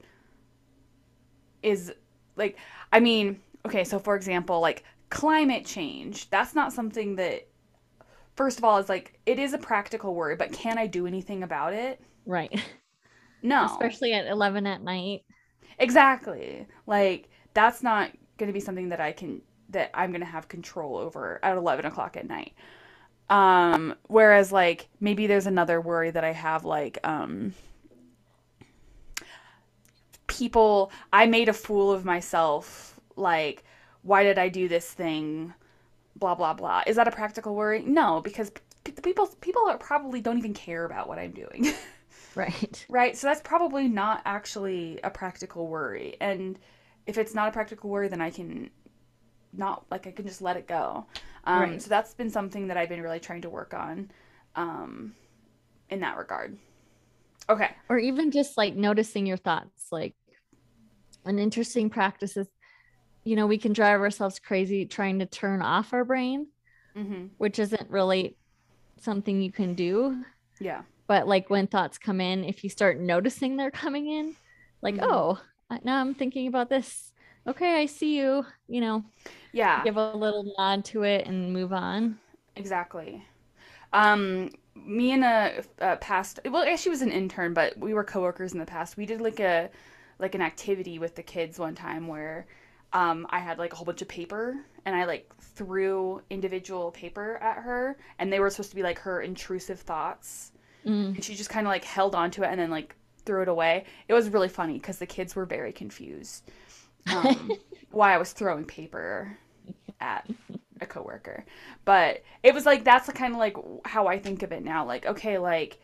is 1.62 1.92
like, 2.36 2.56
I 2.92 3.00
mean, 3.00 3.40
okay, 3.66 3.84
so 3.84 3.98
for 3.98 4.16
example, 4.16 4.60
like 4.60 4.84
climate 5.10 5.64
change, 5.64 6.30
that's 6.30 6.54
not 6.54 6.72
something 6.72 7.16
that, 7.16 7.48
first 8.34 8.58
of 8.58 8.64
all, 8.64 8.78
is 8.78 8.88
like, 8.88 9.18
it 9.26 9.38
is 9.38 9.52
a 9.52 9.58
practical 9.58 10.14
worry, 10.14 10.36
but 10.36 10.52
can 10.52 10.78
I 10.78 10.86
do 10.86 11.06
anything 11.06 11.42
about 11.42 11.72
it? 11.72 12.00
Right. 12.26 12.62
No. 13.42 13.64
Especially 13.72 14.12
at 14.12 14.26
11 14.26 14.66
at 14.66 14.82
night. 14.82 15.22
Exactly. 15.78 16.66
Like, 16.86 17.30
that's 17.54 17.82
not 17.82 18.10
going 18.36 18.48
to 18.48 18.52
be 18.52 18.60
something 18.60 18.90
that 18.90 19.00
I 19.00 19.12
can, 19.12 19.42
that 19.70 19.90
I'm 19.94 20.10
going 20.10 20.20
to 20.20 20.26
have 20.26 20.48
control 20.48 20.96
over 20.96 21.40
at 21.42 21.56
11 21.56 21.86
o'clock 21.86 22.16
at 22.16 22.28
night. 22.28 22.54
Um, 23.30 23.94
whereas 24.06 24.50
like 24.52 24.88
maybe 25.00 25.26
there's 25.26 25.46
another 25.46 25.80
worry 25.80 26.10
that 26.10 26.24
I 26.24 26.32
have 26.32 26.64
like 26.64 26.98
um 27.04 27.52
people 30.26 30.90
I 31.12 31.26
made 31.26 31.48
a 31.48 31.52
fool 31.52 31.92
of 31.92 32.04
myself 32.04 32.98
like 33.16 33.64
why 34.02 34.22
did 34.22 34.38
I 34.38 34.48
do 34.48 34.68
this 34.68 34.90
thing 34.90 35.54
blah 36.18 36.34
blah 36.34 36.54
blah. 36.54 36.82
Is 36.86 36.96
that 36.96 37.08
a 37.08 37.12
practical 37.12 37.54
worry? 37.54 37.82
No, 37.82 38.20
because 38.20 38.50
p- 38.84 38.92
people 38.92 39.26
people 39.40 39.62
are 39.68 39.78
probably 39.78 40.20
don't 40.20 40.38
even 40.38 40.54
care 40.54 40.84
about 40.84 41.08
what 41.08 41.18
I'm 41.18 41.32
doing. 41.32 41.72
Right. 42.34 42.86
right? 42.88 43.16
So 43.16 43.26
that's 43.26 43.40
probably 43.40 43.88
not 43.88 44.22
actually 44.24 45.00
a 45.02 45.10
practical 45.10 45.66
worry. 45.66 46.16
And 46.20 46.56
if 47.06 47.18
it's 47.18 47.34
not 47.34 47.48
a 47.48 47.50
practical 47.50 47.90
worry, 47.90 48.06
then 48.06 48.20
I 48.20 48.30
can 48.30 48.70
not 49.52 49.84
like 49.90 50.06
I 50.06 50.12
can 50.12 50.24
just 50.26 50.40
let 50.40 50.56
it 50.56 50.68
go. 50.68 51.06
Um, 51.44 51.60
Right. 51.60 51.82
So 51.82 51.88
that's 51.88 52.14
been 52.14 52.30
something 52.30 52.68
that 52.68 52.76
I've 52.76 52.88
been 52.88 53.02
really 53.02 53.18
trying 53.18 53.42
to 53.42 53.50
work 53.50 53.74
on 53.74 54.10
um, 54.54 55.14
in 55.90 56.00
that 56.00 56.16
regard. 56.16 56.56
Okay. 57.48 57.70
Or 57.88 57.98
even 57.98 58.30
just 58.30 58.56
like 58.56 58.76
noticing 58.76 59.26
your 59.26 59.38
thoughts. 59.38 59.88
Like 59.90 60.14
an 61.24 61.38
interesting 61.40 61.90
practice 61.90 62.36
is, 62.36 62.46
you 63.28 63.36
know, 63.36 63.46
we 63.46 63.58
can 63.58 63.72
drive 63.72 64.00
ourselves 64.00 64.38
crazy 64.38 64.86
trying 64.86 65.18
to 65.20 65.26
turn 65.26 65.62
off 65.62 65.92
our 65.92 66.04
brain, 66.04 66.48
hmm 66.94 67.30
which 67.38 67.58
isn't 67.58 67.90
really 67.90 68.36
something 69.00 69.42
you 69.42 69.52
can 69.52 69.74
do. 69.74 70.24
Yeah. 70.60 70.82
But 71.08 71.28
like 71.28 71.50
when 71.50 71.66
thoughts 71.66 71.98
come 71.98 72.20
in, 72.20 72.44
if 72.44 72.64
you 72.64 72.70
start 72.70 73.00
noticing 73.00 73.56
they're 73.56 73.70
coming 73.70 74.08
in, 74.08 74.36
like, 74.82 74.96
Mhm. 74.96 75.02
oh, 75.02 75.40
now 75.84 76.00
I'm 76.00 76.14
thinking 76.14 76.48
about 76.48 76.70
this. 76.70 77.12
Okay, 77.46 77.80
I 77.82 77.86
see 77.86 78.18
you. 78.18 78.46
You 78.68 78.80
know, 78.82 79.04
Yeah. 79.52 79.84
give 79.84 79.96
a 79.96 80.14
little 80.14 80.54
nod 80.58 80.84
to 80.86 81.04
it 81.04 81.26
and 81.26 81.52
move 81.52 81.72
on. 81.72 82.18
Exactly. 82.56 83.24
Um, 83.92 84.50
me 84.76 85.12
and 85.12 85.24
a, 85.24 85.64
a 85.80 85.96
past, 85.96 86.40
well, 86.50 86.76
she 86.76 86.90
was 86.90 87.02
an 87.02 87.12
intern, 87.12 87.54
but 87.54 87.78
we 87.78 87.94
were 87.94 88.04
coworkers 88.04 88.52
in 88.52 88.58
the 88.60 88.66
past. 88.66 88.96
We 88.96 89.06
did 89.06 89.20
like 89.20 89.40
a, 89.40 89.70
like 90.18 90.34
an 90.34 90.42
activity 90.42 90.98
with 90.98 91.16
the 91.16 91.22
kids 91.22 91.58
one 91.58 91.74
time 91.74 92.08
where, 92.08 92.46
um, 92.92 93.26
I 93.30 93.38
had 93.40 93.58
like 93.58 93.72
a 93.72 93.76
whole 93.76 93.84
bunch 93.84 94.02
of 94.02 94.08
paper 94.08 94.56
and 94.84 94.96
I 94.96 95.04
like 95.04 95.30
threw 95.40 96.22
individual 96.30 96.90
paper 96.90 97.36
at 97.42 97.58
her, 97.58 97.98
and 98.18 98.32
they 98.32 98.40
were 98.40 98.50
supposed 98.50 98.70
to 98.70 98.76
be 98.76 98.82
like 98.82 98.98
her 99.00 99.20
intrusive 99.22 99.80
thoughts, 99.80 100.52
Mm. 100.86 101.16
and 101.16 101.24
she 101.24 101.34
just 101.34 101.50
kind 101.50 101.66
of 101.66 101.70
like 101.70 101.84
held 101.84 102.14
onto 102.14 102.42
it 102.44 102.48
and 102.48 102.58
then 102.60 102.70
like 102.70 102.94
threw 103.26 103.42
it 103.42 103.48
away. 103.48 103.84
It 104.06 104.14
was 104.14 104.30
really 104.30 104.48
funny 104.48 104.74
because 104.74 104.98
the 104.98 105.06
kids 105.06 105.34
were 105.34 105.44
very 105.44 105.72
confused 105.72 106.48
um, 107.12 107.50
why 107.90 108.14
I 108.14 108.18
was 108.18 108.32
throwing 108.32 108.64
paper 108.64 109.36
at 110.00 110.28
a 110.80 110.86
coworker. 110.86 111.44
But 111.84 112.22
it 112.44 112.54
was 112.54 112.64
like 112.64 112.84
that's 112.84 113.08
kind 113.10 113.32
of 113.34 113.38
like 113.38 113.56
how 113.84 114.06
I 114.06 114.18
think 114.18 114.42
of 114.44 114.52
it 114.52 114.64
now. 114.64 114.86
Like 114.86 115.04
okay, 115.06 115.36
like 115.38 115.78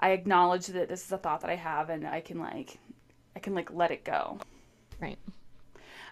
I 0.00 0.10
acknowledge 0.10 0.68
that 0.68 0.88
this 0.88 1.04
is 1.04 1.12
a 1.12 1.18
thought 1.18 1.40
that 1.40 1.50
I 1.50 1.56
have, 1.56 1.90
and 1.90 2.06
I 2.06 2.20
can 2.20 2.38
like 2.38 2.78
I 3.36 3.40
can 3.40 3.54
like 3.54 3.72
let 3.72 3.90
it 3.90 4.04
go. 4.04 4.38
Right. 5.00 5.18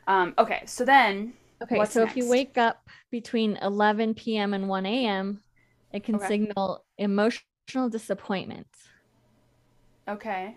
Um, 0.06 0.34
okay, 0.38 0.62
so 0.66 0.84
then 0.84 1.34
Okay, 1.62 1.84
so 1.86 2.02
if 2.02 2.16
you 2.16 2.28
wake 2.28 2.58
up 2.58 2.78
between 3.10 3.56
11 3.56 4.14
p.m. 4.14 4.52
and 4.54 4.68
1 4.68 4.86
a.m., 4.86 5.40
it 5.92 6.04
can 6.04 6.16
Okay. 6.16 6.26
signal 6.28 6.84
emotional 6.98 7.88
disappointment. 7.90 8.68
okay, 10.08 10.56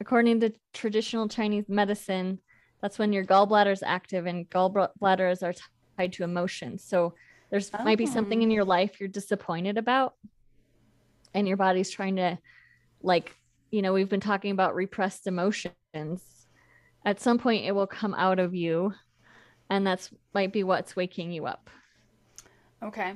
According 0.00 0.40
to 0.40 0.52
traditional 0.72 1.28
Chinese 1.28 1.68
medicine, 1.68 2.40
that's 2.82 2.98
when 2.98 3.12
your 3.12 3.24
gallbladder 3.24 3.72
is 3.72 3.82
active 3.82 4.26
and 4.26 4.48
gallbladders 4.50 5.42
are 5.42 5.54
tied 5.96 6.12
to 6.14 6.24
emotions. 6.24 6.84
So 6.84 7.14
there's 7.50 7.70
might 7.84 7.98
be 7.98 8.06
something 8.06 8.40
Oh. 8.40 8.42
in 8.42 8.50
your 8.50 8.64
life 8.64 8.98
you're 8.98 9.08
disappointed 9.08 9.78
about 9.78 10.14
and 11.32 11.46
your 11.46 11.56
body's 11.56 11.90
trying 11.90 12.16
to 12.16 12.38
like, 13.02 13.34
you 13.70 13.82
know, 13.82 13.92
we've 13.92 14.08
been 14.08 14.20
talking 14.20 14.50
about 14.50 14.74
repressed 14.74 15.26
emotions. 15.26 16.43
At 17.04 17.20
some 17.20 17.38
point 17.38 17.64
it 17.64 17.72
will 17.72 17.86
come 17.86 18.14
out 18.14 18.38
of 18.38 18.54
you 18.54 18.94
and 19.70 19.86
that's 19.86 20.10
might 20.34 20.52
be 20.52 20.62
what's 20.64 20.96
waking 20.96 21.32
you 21.32 21.46
up. 21.46 21.70
okay. 22.82 23.14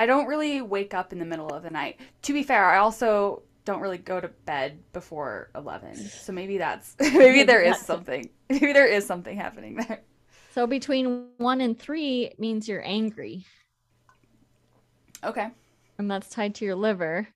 I 0.00 0.06
don't 0.06 0.26
really 0.28 0.62
wake 0.62 0.94
up 0.94 1.12
in 1.12 1.18
the 1.18 1.24
middle 1.24 1.48
of 1.48 1.64
the 1.64 1.70
night. 1.70 1.98
To 2.22 2.32
be 2.32 2.44
fair, 2.44 2.64
I 2.66 2.78
also 2.78 3.42
don't 3.64 3.80
really 3.80 3.98
go 3.98 4.20
to 4.20 4.28
bed 4.28 4.78
before 4.92 5.50
11. 5.56 5.96
So 5.96 6.32
maybe 6.32 6.56
that's 6.56 6.94
maybe 7.00 7.42
there 7.42 7.62
is 7.62 7.78
something. 7.80 8.30
Maybe 8.50 8.72
there 8.72 8.86
is 8.86 9.04
something 9.06 9.36
happening 9.36 9.76
there. 9.76 10.00
So 10.54 10.66
between 10.66 11.28
one 11.38 11.60
and 11.60 11.78
three 11.78 12.26
it 12.26 12.38
means 12.40 12.66
you're 12.68 12.86
angry, 12.86 13.44
Okay. 15.22 15.48
and 15.98 16.10
that's 16.10 16.30
tied 16.30 16.54
to 16.56 16.64
your 16.64 16.76
liver. 16.76 17.28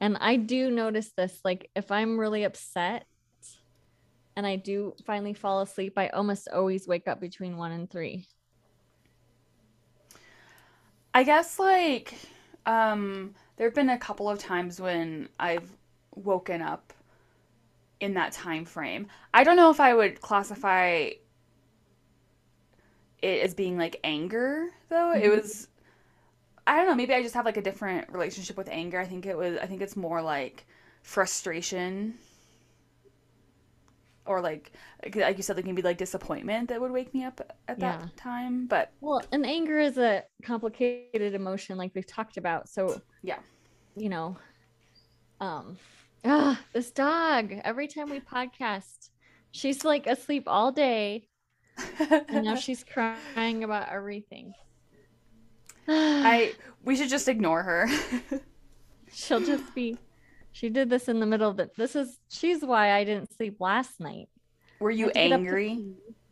And 0.00 0.16
I 0.18 0.36
do 0.36 0.70
notice 0.70 1.12
this, 1.16 1.38
like 1.44 1.70
if 1.76 1.92
I'm 1.92 2.18
really 2.18 2.42
upset 2.44 3.06
and 4.36 4.46
I 4.46 4.56
do 4.56 4.94
finally 5.04 5.34
fall 5.34 5.60
asleep, 5.62 5.94
I 5.96 6.08
almost 6.08 6.48
always 6.48 6.88
wake 6.88 7.08
up 7.08 7.20
between 7.20 7.56
one 7.56 7.72
and 7.72 7.90
three. 7.90 8.26
I 11.14 11.24
guess 11.24 11.58
like 11.58 12.14
um 12.66 13.34
there 13.56 13.66
have 13.66 13.74
been 13.74 13.90
a 13.90 13.98
couple 13.98 14.28
of 14.28 14.38
times 14.38 14.80
when 14.80 15.28
I've 15.38 15.70
woken 16.14 16.62
up 16.62 16.92
in 18.00 18.14
that 18.14 18.32
time 18.32 18.64
frame. 18.64 19.06
I 19.32 19.44
don't 19.44 19.56
know 19.56 19.70
if 19.70 19.80
I 19.80 19.94
would 19.94 20.20
classify 20.20 21.10
it 23.22 23.42
as 23.42 23.54
being 23.54 23.78
like 23.78 24.00
anger 24.04 24.68
though. 24.88 25.12
It 25.12 25.28
Mhm. 25.28 25.30
was 25.30 25.68
I 26.66 26.76
don't 26.76 26.86
know, 26.86 26.94
maybe 26.94 27.14
I 27.14 27.22
just 27.22 27.34
have 27.34 27.44
like 27.46 27.56
a 27.56 27.62
different 27.62 28.10
relationship 28.12 28.56
with 28.56 28.68
anger. 28.70 29.00
I 29.00 29.06
think 29.06 29.26
it 29.26 29.36
was 29.36 29.58
I 29.58 29.66
think 29.66 29.82
it's 29.82 29.96
more 29.96 30.22
like 30.22 30.66
frustration 31.02 32.14
or 34.26 34.40
like 34.40 34.72
like 35.14 35.36
you 35.36 35.42
said 35.42 35.56
like 35.56 35.64
maybe 35.66 35.82
like 35.82 35.98
disappointment 35.98 36.68
that 36.68 36.80
would 36.80 36.92
wake 36.92 37.12
me 37.14 37.24
up 37.24 37.40
at 37.68 37.80
that 37.80 38.00
Yeah. 38.00 38.08
time, 38.16 38.66
but 38.66 38.92
Well, 39.00 39.22
and 39.32 39.44
anger 39.46 39.78
is 39.80 39.98
a 39.98 40.24
complicated 40.44 41.34
emotion, 41.34 41.76
like 41.78 41.92
we've 41.94 42.06
talked 42.06 42.36
about. 42.36 42.68
So 42.68 43.02
Yeah. 43.22 43.38
you 43.96 44.08
know, 44.08 44.36
um, 45.40 45.78
ah, 46.24 46.60
this 46.72 46.90
dog. 46.90 47.52
Every 47.64 47.88
time 47.88 48.10
we 48.10 48.20
podcast, 48.20 49.08
she's 49.50 49.84
like 49.84 50.06
asleep 50.06 50.44
all 50.46 50.72
day, 50.72 51.28
and 52.30 52.44
now 52.44 52.54
she's 52.56 52.84
crying 52.84 53.64
about 53.64 53.88
everything. 53.90 54.54
I 56.22 56.56
we 56.84 56.96
should 56.96 57.08
just 57.08 57.28
ignore 57.28 57.62
her. 57.62 57.88
she'll 59.12 59.40
just 59.40 59.74
be 59.74 59.98
she 60.52 60.68
did 60.68 60.88
this 60.90 61.08
in 61.08 61.18
the 61.20 61.26
middle 61.26 61.50
of 61.50 61.56
the 61.56 61.70
this 61.76 61.96
is 61.96 62.18
she's 62.28 62.62
why 62.62 62.92
i 62.92 63.04
didn't 63.04 63.32
sleep 63.34 63.56
last 63.60 63.98
night 64.00 64.28
Were 64.80 64.90
you 64.90 65.06
to 65.10 65.18
angry? 65.18 65.84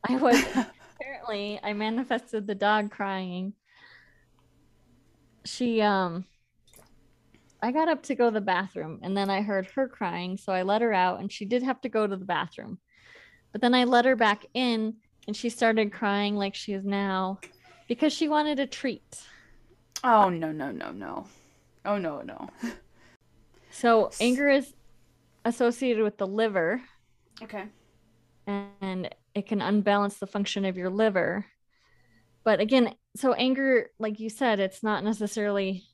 i 0.09 0.16
was 0.16 0.37
apparently 1.01 1.59
i 1.62 1.73
manifested 1.73 2.47
the 2.47 2.55
dog 2.55 2.91
crying 2.91 3.55
she 5.45 5.81
um 5.81 6.25
i 7.62 7.73
got 7.73 7.89
up 7.89 8.03
to 8.05 8.14
go 8.14 8.27
to 8.27 8.35
the 8.35 8.41
bathroom 8.41 9.01
and 9.03 9.16
then 9.16 9.31
i 9.31 9.41
heard 9.43 9.66
her 9.75 9.89
crying 9.89 10.37
so 10.37 10.53
i 10.53 10.62
let 10.62 10.83
her 10.83 10.93
out 10.93 11.21
and 11.21 11.33
she 11.33 11.45
did 11.45 11.62
have 11.62 11.81
to 11.81 11.89
go 11.89 12.07
to 12.07 12.16
the 12.16 12.25
bathroom 12.25 12.79
but 13.53 13.61
then 13.61 13.75
i 13.75 13.85
let 13.85 14.05
her 14.05 14.16
back 14.16 14.45
in 14.55 14.95
and 15.27 15.37
she 15.37 15.49
started 15.49 15.93
crying 15.93 16.37
like 16.37 16.55
she 16.55 16.73
is 16.73 16.85
now 16.85 17.39
because 17.89 18.12
she 18.12 18.29
wanted 18.29 18.59
a 18.59 18.66
treat 18.66 19.23
Oh 20.03 20.31
no 20.31 20.51
no 20.51 20.71
no 20.71 20.91
no. 20.93 21.27
Oh 21.85 21.99
no 21.99 22.23
no. 22.23 22.49
so 23.71 24.11
anger 24.21 24.49
is 24.49 24.73
associated 25.45 26.03
with 26.03 26.18
the 26.18 26.27
liver 26.27 26.83
Okay. 27.43 27.64
and 28.47 29.14
it 29.35 29.47
can 29.47 29.62
unbalance 29.62 30.18
the 30.18 30.27
function 30.27 30.64
of 30.64 30.77
your 30.77 30.91
liver. 30.91 31.47
But 32.45 32.61
again, 32.61 32.95
so 33.16 33.33
anger, 33.33 33.91
like 33.99 34.18
you 34.21 34.29
said, 34.29 34.61
it's 34.61 34.83
not 34.83 35.05
necessarily 35.05 35.85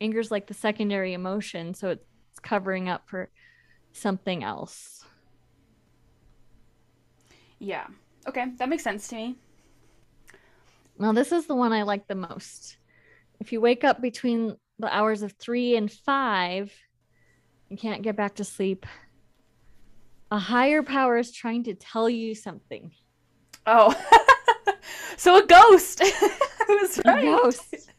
anger's 0.00 0.30
like 0.30 0.46
the 0.46 0.54
secondary 0.54 1.14
emotion, 1.14 1.74
so 1.74 1.90
it's 1.90 2.04
covering 2.42 2.88
up 2.88 3.08
for 3.08 3.30
something 3.92 4.44
else. 4.44 5.04
Yeah. 7.58 7.86
Okay, 8.28 8.46
that 8.58 8.68
makes 8.68 8.82
sense 8.82 9.08
to 9.08 9.14
me. 9.16 9.36
Now, 10.98 11.12
this 11.12 11.32
is 11.32 11.46
the 11.46 11.54
one 11.54 11.72
I 11.72 11.82
like 11.82 12.06
the 12.06 12.14
most. 12.14 12.76
If 13.40 13.52
you 13.52 13.60
wake 13.60 13.84
up 13.84 14.00
between 14.00 14.56
the 14.78 14.94
hours 14.94 15.22
of 15.22 15.32
three 15.32 15.76
and 15.76 15.90
five 15.90 16.72
and 17.70 17.78
can't 17.78 18.02
get 18.02 18.16
back 18.16 18.36
to 18.36 18.44
sleep, 18.44 18.86
a 20.30 20.38
higher 20.38 20.82
power 20.82 21.16
is 21.16 21.32
trying 21.32 21.64
to 21.64 21.74
tell 21.74 22.08
you 22.08 22.34
something. 22.34 22.92
Oh. 23.66 23.94
so 25.16 25.42
a 25.42 25.46
ghost. 25.46 26.00
Was 26.68 26.98
A 26.98 27.22
ghost. 27.22 27.90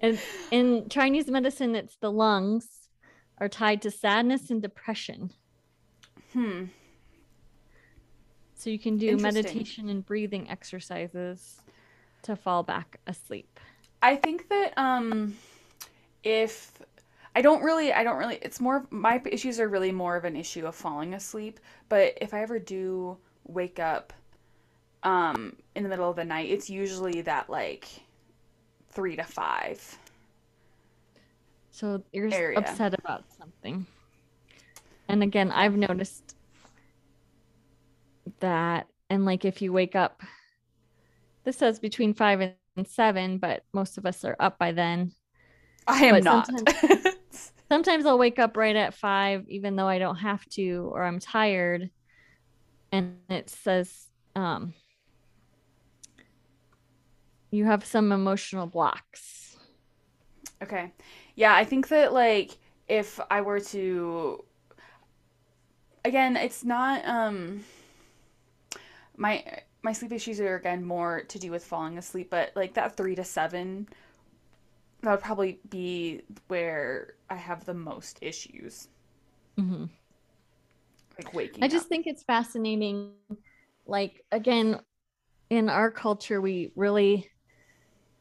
And 0.00 0.18
in 0.50 0.88
Chinese 0.90 1.28
medicine, 1.28 1.74
it's 1.74 1.96
the 1.96 2.12
lungs 2.12 2.88
are 3.38 3.48
tied 3.48 3.82
to 3.82 3.90
sadness 3.90 4.50
and 4.50 4.60
depression. 4.60 5.32
Hmm. 6.32 6.64
So 8.54 8.70
you 8.70 8.78
can 8.78 8.96
do 8.96 9.16
meditation 9.16 9.88
and 9.88 10.04
breathing 10.04 10.48
exercises 10.50 11.60
to 12.22 12.36
fall 12.36 12.62
back 12.62 12.98
asleep. 13.06 13.60
I 14.02 14.16
think 14.16 14.48
that 14.48 14.72
um 14.76 15.36
if 16.22 16.72
I 17.34 17.42
don't 17.42 17.62
really 17.62 17.92
I 17.92 18.04
don't 18.04 18.16
really 18.18 18.38
it's 18.42 18.60
more 18.60 18.86
my 18.90 19.20
issues 19.26 19.58
are 19.58 19.68
really 19.68 19.92
more 19.92 20.16
of 20.16 20.24
an 20.24 20.36
issue 20.36 20.66
of 20.66 20.74
falling 20.74 21.14
asleep, 21.14 21.60
but 21.88 22.16
if 22.20 22.32
I 22.32 22.42
ever 22.42 22.58
do 22.58 23.16
wake 23.44 23.78
up 23.80 24.12
um 25.02 25.56
in 25.74 25.82
the 25.82 25.88
middle 25.88 26.08
of 26.08 26.16
the 26.16 26.24
night, 26.24 26.50
it's 26.50 26.70
usually 26.70 27.22
that 27.22 27.50
like 27.50 27.88
3 28.90 29.16
to 29.16 29.24
5. 29.24 29.98
So 31.70 32.02
you're 32.12 32.32
Area. 32.32 32.58
upset 32.58 32.94
about 32.94 33.24
something. 33.36 33.86
And 35.08 35.22
again, 35.22 35.50
I've 35.50 35.76
noticed 35.76 36.36
that 38.40 38.86
and 39.10 39.24
like 39.24 39.44
if 39.44 39.60
you 39.60 39.72
wake 39.72 39.96
up 39.96 40.22
this 41.44 41.58
says 41.58 41.78
between 41.78 42.14
5 42.14 42.40
and 42.76 42.88
7, 42.88 43.38
but 43.38 43.64
most 43.72 43.98
of 43.98 44.06
us 44.06 44.24
are 44.24 44.36
up 44.40 44.58
by 44.58 44.72
then. 44.72 45.12
I 45.86 46.06
am 46.06 46.14
But 46.14 46.24
not. 46.24 46.46
Sometimes 46.46 47.16
I'll 47.70 48.18
wake 48.18 48.38
up 48.38 48.56
right 48.56 48.76
at 48.76 48.94
5 48.94 49.48
even 49.48 49.76
though 49.76 49.88
I 49.88 49.98
don't 49.98 50.16
have 50.16 50.44
to 50.50 50.90
or 50.92 51.04
I'm 51.04 51.18
tired 51.18 51.90
and 52.92 53.16
it 53.28 53.50
says 53.50 54.08
um 54.36 54.74
you 57.50 57.64
have 57.64 57.84
some 57.84 58.10
emotional 58.10 58.66
blocks. 58.66 59.56
Okay. 60.62 60.92
Yeah, 61.36 61.54
I 61.54 61.64
think 61.64 61.88
that 61.88 62.12
like 62.12 62.58
if 62.88 63.20
I 63.30 63.40
were 63.40 63.60
to 63.60 64.44
again, 66.04 66.36
it's 66.36 66.64
not 66.64 67.06
um 67.06 67.64
my 69.16 69.44
my 69.82 69.92
sleep 69.92 70.12
issues 70.12 70.40
are 70.40 70.56
again 70.56 70.84
more 70.84 71.22
to 71.28 71.38
do 71.38 71.50
with 71.50 71.64
falling 71.64 71.98
asleep, 71.98 72.28
but 72.30 72.52
like 72.56 72.74
that 72.74 72.96
3 72.96 73.14
to 73.14 73.24
7 73.24 73.88
that 75.04 75.10
would 75.10 75.20
probably 75.20 75.60
be 75.68 76.22
where 76.48 77.14
I 77.30 77.36
have 77.36 77.64
the 77.64 77.74
most 77.74 78.18
issues 78.22 78.88
Mhm. 79.58 79.90
like 81.18 81.32
waking 81.34 81.62
I 81.62 81.68
just 81.68 81.84
up. 81.84 81.88
think 81.88 82.06
it's 82.06 82.22
fascinating. 82.24 83.12
Like, 83.86 84.24
again, 84.32 84.80
in 85.50 85.68
our 85.68 85.90
culture, 85.90 86.40
we 86.40 86.72
really, 86.74 87.30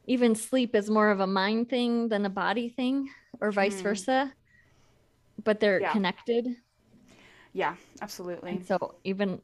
even 0.06 0.36
sleep 0.36 0.76
is 0.76 0.90
more 0.90 1.10
of 1.10 1.22
a 1.22 1.28
mind 1.28 1.70
thing 1.70 2.10
than 2.10 2.26
a 2.26 2.30
body 2.30 2.70
thing, 2.70 3.10
or 3.40 3.52
vice 3.52 3.80
Mm. 3.80 3.84
versa, 3.84 4.34
but 5.44 5.60
they're 5.60 5.80
Yeah. 5.80 5.94
connected. 5.94 6.48
Yeah, 7.54 7.76
absolutely. 8.02 8.52
And 8.52 8.66
so, 8.66 8.96
even, 9.04 9.42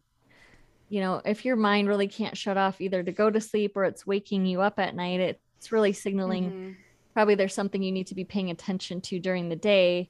you 0.89 0.99
know, 1.01 1.21
if 1.23 1.45
your 1.45 1.55
mind 1.55 1.87
really 1.87 2.07
can't 2.07 2.37
shut 2.37 2.57
off 2.57 2.81
either 2.81 3.01
to 3.01 3.11
go 3.11 3.29
to 3.29 3.39
sleep 3.39 3.77
or 3.77 3.85
it's 3.85 4.05
waking 4.05 4.45
you 4.45 4.61
up 4.61 4.77
at 4.79 4.95
night, 4.95 5.19
it's 5.21 5.71
really 5.71 5.93
signaling 5.93 6.51
Mhm. 6.51 6.75
Probably 7.19 7.35
there's 7.35 7.53
something 7.53 7.83
you 7.83 7.91
need 7.91 8.07
to 8.07 8.15
be 8.15 8.23
paying 8.23 8.49
attention 8.49 9.01
to 9.01 9.19
during 9.19 9.49
the 9.49 9.55
day. 9.57 10.09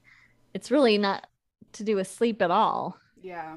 It's 0.54 0.70
really 0.70 1.00
not 1.00 1.26
to 1.74 1.84
do 1.84 1.96
with 1.96 2.08
sleep 2.08 2.40
at 2.40 2.52
all. 2.52 3.00
Yeah. 3.20 3.56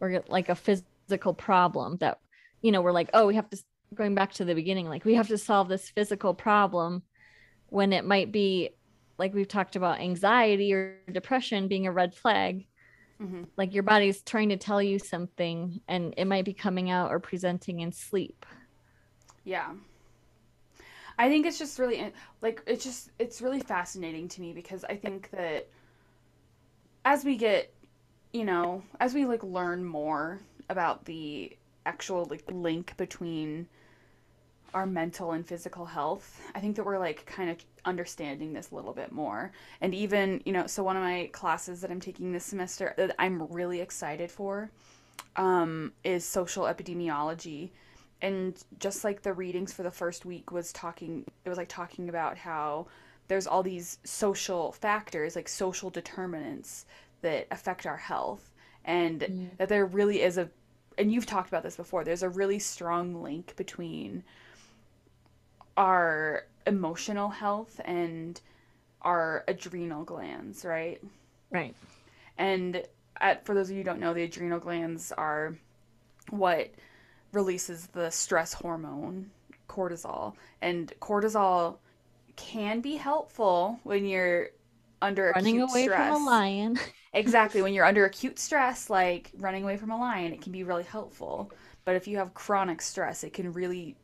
or 0.00 0.22
like 0.28 0.48
a 0.48 0.54
physical 0.54 1.34
problem 1.34 1.96
that 1.96 2.20
you 2.60 2.70
know 2.70 2.80
we're 2.80 2.92
like 2.92 3.10
oh 3.14 3.26
we 3.26 3.34
have 3.34 3.50
to 3.50 3.58
going 3.94 4.14
back 4.14 4.32
to 4.34 4.44
the 4.44 4.54
beginning 4.54 4.88
like 4.88 5.04
we 5.04 5.14
have 5.14 5.26
to 5.28 5.36
solve 5.36 5.68
this 5.68 5.90
physical 5.90 6.32
problem 6.34 7.02
when 7.68 7.92
it 7.92 8.04
might 8.04 8.30
be 8.32 8.70
like 9.18 9.34
we've 9.34 9.48
talked 9.48 9.74
about 9.76 10.00
anxiety 10.00 10.72
or 10.72 10.96
depression 11.12 11.66
being 11.68 11.86
a 11.88 11.92
red 11.92 12.14
flag 12.14 12.64
Mhm. 13.20 13.46
like 13.56 13.74
your 13.74 13.82
body's 13.82 14.22
trying 14.22 14.48
to 14.50 14.56
tell 14.56 14.80
you 14.82 14.98
something 14.98 15.80
and 15.88 16.14
it 16.16 16.24
might 16.26 16.44
be 16.44 16.54
coming 16.54 16.90
out 16.90 17.10
or 17.10 17.18
presenting 17.20 17.80
in 17.80 17.90
sleep 17.92 18.46
Yeah. 19.44 19.72
I 21.18 21.28
think 21.28 21.46
it's 21.46 21.58
just 21.58 21.78
really 21.78 22.12
like 22.40 22.62
it's 22.66 22.84
just 22.84 23.10
it's 23.18 23.40
really 23.40 23.60
fascinating 23.60 24.28
to 24.28 24.40
me 24.40 24.52
because 24.52 24.84
I 24.84 24.96
think 24.96 25.30
that 25.30 25.68
as 27.04 27.24
we 27.24 27.36
get, 27.36 27.72
you 28.32 28.44
know, 28.44 28.82
as 29.00 29.14
we 29.14 29.26
like 29.26 29.42
learn 29.42 29.84
more 29.84 30.40
about 30.68 31.04
the 31.04 31.56
actual 31.84 32.26
like 32.26 32.44
link 32.50 32.96
between 32.96 33.66
our 34.74 34.86
mental 34.86 35.32
and 35.32 35.46
physical 35.46 35.84
health, 35.84 36.40
I 36.54 36.60
think 36.60 36.76
that 36.76 36.86
we're 36.86 36.98
like 36.98 37.26
kind 37.26 37.50
of 37.50 37.58
understanding 37.84 38.52
this 38.52 38.70
a 38.70 38.74
little 38.74 38.92
bit 38.94 39.12
more. 39.12 39.52
And 39.80 39.94
even, 39.94 40.40
you 40.46 40.52
know, 40.52 40.66
so 40.66 40.82
one 40.82 40.96
of 40.96 41.02
my 41.02 41.28
classes 41.32 41.80
that 41.82 41.90
I'm 41.90 42.00
taking 42.00 42.32
this 42.32 42.44
semester 42.44 42.94
that 42.96 43.14
I'm 43.18 43.46
really 43.48 43.80
excited 43.80 44.30
for 44.30 44.70
um, 45.36 45.92
is 46.04 46.24
social 46.24 46.64
epidemiology 46.64 47.70
and 48.22 48.64
just 48.78 49.04
like 49.04 49.22
the 49.22 49.32
readings 49.32 49.72
for 49.72 49.82
the 49.82 49.90
first 49.90 50.24
week 50.24 50.50
was 50.50 50.72
talking 50.72 51.24
it 51.44 51.48
was 51.48 51.58
like 51.58 51.68
talking 51.68 52.08
about 52.08 52.38
how 52.38 52.86
there's 53.28 53.46
all 53.46 53.62
these 53.62 53.98
social 54.04 54.72
factors 54.72 55.36
like 55.36 55.48
social 55.48 55.90
determinants 55.90 56.86
that 57.20 57.46
affect 57.50 57.86
our 57.86 57.96
health 57.98 58.50
and 58.84 59.20
Mm. 59.20 59.56
that 59.58 59.68
there 59.68 59.86
really 59.86 60.22
is 60.22 60.38
a 60.38 60.48
and 60.98 61.12
you've 61.12 61.26
talked 61.26 61.48
about 61.48 61.62
this 61.62 61.76
before 61.76 62.04
there's 62.04 62.22
a 62.22 62.28
really 62.28 62.58
strong 62.58 63.22
link 63.22 63.54
between 63.56 64.24
our 65.76 66.44
emotional 66.66 67.28
health 67.30 67.80
and 67.84 68.40
our 69.02 69.44
adrenal 69.48 70.04
glands 70.04 70.64
right 70.64 71.02
right 71.50 71.74
and 72.38 72.82
at, 73.20 73.44
for 73.46 73.54
those 73.54 73.68
of 73.68 73.72
you 73.76 73.78
who 73.78 73.84
don't 73.84 74.00
know, 74.00 74.12
the 74.14 74.24
adrenal 74.24 74.58
glands 74.58 75.12
are 75.12 75.54
what 76.30 76.70
releases 77.32 77.86
the 77.88 78.10
stress 78.10 78.52
hormone, 78.52 79.30
cortisol. 79.68 80.34
And 80.60 80.92
cortisol 81.00 81.78
can 82.36 82.80
be 82.80 82.96
helpful 82.96 83.78
when 83.84 84.04
you're 84.06 84.48
under 85.00 85.32
running 85.34 85.60
acute 85.60 85.70
away 85.70 85.82
stress. 85.84 86.12
from 86.12 86.22
a 86.22 86.26
lion 86.26 86.78
Exactly. 87.14 87.60
When 87.60 87.74
you're 87.74 87.84
under 87.84 88.06
acute 88.06 88.38
stress, 88.38 88.88
like 88.88 89.30
running 89.38 89.64
away 89.64 89.76
from 89.76 89.90
a 89.90 89.98
lion, 89.98 90.32
it 90.32 90.40
can 90.40 90.50
be 90.52 90.62
really 90.64 90.82
helpful. 90.84 91.50
But 91.84 91.96
if 91.96 92.08
you 92.08 92.16
have 92.16 92.32
chronic 92.32 92.80
stress, 92.80 93.22
it 93.22 93.34
can 93.34 93.52
really 93.52 93.96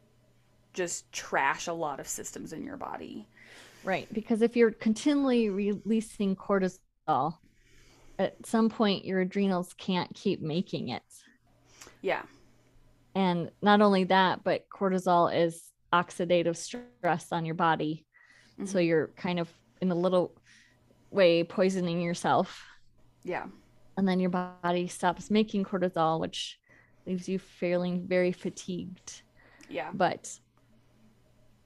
just 0.75 1.11
trash 1.13 1.67
a 1.69 1.73
lot 1.73 2.01
of 2.01 2.07
systems 2.07 2.53
in 2.53 2.63
your 2.63 2.77
body. 2.77 3.27
right 3.85 4.13
because 4.13 4.43
if 4.43 4.57
you're 4.57 4.71
continually 4.73 5.49
releasing 5.51 6.37
cortisol 6.37 7.39
at 8.19 8.35
some 8.45 8.69
point 8.69 9.05
your 9.05 9.21
adrenals 9.21 9.75
can't 9.79 10.13
keep 10.15 10.41
making 10.41 10.89
it 10.89 11.03
Yeah. 12.03 12.23
And 13.19 13.51
not 13.61 13.81
only 13.81 14.05
that, 14.05 14.45
but 14.45 14.67
cortisol 14.71 15.35
is 15.35 15.73
oxidative 15.93 16.57
stress 16.57 17.33
on 17.33 17.45
your 17.45 17.57
body. 17.57 18.07
So 18.65 18.79
Mhm. 18.79 18.87
you're 18.87 19.09
kind 19.17 19.41
of 19.41 19.49
in 19.81 19.91
a 19.91 19.95
little 19.95 20.37
way 21.11 21.43
poisoning 21.43 22.01
yourself. 22.01 22.65
Yeah. 23.25 23.47
And 23.97 24.07
then 24.07 24.21
your 24.21 24.31
body 24.31 24.87
stops 24.87 25.31
making 25.33 25.65
cortisol, 25.65 26.21
which 26.21 26.61
leaves 27.07 27.29
you 27.29 27.41
feeling 27.41 28.07
very 28.07 28.31
fatigued. 28.31 29.23
Yeah. 29.69 29.91
But 29.93 30.39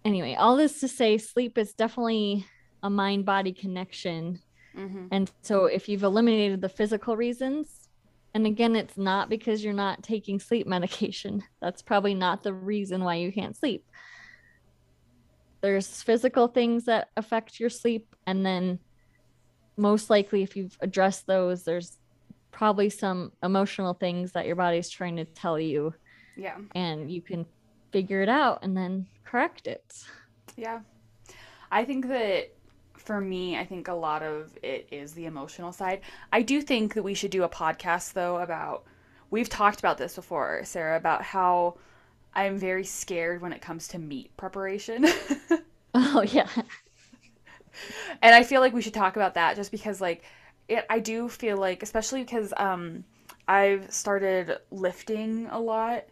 anyway, 0.06 0.36
all 0.36 0.56
this 0.56 0.80
to 0.80 0.88
say, 0.88 1.18
sleep 1.18 1.58
is 1.58 1.74
definitely 1.74 2.46
a 2.82 2.88
mind 2.88 3.26
body 3.26 3.52
connection. 3.52 4.40
hmm 4.74 5.08
And 5.10 5.30
so 5.42 5.66
if 5.66 5.88
you've 5.88 6.02
eliminated 6.04 6.62
the 6.62 6.70
physical 6.70 7.14
reasons, 7.14 7.81
and 8.34 8.46
again, 8.46 8.76
it's 8.76 8.96
not 8.96 9.28
because 9.28 9.62
you're 9.62 9.74
not 9.74 10.02
taking 10.02 10.40
sleep 10.40 10.66
medication. 10.66 11.42
That's 11.60 11.82
probably 11.82 12.14
not 12.14 12.42
the 12.42 12.54
reason 12.54 13.04
why 13.04 13.16
you 13.16 13.30
can't 13.32 13.56
sleep. 13.56 13.84
There's 15.60 16.02
physical 16.02 16.48
things 16.48 16.84
that 16.86 17.08
affect 17.16 17.60
your 17.60 17.70
sleep. 17.70 18.14
And 18.26 18.44
then, 18.44 18.78
most 19.76 20.10
likely, 20.10 20.42
if 20.42 20.56
you've 20.56 20.76
addressed 20.80 21.26
those, 21.26 21.62
there's 21.62 21.98
probably 22.50 22.90
some 22.90 23.32
emotional 23.42 23.94
things 23.94 24.32
that 24.32 24.46
your 24.46 24.56
body's 24.56 24.90
trying 24.90 25.16
to 25.16 25.24
tell 25.24 25.58
you, 25.58 25.94
Yeah. 26.36 26.58
and 26.74 27.10
you 27.10 27.22
can 27.22 27.46
figure 27.92 28.22
it 28.22 28.28
out 28.28 28.60
and 28.62 28.76
then 28.76 29.06
correct 29.24 29.66
it. 29.66 30.04
Yeah. 30.56 30.80
I 31.70 31.84
think 31.84 32.08
that 32.08 32.54
for 33.02 33.20
me, 33.20 33.56
I 33.58 33.64
think 33.64 33.88
a 33.88 33.92
lot 33.94 34.22
of 34.22 34.56
it 34.62 34.88
is 34.90 35.12
the 35.12 35.26
emotional 35.26 35.72
side. 35.72 36.00
I 36.32 36.42
do 36.42 36.62
think 36.62 36.94
that 36.94 37.02
we 37.02 37.14
should 37.14 37.30
do 37.30 37.42
a 37.42 37.48
podcast 37.48 38.12
though 38.12 38.38
about 38.38 38.84
we've 39.30 39.48
talked 39.48 39.78
about 39.78 39.98
this 39.98 40.14
before, 40.14 40.62
Sarah, 40.64 40.96
about 40.96 41.22
how 41.22 41.76
I'm 42.34 42.58
very 42.58 42.84
scared 42.84 43.42
when 43.42 43.52
it 43.52 43.60
comes 43.60 43.88
to 43.88 43.98
meat 43.98 44.36
preparation. 44.36 45.06
Oh, 45.94 46.22
yeah. 46.22 46.48
and 48.22 48.34
I 48.34 48.42
feel 48.44 48.62
like 48.62 48.72
we 48.72 48.80
should 48.80 48.94
talk 48.94 49.16
about 49.16 49.34
that 49.34 49.56
just 49.56 49.70
because 49.70 50.00
like 50.00 50.24
it 50.68 50.86
I 50.88 51.00
do 51.00 51.28
feel 51.28 51.58
like 51.58 51.82
especially 51.82 52.22
because 52.22 52.52
um 52.56 53.04
I've 53.46 53.92
started 53.92 54.56
lifting 54.70 55.48
a 55.50 55.58
lot 55.60 56.04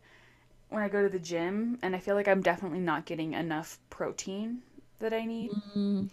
when 0.69 0.83
I 0.83 0.89
go 0.89 1.03
to 1.03 1.09
the 1.09 1.19
gym 1.19 1.79
and 1.83 1.95
I 1.95 1.99
feel 1.99 2.15
like 2.15 2.29
I'm 2.29 2.43
definitely 2.43 2.81
not 2.81 3.07
getting 3.07 3.33
enough 3.35 3.79
protein 3.89 4.63
that 4.99 5.13
I 5.15 5.25
need. 5.25 5.51
Mm, 5.75 6.11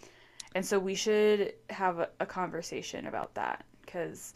And 0.54 0.64
so 0.66 0.78
we 0.78 0.94
should 0.94 1.54
have 1.70 1.98
a, 2.00 2.08
a 2.20 2.26
conversation 2.26 3.06
about 3.06 3.34
that 3.34 3.64
because, 3.82 4.34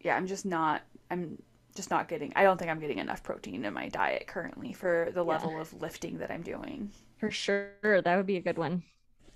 yeah, 0.00 0.16
I'm 0.16 0.26
just 0.26 0.46
not, 0.46 0.82
I'm 1.10 1.42
just 1.74 1.90
not 1.90 2.08
getting 2.08 2.32
I 2.36 2.42
don't 2.44 2.58
think 2.58 2.70
I'm 2.70 2.80
getting 2.80 2.98
enough 2.98 3.22
protein 3.22 3.64
in 3.64 3.72
my 3.74 3.88
diet 3.88 4.26
currently 4.26 4.72
for 4.72 5.10
the 5.14 5.24
Yeah. 5.26 5.38
level 5.38 5.60
of 5.60 5.72
lifting 5.80 6.18
that 6.18 6.30
I'm 6.30 6.42
doing. 6.42 6.90
For 7.18 7.30
sure. 7.30 8.00
That 8.02 8.16
would 8.16 8.26
be 8.26 8.36
a 8.36 8.40
good 8.40 8.58
one. 8.58 8.82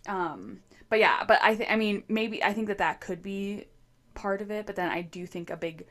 Um, 0.09 0.61
but 0.89 0.99
yeah, 0.99 1.24
but 1.24 1.39
I 1.43 1.55
think 1.55 1.70
I 1.70 1.76
mean 1.76 2.03
maybe 2.09 2.43
I 2.43 2.53
think 2.53 2.66
that 2.68 2.78
that 2.78 3.01
could 3.01 3.22
be 3.22 3.66
part 4.14 4.43
of 4.43 4.51
it, 4.51 4.66
but 4.66 4.76
then 4.76 4.91
I 4.91 5.03
do 5.03 5.26
think 5.26 5.51
a 5.51 5.57
big 5.57 5.87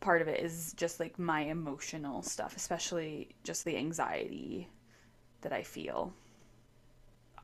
part 0.00 0.22
of 0.22 0.28
it 0.28 0.40
is 0.40 0.74
just 0.74 1.00
like 1.00 1.18
my 1.18 1.42
emotional 1.42 2.22
stuff, 2.22 2.56
especially 2.56 3.30
just 3.44 3.64
the 3.64 3.76
anxiety 3.76 4.68
that 5.42 5.52
I 5.52 5.62
feel 5.64 6.14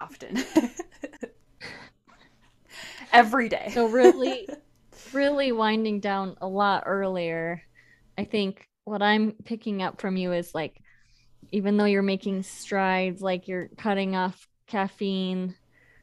often. 0.01 0.39
Every 3.13 3.49
day. 3.49 3.73
So 3.73 3.87
really, 3.87 4.51
really 5.13 5.53
winding 5.53 6.01
down 6.01 6.37
a 6.41 6.47
lot 6.49 6.85
earlier. 6.87 7.63
I 8.19 8.25
think 8.25 8.67
what 8.85 9.03
I'm 9.03 9.33
picking 9.45 9.83
up 9.83 10.01
from 10.01 10.17
you 10.17 10.33
is 10.33 10.55
like, 10.55 10.77
even 11.53 11.77
though 11.77 11.85
you're 11.85 12.03
making 12.03 12.43
strides, 12.45 13.23
like 13.23 13.49
you're 13.49 13.69
cutting 13.79 14.17
off 14.17 14.47
caffeine 14.69 15.55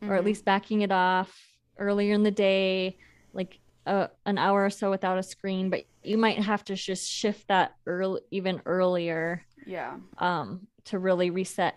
or 0.08 0.16
at 0.16 0.24
Mhm. 0.24 0.26
least 0.26 0.46
backing 0.46 0.82
it 0.82 0.92
off 0.92 1.36
earlier 1.78 2.14
in 2.14 2.24
the 2.24 2.32
day, 2.32 2.98
like 3.34 3.60
uh, 3.86 4.08
an 4.26 4.38
hour 4.38 4.66
or 4.66 4.70
so 4.70 4.90
without 4.90 5.20
a 5.20 5.24
screen, 5.24 5.70
but 5.70 5.84
you 6.04 6.18
might 6.18 6.40
have 6.40 6.64
to 6.66 6.76
just 6.76 7.10
shift 7.10 7.48
that 7.50 7.74
early, 7.88 8.22
even 8.32 8.62
earlier 8.66 9.44
yeah. 9.66 9.98
um, 10.18 10.68
to 10.86 11.00
really 11.00 11.30
reset. 11.30 11.76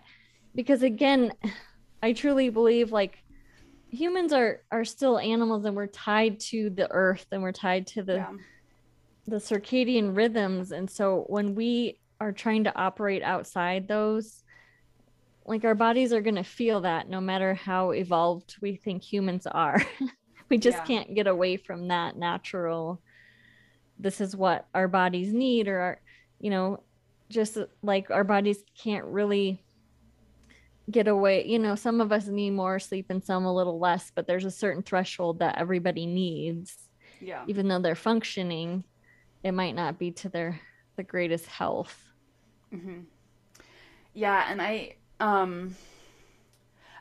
Because 0.55 0.83
again, 0.83 1.33
I 2.01 2.13
truly 2.13 2.49
believe 2.49 2.91
like 2.91 3.17
humans 3.95 4.33
are 4.33 4.61
are 4.71 4.85
still 4.85 5.17
animals 5.17 5.65
and 5.65 5.75
we're 5.75 5.87
tied 5.87 6.39
to 6.39 6.69
the 6.69 6.89
earth 6.91 7.25
and 7.31 7.41
we're 7.41 7.51
tied 7.51 7.87
to 7.87 8.03
the 8.03 8.15
yeah. 8.15 8.31
the 9.27 9.37
circadian 9.37 10.15
rhythms 10.15 10.71
and 10.71 10.89
so 10.89 11.25
when 11.27 11.55
we 11.55 11.99
are 12.19 12.31
trying 12.31 12.63
to 12.63 12.77
operate 12.77 13.23
outside 13.23 13.87
those 13.87 14.43
like 15.45 15.63
our 15.63 15.75
bodies 15.75 16.11
are 16.11 16.21
going 16.21 16.35
to 16.35 16.43
feel 16.43 16.81
that 16.81 17.09
no 17.09 17.21
matter 17.21 17.53
how 17.53 17.91
evolved 17.91 18.55
we 18.61 18.75
think 18.75 19.03
humans 19.03 19.47
are 19.47 19.81
we 20.49 20.57
just 20.57 20.77
Yeah. 20.79 20.85
can't 20.85 21.15
get 21.15 21.27
away 21.27 21.57
from 21.57 21.87
that 21.87 22.17
natural 22.17 23.01
this 23.99 24.19
is 24.21 24.35
what 24.35 24.67
our 24.73 24.87
bodies 24.87 25.33
need 25.33 25.67
or 25.67 25.79
our 25.79 26.01
you 26.39 26.49
know 26.49 26.83
just 27.29 27.57
like 27.81 28.11
our 28.11 28.23
bodies 28.23 28.63
can't 28.77 29.05
really 29.05 29.64
get 30.91 31.07
away 31.07 31.45
you 31.47 31.57
know 31.57 31.75
some 31.75 31.99
of 31.99 32.11
us 32.11 32.27
need 32.27 32.51
more 32.51 32.77
sleep 32.79 33.07
and 33.09 33.23
some 33.23 33.43
a 33.45 33.53
little 33.53 33.79
less 33.79 34.11
but 34.13 34.27
there's 34.27 34.45
a 34.45 34.51
certain 34.51 34.83
threshold 34.83 35.39
that 35.39 35.57
everybody 35.57 36.05
needs 36.05 36.89
Yeah. 37.19 37.43
even 37.47 37.67
though 37.67 37.79
they're 37.79 37.95
functioning 37.95 38.83
it 39.43 39.51
might 39.53 39.73
not 39.75 39.97
be 39.97 40.11
to 40.11 40.29
their 40.29 40.59
the 40.95 41.03
greatest 41.03 41.47
health 41.47 42.13
mm-hmm. 42.73 43.01
Yeah, 44.13 44.45
and 44.49 44.61
I 44.61 44.95
um 45.19 45.75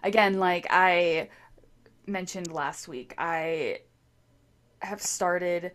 again 0.02 0.40
like 0.40 0.66
I 0.68 1.28
mentioned 2.06 2.50
last 2.52 2.88
week, 2.88 3.14
I 3.18 3.80
have 4.80 5.00
started 5.00 5.72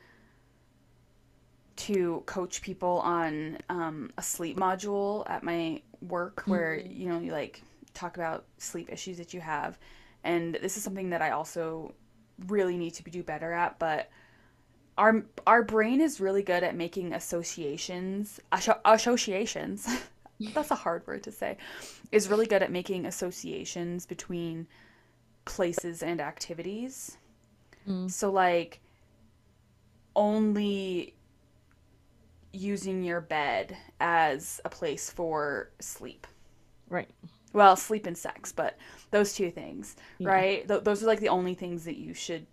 to 1.78 2.24
coach 2.26 2.62
people 2.62 3.00
on 3.00 3.58
um, 3.70 4.12
a 4.18 4.22
sleep 4.22 4.58
module 4.58 5.24
at 5.30 5.44
my 5.44 5.82
work 6.02 6.44
where 6.46 6.76
Mhm. 6.78 6.98
you 6.98 7.10
know 7.10 7.20
you 7.20 7.32
like 7.32 7.62
talk 7.94 8.18
about 8.18 8.46
sleep 8.58 8.92
issues 8.92 9.18
that 9.18 9.34
you 9.34 9.42
have. 9.42 9.78
And 10.24 10.56
this 10.56 10.78
is 10.78 10.84
something 10.84 11.10
that 11.12 11.22
I 11.22 11.32
also 11.32 11.94
really 12.48 12.78
need 12.78 12.94
to 12.94 13.04
do 13.04 13.24
better 13.24 13.52
at 13.52 13.78
but 13.80 14.10
our 14.98 15.24
our 15.48 15.64
brain 15.64 16.02
is 16.02 16.20
really 16.20 16.44
good 16.44 16.64
at 16.64 16.76
making 16.76 17.14
associations 17.14 18.40
associations 18.86 19.88
that's 20.54 20.72
a 20.72 20.76
hard 20.76 21.06
word 21.08 21.24
to 21.24 21.32
say 21.32 21.58
is 22.12 22.30
really 22.30 22.46
good 22.46 22.64
at 22.64 22.72
making 22.72 23.06
associations 23.06 24.06
between 24.06 24.68
places 25.46 26.04
and 26.04 26.22
activities. 26.22 27.18
Mm. 27.88 28.12
so 28.12 28.30
like 28.30 28.82
only 30.16 31.16
using 32.52 33.04
your 33.04 33.22
bed 33.22 33.78
as 34.00 34.60
a 34.66 34.70
place 34.70 35.10
for 35.10 35.70
sleep. 35.80 36.28
Right 36.90 37.10
well 37.54 37.76
sleep 37.76 38.06
and 38.06 38.18
sex 38.18 38.52
but 38.52 38.78
those 39.12 39.34
two 39.34 39.50
things 39.52 39.96
Yeah. 40.20 40.30
right 40.30 40.68
Th- 40.68 40.84
those 40.84 41.04
are 41.04 41.08
like 41.08 41.20
the 41.20 41.30
only 41.30 41.54
things 41.56 41.86
that 41.86 41.98
you 41.98 42.14
should 42.14 42.46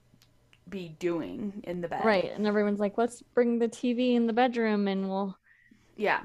be 0.68 0.96
doing 0.98 1.62
in 1.64 1.80
the 1.80 1.88
bed 1.88 2.04
right 2.04 2.32
and 2.34 2.46
everyone's 2.46 2.80
like 2.80 2.98
let's 2.98 3.22
bring 3.22 3.58
the 3.58 3.68
tv 3.68 4.14
in 4.14 4.26
the 4.26 4.32
bedroom 4.32 4.88
and 4.88 5.08
we'll 5.08 5.36
yeah 5.96 6.22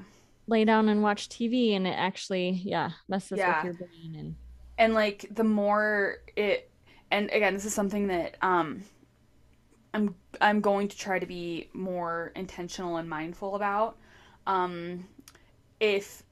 lay 0.48 0.64
down 0.64 0.88
and 0.88 1.02
watch 1.02 1.28
tv 1.28 1.76
and 1.76 1.86
it 1.86 1.94
actually 1.96 2.60
yeah 2.64 2.90
messes 3.08 3.38
Yeah. 3.38 3.62
with 3.62 3.64
your 3.78 3.88
brain 3.88 4.16
and 4.18 4.36
and 4.78 4.94
like 4.94 5.26
the 5.30 5.44
more 5.44 6.18
it 6.34 6.70
and 7.12 7.30
again 7.30 7.54
this 7.54 7.64
is 7.64 7.72
something 7.74 8.08
that 8.08 8.36
um 8.42 8.82
i'm 9.94 10.14
i'm 10.40 10.60
going 10.60 10.88
to 10.88 10.96
try 10.96 11.18
to 11.20 11.26
be 11.26 11.68
more 11.72 12.32
intentional 12.34 12.96
and 12.96 13.08
mindful 13.08 13.54
about 13.54 13.96
um 14.46 15.06
if 15.78 16.22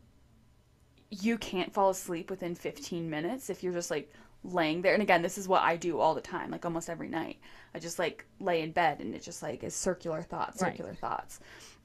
you 1.10 1.38
can't 1.38 1.72
fall 1.72 1.90
asleep 1.90 2.30
within 2.30 2.54
15 2.54 3.08
minutes 3.10 3.50
if 3.50 3.62
you're 3.62 3.72
just 3.72 3.90
like 3.90 4.12
laying 4.44 4.82
there. 4.82 4.94
And 4.94 5.02
again 5.02 5.22
this 5.22 5.36
is 5.38 5.48
what 5.48 5.62
i 5.62 5.76
do 5.76 5.98
all 6.00 6.14
the 6.14 6.20
time 6.20 6.50
like 6.50 6.64
almost 6.64 6.88
every 6.90 7.08
night. 7.08 7.38
I 7.74 7.78
just 7.78 7.98
like 7.98 8.26
lay 8.40 8.62
in 8.62 8.72
bed 8.72 9.00
and 9.00 9.14
it 9.14 9.22
just 9.22 9.42
like 9.42 9.62
is 9.64 9.74
circular 9.74 10.22
thoughts 10.22 10.60
Right. 10.60 10.72
circular 10.72 10.94
thoughts. 10.94 11.40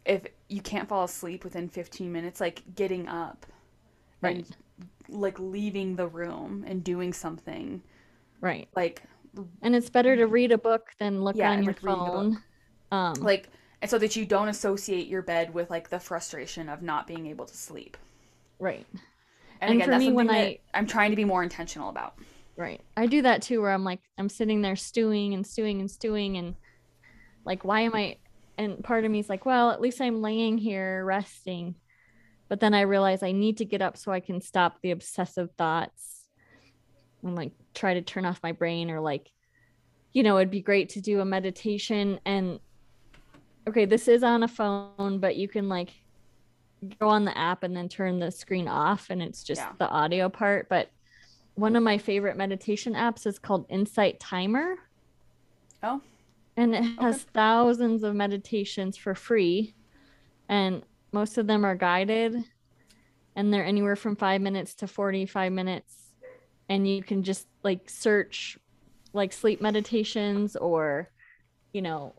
If 0.05 0.27
you 0.49 0.61
can't 0.61 0.87
fall 0.87 1.03
asleep 1.03 1.43
within 1.43 1.67
15 1.69 2.11
minutes 2.11 2.39
like 2.41 2.63
getting 2.75 3.07
up 3.07 3.45
right. 4.21 4.37
and 4.37 4.55
like 5.09 5.39
leaving 5.39 5.95
the 5.95 6.07
room 6.07 6.63
and 6.67 6.83
doing 6.83 7.13
something 7.13 7.81
right. 8.41 8.67
like 8.75 9.03
and 9.61 9.75
it's 9.75 9.89
better 9.89 10.15
to 10.15 10.27
read 10.27 10.51
a 10.51 10.57
book 10.57 10.91
than 10.99 11.23
look 11.23 11.35
Yeah, 11.35 11.51
on 11.51 11.63
your 11.63 11.73
like, 11.73 11.83
reading 11.83 12.07
a 12.07 12.11
book. 12.11 12.31
phone. 12.31 12.43
Um 12.91 13.13
like 13.21 13.49
and 13.81 13.89
so 13.91 13.97
that 13.99 14.15
you 14.15 14.25
don't 14.25 14.47
associate 14.49 15.07
your 15.07 15.21
bed 15.21 15.53
with 15.53 15.69
like 15.69 15.89
the 15.89 15.99
frustration 15.99 16.69
of 16.69 16.81
not 16.81 17.07
being 17.07 17.27
able 17.27 17.45
to 17.45 17.55
sleep. 17.55 17.97
Right 18.59 18.85
and, 19.61 19.71
And 19.71 19.73
again 19.81 19.85
for 19.87 19.91
that's 19.91 19.99
me, 19.99 20.05
something 20.05 20.15
when 20.15 20.27
that 20.27 20.33
I- 20.33 20.59
i'm 20.73 20.85
trying 20.87 21.09
to 21.11 21.15
be 21.15 21.25
more 21.25 21.43
intentional 21.43 21.89
about 21.89 22.15
Right. 22.57 22.79
I 22.95 23.07
do 23.07 23.21
that 23.23 23.41
too, 23.41 23.61
where 23.61 23.71
I'm 23.71 23.83
like, 23.83 23.99
I'm 24.17 24.29
sitting 24.29 24.61
there 24.61 24.77
stewing 24.77 25.33
and 25.33 25.45
stewing 25.45 25.81
and 25.81 25.91
stewing, 25.91 26.37
and 26.37 26.55
like, 27.45 27.65
why 27.65 27.81
am 27.81 27.93
I? 27.93 28.15
And 28.57 28.81
part 28.81 29.03
of 29.03 29.11
me 29.11 29.19
is 29.19 29.27
like, 29.27 29.45
well, 29.45 29.71
at 29.71 29.81
least 29.81 29.99
I'm 29.99 30.21
laying 30.21 30.57
here 30.57 31.03
resting. 31.03 31.75
But 32.47 32.61
then 32.61 32.73
I 32.73 32.81
realize 32.81 33.23
I 33.23 33.33
need 33.33 33.57
to 33.57 33.65
get 33.65 33.81
up 33.81 33.97
so 33.97 34.13
I 34.13 34.21
can 34.21 34.39
stop 34.39 34.77
the 34.81 34.91
obsessive 34.91 35.49
thoughts 35.57 36.29
and 37.23 37.35
like 37.35 37.51
try 37.73 37.93
to 37.95 38.01
turn 38.01 38.23
off 38.25 38.39
my 38.41 38.53
brain, 38.53 38.89
or 38.89 39.01
like, 39.01 39.29
you 40.13 40.23
know, 40.23 40.37
it'd 40.37 40.49
be 40.49 40.61
great 40.61 40.87
to 40.91 41.01
do 41.01 41.19
a 41.19 41.25
meditation. 41.25 42.21
And 42.25 42.61
okay, 43.67 43.83
this 43.83 44.07
is 44.07 44.23
on 44.23 44.43
a 44.43 44.47
phone, 44.47 45.19
but 45.19 45.35
you 45.35 45.49
can 45.49 45.67
like 45.67 45.89
go 46.99 47.07
on 47.09 47.25
the 47.25 47.37
app 47.37 47.63
and 47.63 47.75
then 47.75 47.89
turn 47.89 48.19
the 48.19 48.31
screen 48.31 48.67
off, 48.67 49.09
and 49.09 49.21
it's 49.21 49.43
just 49.43 49.61
Yeah. 49.61 49.73
the 49.79 49.89
audio 49.89 50.29
part. 50.29 50.69
But 50.69 50.89
one 51.55 51.75
of 51.75 51.83
my 51.83 51.97
favorite 51.97 52.37
meditation 52.37 52.93
apps 52.93 53.25
is 53.25 53.39
called 53.39 53.65
Insight 53.69 54.19
Timer. 54.19 54.75
Oh. 55.81 56.01
And 56.57 56.75
it 56.75 56.83
has 56.99 57.23
thousands 57.33 58.03
of 58.03 58.15
meditations 58.15 58.97
for 58.97 59.15
free. 59.15 59.73
And 60.49 60.83
most 61.11 61.37
of 61.37 61.47
them 61.47 61.65
are 61.65 61.75
guided. 61.75 62.35
And 63.35 63.53
they're 63.53 63.65
anywhere 63.65 63.95
from 63.95 64.15
five 64.15 64.41
minutes 64.41 64.73
to 64.75 64.87
45 64.87 65.51
minutes. 65.51 66.13
And 66.69 66.87
you 66.87 67.03
can 67.03 67.23
just 67.23 67.47
like 67.63 67.89
search 67.89 68.57
like 69.13 69.31
sleep 69.31 69.61
meditations 69.61 70.55
or, 70.55 71.09
you 71.73 71.81
know, 71.81 72.13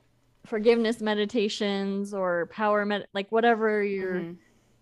forgiveness 0.47 1.01
meditations 1.01 2.15
or 2.15 2.47
power 2.53 2.85
med 2.87 3.07
like 3.13 3.31
whatever 3.31 3.83
you're 3.83 4.15
Mhm. 4.15 4.37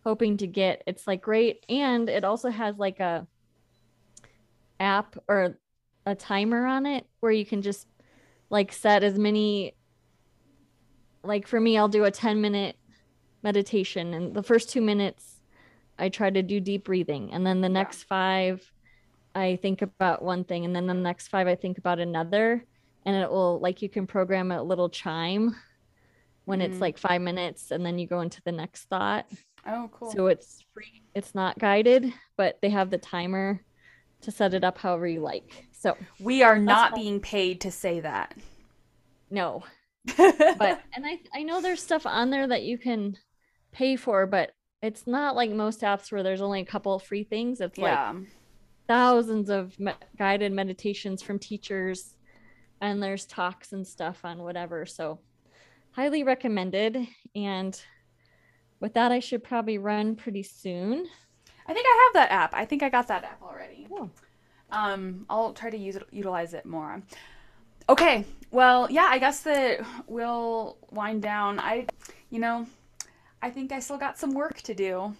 Hoping 0.04 0.36
to 0.38 0.46
get. 0.46 0.82
It's 0.86 1.06
like 1.06 1.22
great. 1.22 1.64
And 1.68 2.08
it 2.08 2.24
also 2.24 2.50
has 2.50 2.76
like 2.78 3.00
a 3.00 3.26
app 4.78 5.16
or 5.28 5.56
a 6.06 6.14
timer 6.14 6.66
on 6.66 6.86
it 6.86 7.06
where 7.20 7.32
you 7.32 7.46
can 7.46 7.62
just 7.62 7.86
like 8.50 8.72
set 8.72 9.02
as 9.02 9.18
many 9.18 9.74
like 11.22 11.46
for 11.46 11.58
me 11.58 11.78
I'll 11.78 11.88
do 11.88 12.04
a 12.04 12.10
10 12.10 12.40
minute 12.40 12.76
meditation 13.42 14.12
and 14.12 14.34
the 14.34 14.42
first 14.42 14.68
2 14.70 14.80
minutes 14.80 15.40
I 15.98 16.08
try 16.08 16.28
to 16.28 16.42
do 16.42 16.60
deep 16.60 16.84
breathing 16.84 17.32
and 17.32 17.46
then 17.46 17.60
the 17.60 17.68
next 17.68 18.02
5 18.04 18.70
I 19.34 19.56
think 19.56 19.80
about 19.80 20.22
one 20.22 20.44
thing 20.44 20.64
and 20.64 20.74
then 20.76 20.86
the 20.86 20.94
next 20.94 21.28
5 21.28 21.46
I 21.46 21.54
think 21.54 21.78
about 21.78 21.98
another 21.98 22.64
and 23.06 23.16
it 23.16 23.30
will 23.30 23.60
like 23.60 23.80
you 23.80 23.88
can 23.88 24.06
program 24.06 24.50
a 24.50 24.62
little 24.62 24.90
chime 24.90 25.54
when 26.44 26.58
Mhm. 26.58 26.64
it's 26.64 26.80
like 26.80 26.98
5 26.98 27.22
minutes 27.22 27.70
and 27.70 27.86
then 27.86 27.98
you 27.98 28.06
go 28.06 28.20
into 28.20 28.42
the 28.42 28.52
next 28.52 28.84
thought 28.86 29.26
oh 29.66 29.88
cool 29.92 30.10
so 30.10 30.26
it's 30.26 30.64
free. 30.72 31.02
It's 31.14 31.34
not 31.34 31.58
guided, 31.58 32.12
but 32.36 32.58
they 32.60 32.70
have 32.70 32.90
the 32.90 32.98
timer 32.98 33.60
to 34.22 34.30
set 34.30 34.54
it 34.54 34.64
up 34.64 34.78
however 34.78 35.06
you 35.06 35.20
like. 35.20 35.66
So 35.72 35.96
we 36.18 36.42
are 36.42 36.58
not 36.58 36.92
all- 36.92 36.98
being 36.98 37.20
paid 37.20 37.60
to 37.62 37.70
say 37.70 38.00
that 38.00 38.34
no, 39.30 39.64
but 40.16 40.80
and 40.94 41.04
I 41.04 41.20
I 41.34 41.42
know 41.42 41.60
there's 41.60 41.82
stuff 41.82 42.06
on 42.06 42.30
there 42.30 42.46
that 42.46 42.62
you 42.62 42.78
can 42.78 43.16
pay 43.72 43.96
for, 43.96 44.26
but 44.26 44.52
it's 44.82 45.06
not 45.06 45.34
like 45.34 45.50
most 45.50 45.80
apps 45.80 46.12
where 46.12 46.22
there's 46.22 46.42
only 46.42 46.60
a 46.60 46.64
couple 46.66 46.98
free 46.98 47.24
things. 47.24 47.60
It's 47.60 47.78
like 47.78 47.92
thousands 48.86 49.48
of 49.50 49.78
me- 49.80 49.92
guided 50.18 50.52
meditations 50.52 51.22
from 51.22 51.38
teachers 51.38 52.16
and 52.80 53.02
there's 53.02 53.24
talks 53.24 53.72
and 53.72 53.86
stuff 53.86 54.20
on 54.24 54.42
whatever 54.42 54.84
so 54.84 55.20
highly 55.92 56.22
recommended 56.22 56.98
and 57.34 57.80
with 58.80 58.94
that 58.94 59.12
i 59.12 59.20
should 59.20 59.42
probably 59.42 59.78
run 59.78 60.14
pretty 60.16 60.42
soon 60.42 61.06
I 61.66 61.72
think 61.72 61.86
I 61.86 62.04
have 62.04 62.14
that 62.14 62.32
app. 62.32 62.54
I 62.54 62.64
think 62.64 62.82
I 62.82 62.88
got 62.88 63.08
that 63.08 63.24
app 63.24 63.42
already. 63.42 63.86
Cool. 63.88 64.10
Um, 64.70 65.24
I'll 65.30 65.52
try 65.52 65.70
to 65.70 65.76
use 65.76 65.96
it, 65.96 66.06
utilize 66.10 66.52
it 66.52 66.66
more. 66.66 67.02
Okay. 67.88 68.24
Well, 68.50 68.90
yeah, 68.90 69.08
I 69.10 69.18
guess 69.18 69.40
that 69.40 69.80
we'll 70.06 70.76
wind 70.90 71.22
down. 71.22 71.58
I, 71.58 71.86
you 72.30 72.38
know, 72.38 72.66
I 73.42 73.50
think 73.50 73.72
I 73.72 73.80
still 73.80 73.98
got 73.98 74.18
some 74.18 74.32
work 74.34 74.60
to 74.62 74.74
do. 74.74 75.14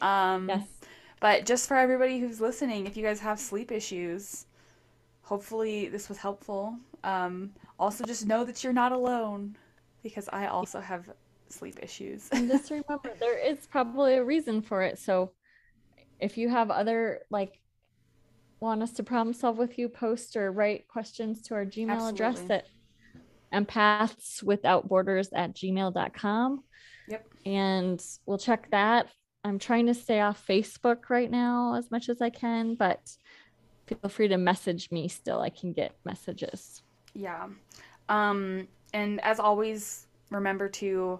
Um, 0.00 0.48
yes 0.48 0.66
But 1.20 1.44
just 1.44 1.68
for 1.68 1.76
everybody 1.76 2.18
who's 2.18 2.40
listening, 2.40 2.86
if 2.86 2.96
you 2.96 3.02
guys 3.02 3.20
have 3.20 3.38
sleep 3.38 3.70
issues, 3.70 4.46
hopefully 5.22 5.88
this 5.88 6.08
was 6.08 6.16
helpful. 6.16 6.74
Um, 7.04 7.52
also, 7.78 8.04
just 8.04 8.26
know 8.26 8.44
that 8.44 8.64
you're 8.64 8.72
not 8.72 8.92
alone 8.92 9.56
because 10.02 10.28
I 10.32 10.46
also 10.46 10.80
have 10.80 11.10
sleep 11.52 11.78
issues. 11.82 12.28
and 12.32 12.48
just 12.48 12.70
remember 12.70 13.10
there 13.18 13.38
is 13.38 13.66
probably 13.66 14.14
a 14.14 14.24
reason 14.24 14.62
for 14.62 14.82
it 14.82 14.98
so 14.98 15.32
if 16.20 16.36
you 16.38 16.48
have 16.48 16.70
other 16.70 17.20
like 17.30 17.60
want 18.60 18.82
us 18.82 18.92
to 18.92 19.02
problem 19.02 19.32
solve 19.32 19.56
with 19.58 19.78
you 19.78 19.88
post 19.88 20.36
or 20.36 20.52
write 20.52 20.86
questions 20.88 21.42
to 21.42 21.54
our 21.54 21.64
gmail 21.64 22.08
address 22.10 22.38
Absolutely. 22.40 22.56
at 22.56 22.66
empaths 23.52 24.42
without 24.42 24.88
borders 24.88 25.28
at 25.34 25.54
gmail.com 25.54 26.62
Yep. 27.08 27.26
and 27.46 28.04
we'll 28.26 28.38
check 28.38 28.70
that 28.70 29.08
i'm 29.44 29.58
trying 29.58 29.86
to 29.86 29.94
stay 29.94 30.20
off 30.20 30.44
facebook 30.46 31.08
right 31.10 31.30
now 31.30 31.74
as 31.74 31.90
much 31.90 32.08
as 32.08 32.20
i 32.22 32.30
can 32.30 32.74
but 32.76 33.00
feel 33.88 34.08
free 34.08 34.28
to 34.28 34.36
message 34.36 34.90
me 34.92 35.08
still 35.08 35.40
i 35.40 35.48
can 35.50 35.72
get 35.72 35.96
messages 36.04 36.82
Yeah. 37.14 37.48
Um, 38.08 38.68
and 38.92 39.20
as 39.22 39.38
always, 39.40 40.06
remember 40.30 40.68
to 40.68 41.18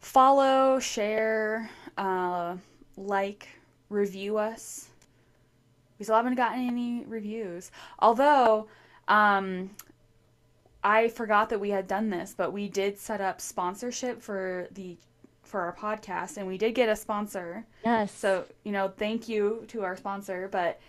follow, 0.00 0.78
share, 0.78 1.70
uh, 1.96 2.56
like, 2.96 3.48
review 3.88 4.38
us. 4.38 4.88
We 5.98 6.04
still 6.04 6.16
haven't 6.16 6.34
gotten 6.34 6.66
any 6.66 7.04
reviews. 7.06 7.70
Although, 7.98 8.68
um, 9.08 9.70
I 10.84 11.08
forgot 11.08 11.48
that 11.50 11.58
we 11.58 11.70
had 11.70 11.88
done 11.88 12.10
this, 12.10 12.34
but 12.36 12.52
we 12.52 12.68
did 12.68 12.98
set 12.98 13.20
up 13.20 13.40
sponsorship 13.40 14.22
for 14.22 14.68
the 14.72 14.96
for 15.42 15.60
our 15.60 15.74
podcast, 15.74 16.36
and 16.36 16.46
we 16.46 16.58
did 16.58 16.74
get 16.74 16.88
a 16.88 16.96
sponsor. 16.96 17.64
yes 17.84 18.12
So, 18.12 18.44
you 18.64 18.72
know, 18.72 18.92
thank 18.96 19.28
you 19.28 19.64
to 19.68 19.84
our 19.84 19.96
sponsor, 19.96 20.48
but 20.50 20.80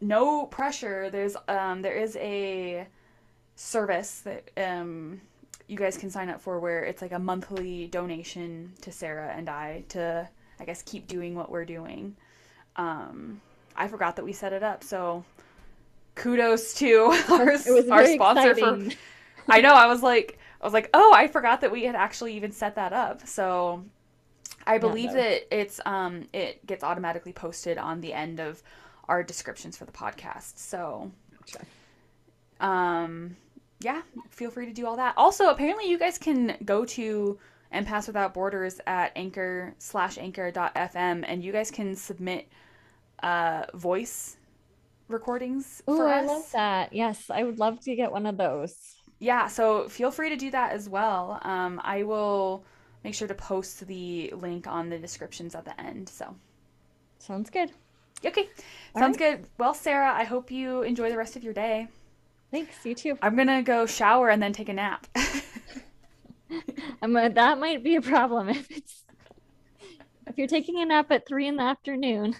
no 0.00 0.46
pressure. 0.46 1.10
There's 1.10 1.36
um 1.48 1.82
there 1.82 1.94
is 1.94 2.16
a 2.16 2.86
service 3.56 4.20
that 4.20 4.50
um 4.56 5.20
you 5.66 5.76
guys 5.76 5.96
can 5.96 6.10
sign 6.10 6.28
up 6.28 6.40
for 6.40 6.58
where 6.60 6.84
it's 6.84 7.00
like 7.00 7.12
a 7.12 7.18
monthly 7.18 7.86
donation 7.88 8.72
to 8.82 8.92
Sarah 8.92 9.32
and 9.34 9.48
I 9.48 9.84
to 9.90 10.28
I 10.60 10.64
guess 10.64 10.82
keep 10.82 11.06
doing 11.06 11.34
what 11.34 11.50
we're 11.50 11.64
doing. 11.64 12.16
Um 12.76 13.40
I 13.76 13.88
forgot 13.88 14.16
that 14.16 14.24
we 14.24 14.32
set 14.32 14.52
it 14.52 14.62
up, 14.62 14.84
so 14.84 15.24
kudos 16.14 16.74
to 16.74 16.96
our, 17.28 17.52
our 17.90 18.06
sponsor 18.06 18.50
exciting. 18.50 18.90
for 18.90 18.96
I 19.48 19.60
know. 19.60 19.74
I 19.74 19.86
was 19.86 20.02
like, 20.02 20.38
I 20.60 20.64
was 20.64 20.72
like, 20.72 20.90
oh, 20.94 21.12
I 21.14 21.28
forgot 21.28 21.60
that 21.60 21.70
we 21.70 21.84
had 21.84 21.94
actually 21.94 22.34
even 22.34 22.52
set 22.52 22.76
that 22.76 22.92
up. 22.92 23.26
So, 23.26 23.84
I 24.66 24.78
believe 24.78 25.10
no. 25.10 25.16
that 25.16 25.54
it's 25.54 25.80
um 25.84 26.26
it 26.32 26.64
gets 26.66 26.82
automatically 26.82 27.32
posted 27.32 27.76
on 27.78 28.00
the 28.00 28.12
end 28.12 28.40
of 28.40 28.62
our 29.08 29.22
descriptions 29.22 29.76
for 29.76 29.84
the 29.84 29.92
podcast. 29.92 30.58
So, 30.58 31.10
Gotcha. 31.40 31.66
um, 32.66 33.36
yeah, 33.84 34.02
feel 34.30 34.50
free 34.50 34.66
to 34.66 34.72
do 34.72 34.86
all 34.86 34.96
that. 34.96 35.14
Also, 35.16 35.50
apparently, 35.50 35.88
you 35.88 35.98
guys 35.98 36.18
can 36.18 36.56
go 36.64 36.84
to 36.86 37.38
empaths 37.72 38.06
without 38.06 38.32
borders 38.34 38.80
at 38.86 39.10
anchor 39.16 39.74
slash 39.78 40.16
anchor 40.16 40.50
dot 40.52 40.72
fm 40.76 41.24
and 41.26 41.42
you 41.42 41.50
guys 41.50 41.72
can 41.72 41.96
submit 41.96 42.46
uh 43.22 43.64
voice 43.74 44.36
recordings 45.08 45.82
Oh, 45.88 45.96
for 45.96 46.08
I 46.08 46.20
us. 46.20 46.28
love 46.28 46.52
that. 46.52 46.92
Yes, 46.92 47.30
I 47.30 47.42
would 47.42 47.58
love 47.58 47.80
to 47.80 47.94
get 47.96 48.12
one 48.12 48.26
of 48.26 48.36
those. 48.36 48.74
yeah 49.18 49.46
so 49.48 49.88
feel 49.88 50.10
free 50.10 50.28
to 50.28 50.36
do 50.36 50.50
that 50.50 50.72
as 50.72 50.88
well 50.88 51.38
um, 51.42 51.80
i 51.84 52.02
will 52.02 52.64
make 53.04 53.14
sure 53.14 53.28
to 53.28 53.34
post 53.34 53.86
the 53.86 54.32
link 54.36 54.66
on 54.66 54.88
the 54.88 54.98
descriptions 54.98 55.54
at 55.54 55.64
the 55.64 55.74
end 55.80 56.08
so 56.08 56.34
Sounds 57.18 57.48
good. 57.50 57.70
okay 58.26 58.48
sounds 58.98 59.16
good 59.16 59.46
well 59.58 59.72
sarah 59.74 60.12
i 60.12 60.24
hope 60.24 60.50
you 60.50 60.82
enjoy 60.82 61.08
the 61.10 61.16
rest 61.16 61.36
of 61.36 61.42
your 61.44 61.54
day 61.54 61.86
Thanks. 62.54 62.86
You 62.86 62.94
too. 62.94 63.18
i'm 63.20 63.34
gonna 63.34 63.64
go 63.64 63.84
shower 63.84 64.28
and 64.28 64.40
then 64.40 64.52
take 64.52 64.68
a 64.68 64.72
nap 64.72 65.08
I'm, 67.02 67.16
uh, 67.16 67.28
that 67.30 67.58
might 67.58 67.82
be 67.82 67.96
a 67.96 68.00
problem 68.00 68.48
if 68.48 68.70
it's 68.70 69.02
if 70.28 70.38
you're 70.38 70.46
taking 70.46 70.80
a 70.80 70.84
nap 70.86 71.10
at 71.10 71.26
three 71.26 71.48
in 71.48 71.56
the 71.56 71.64
afternoon. 71.64 72.36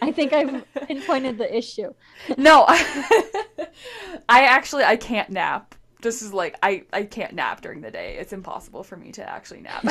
I 0.00 0.12
think 0.12 0.32
I've 0.32 0.64
pinpointed 0.86 1.36
the 1.36 1.54
issue. 1.54 1.92
no 2.38 2.64
i 2.68 4.44
actually 4.44 4.84
i 4.84 4.94
can't 4.94 5.30
nap 5.30 5.74
this 6.00 6.22
is 6.22 6.32
like 6.32 6.56
i 6.62 6.84
i 6.92 7.02
can't 7.02 7.32
nap 7.32 7.60
during 7.60 7.80
the 7.80 7.90
day 7.90 8.18
it's 8.20 8.32
impossible 8.32 8.84
for 8.84 8.96
me 8.96 9.10
to 9.12 9.28
actually 9.28 9.62
nap 9.62 9.84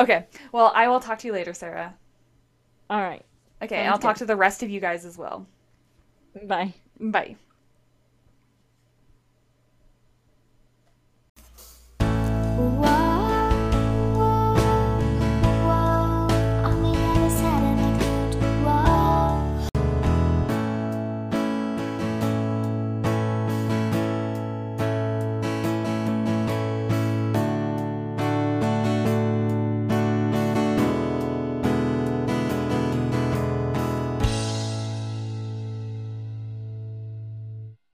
okay 0.00 0.26
well 0.50 0.72
i 0.74 0.88
will 0.88 0.98
talk 0.98 1.20
to 1.20 1.28
you 1.28 1.32
later 1.32 1.54
sarah 1.54 1.94
All 2.88 3.00
right. 3.00 3.24
okay 3.62 3.76
and 3.76 3.86
Sounds 3.86 3.92
i'll 3.92 4.10
talk 4.10 4.16
to 4.18 4.26
the 4.26 4.36
rest 4.36 4.64
of 4.64 4.70
you 4.70 4.80
guys 4.80 5.04
as 5.04 5.16
well 5.16 5.46
Bye. 6.46 6.74
bye 6.98 7.36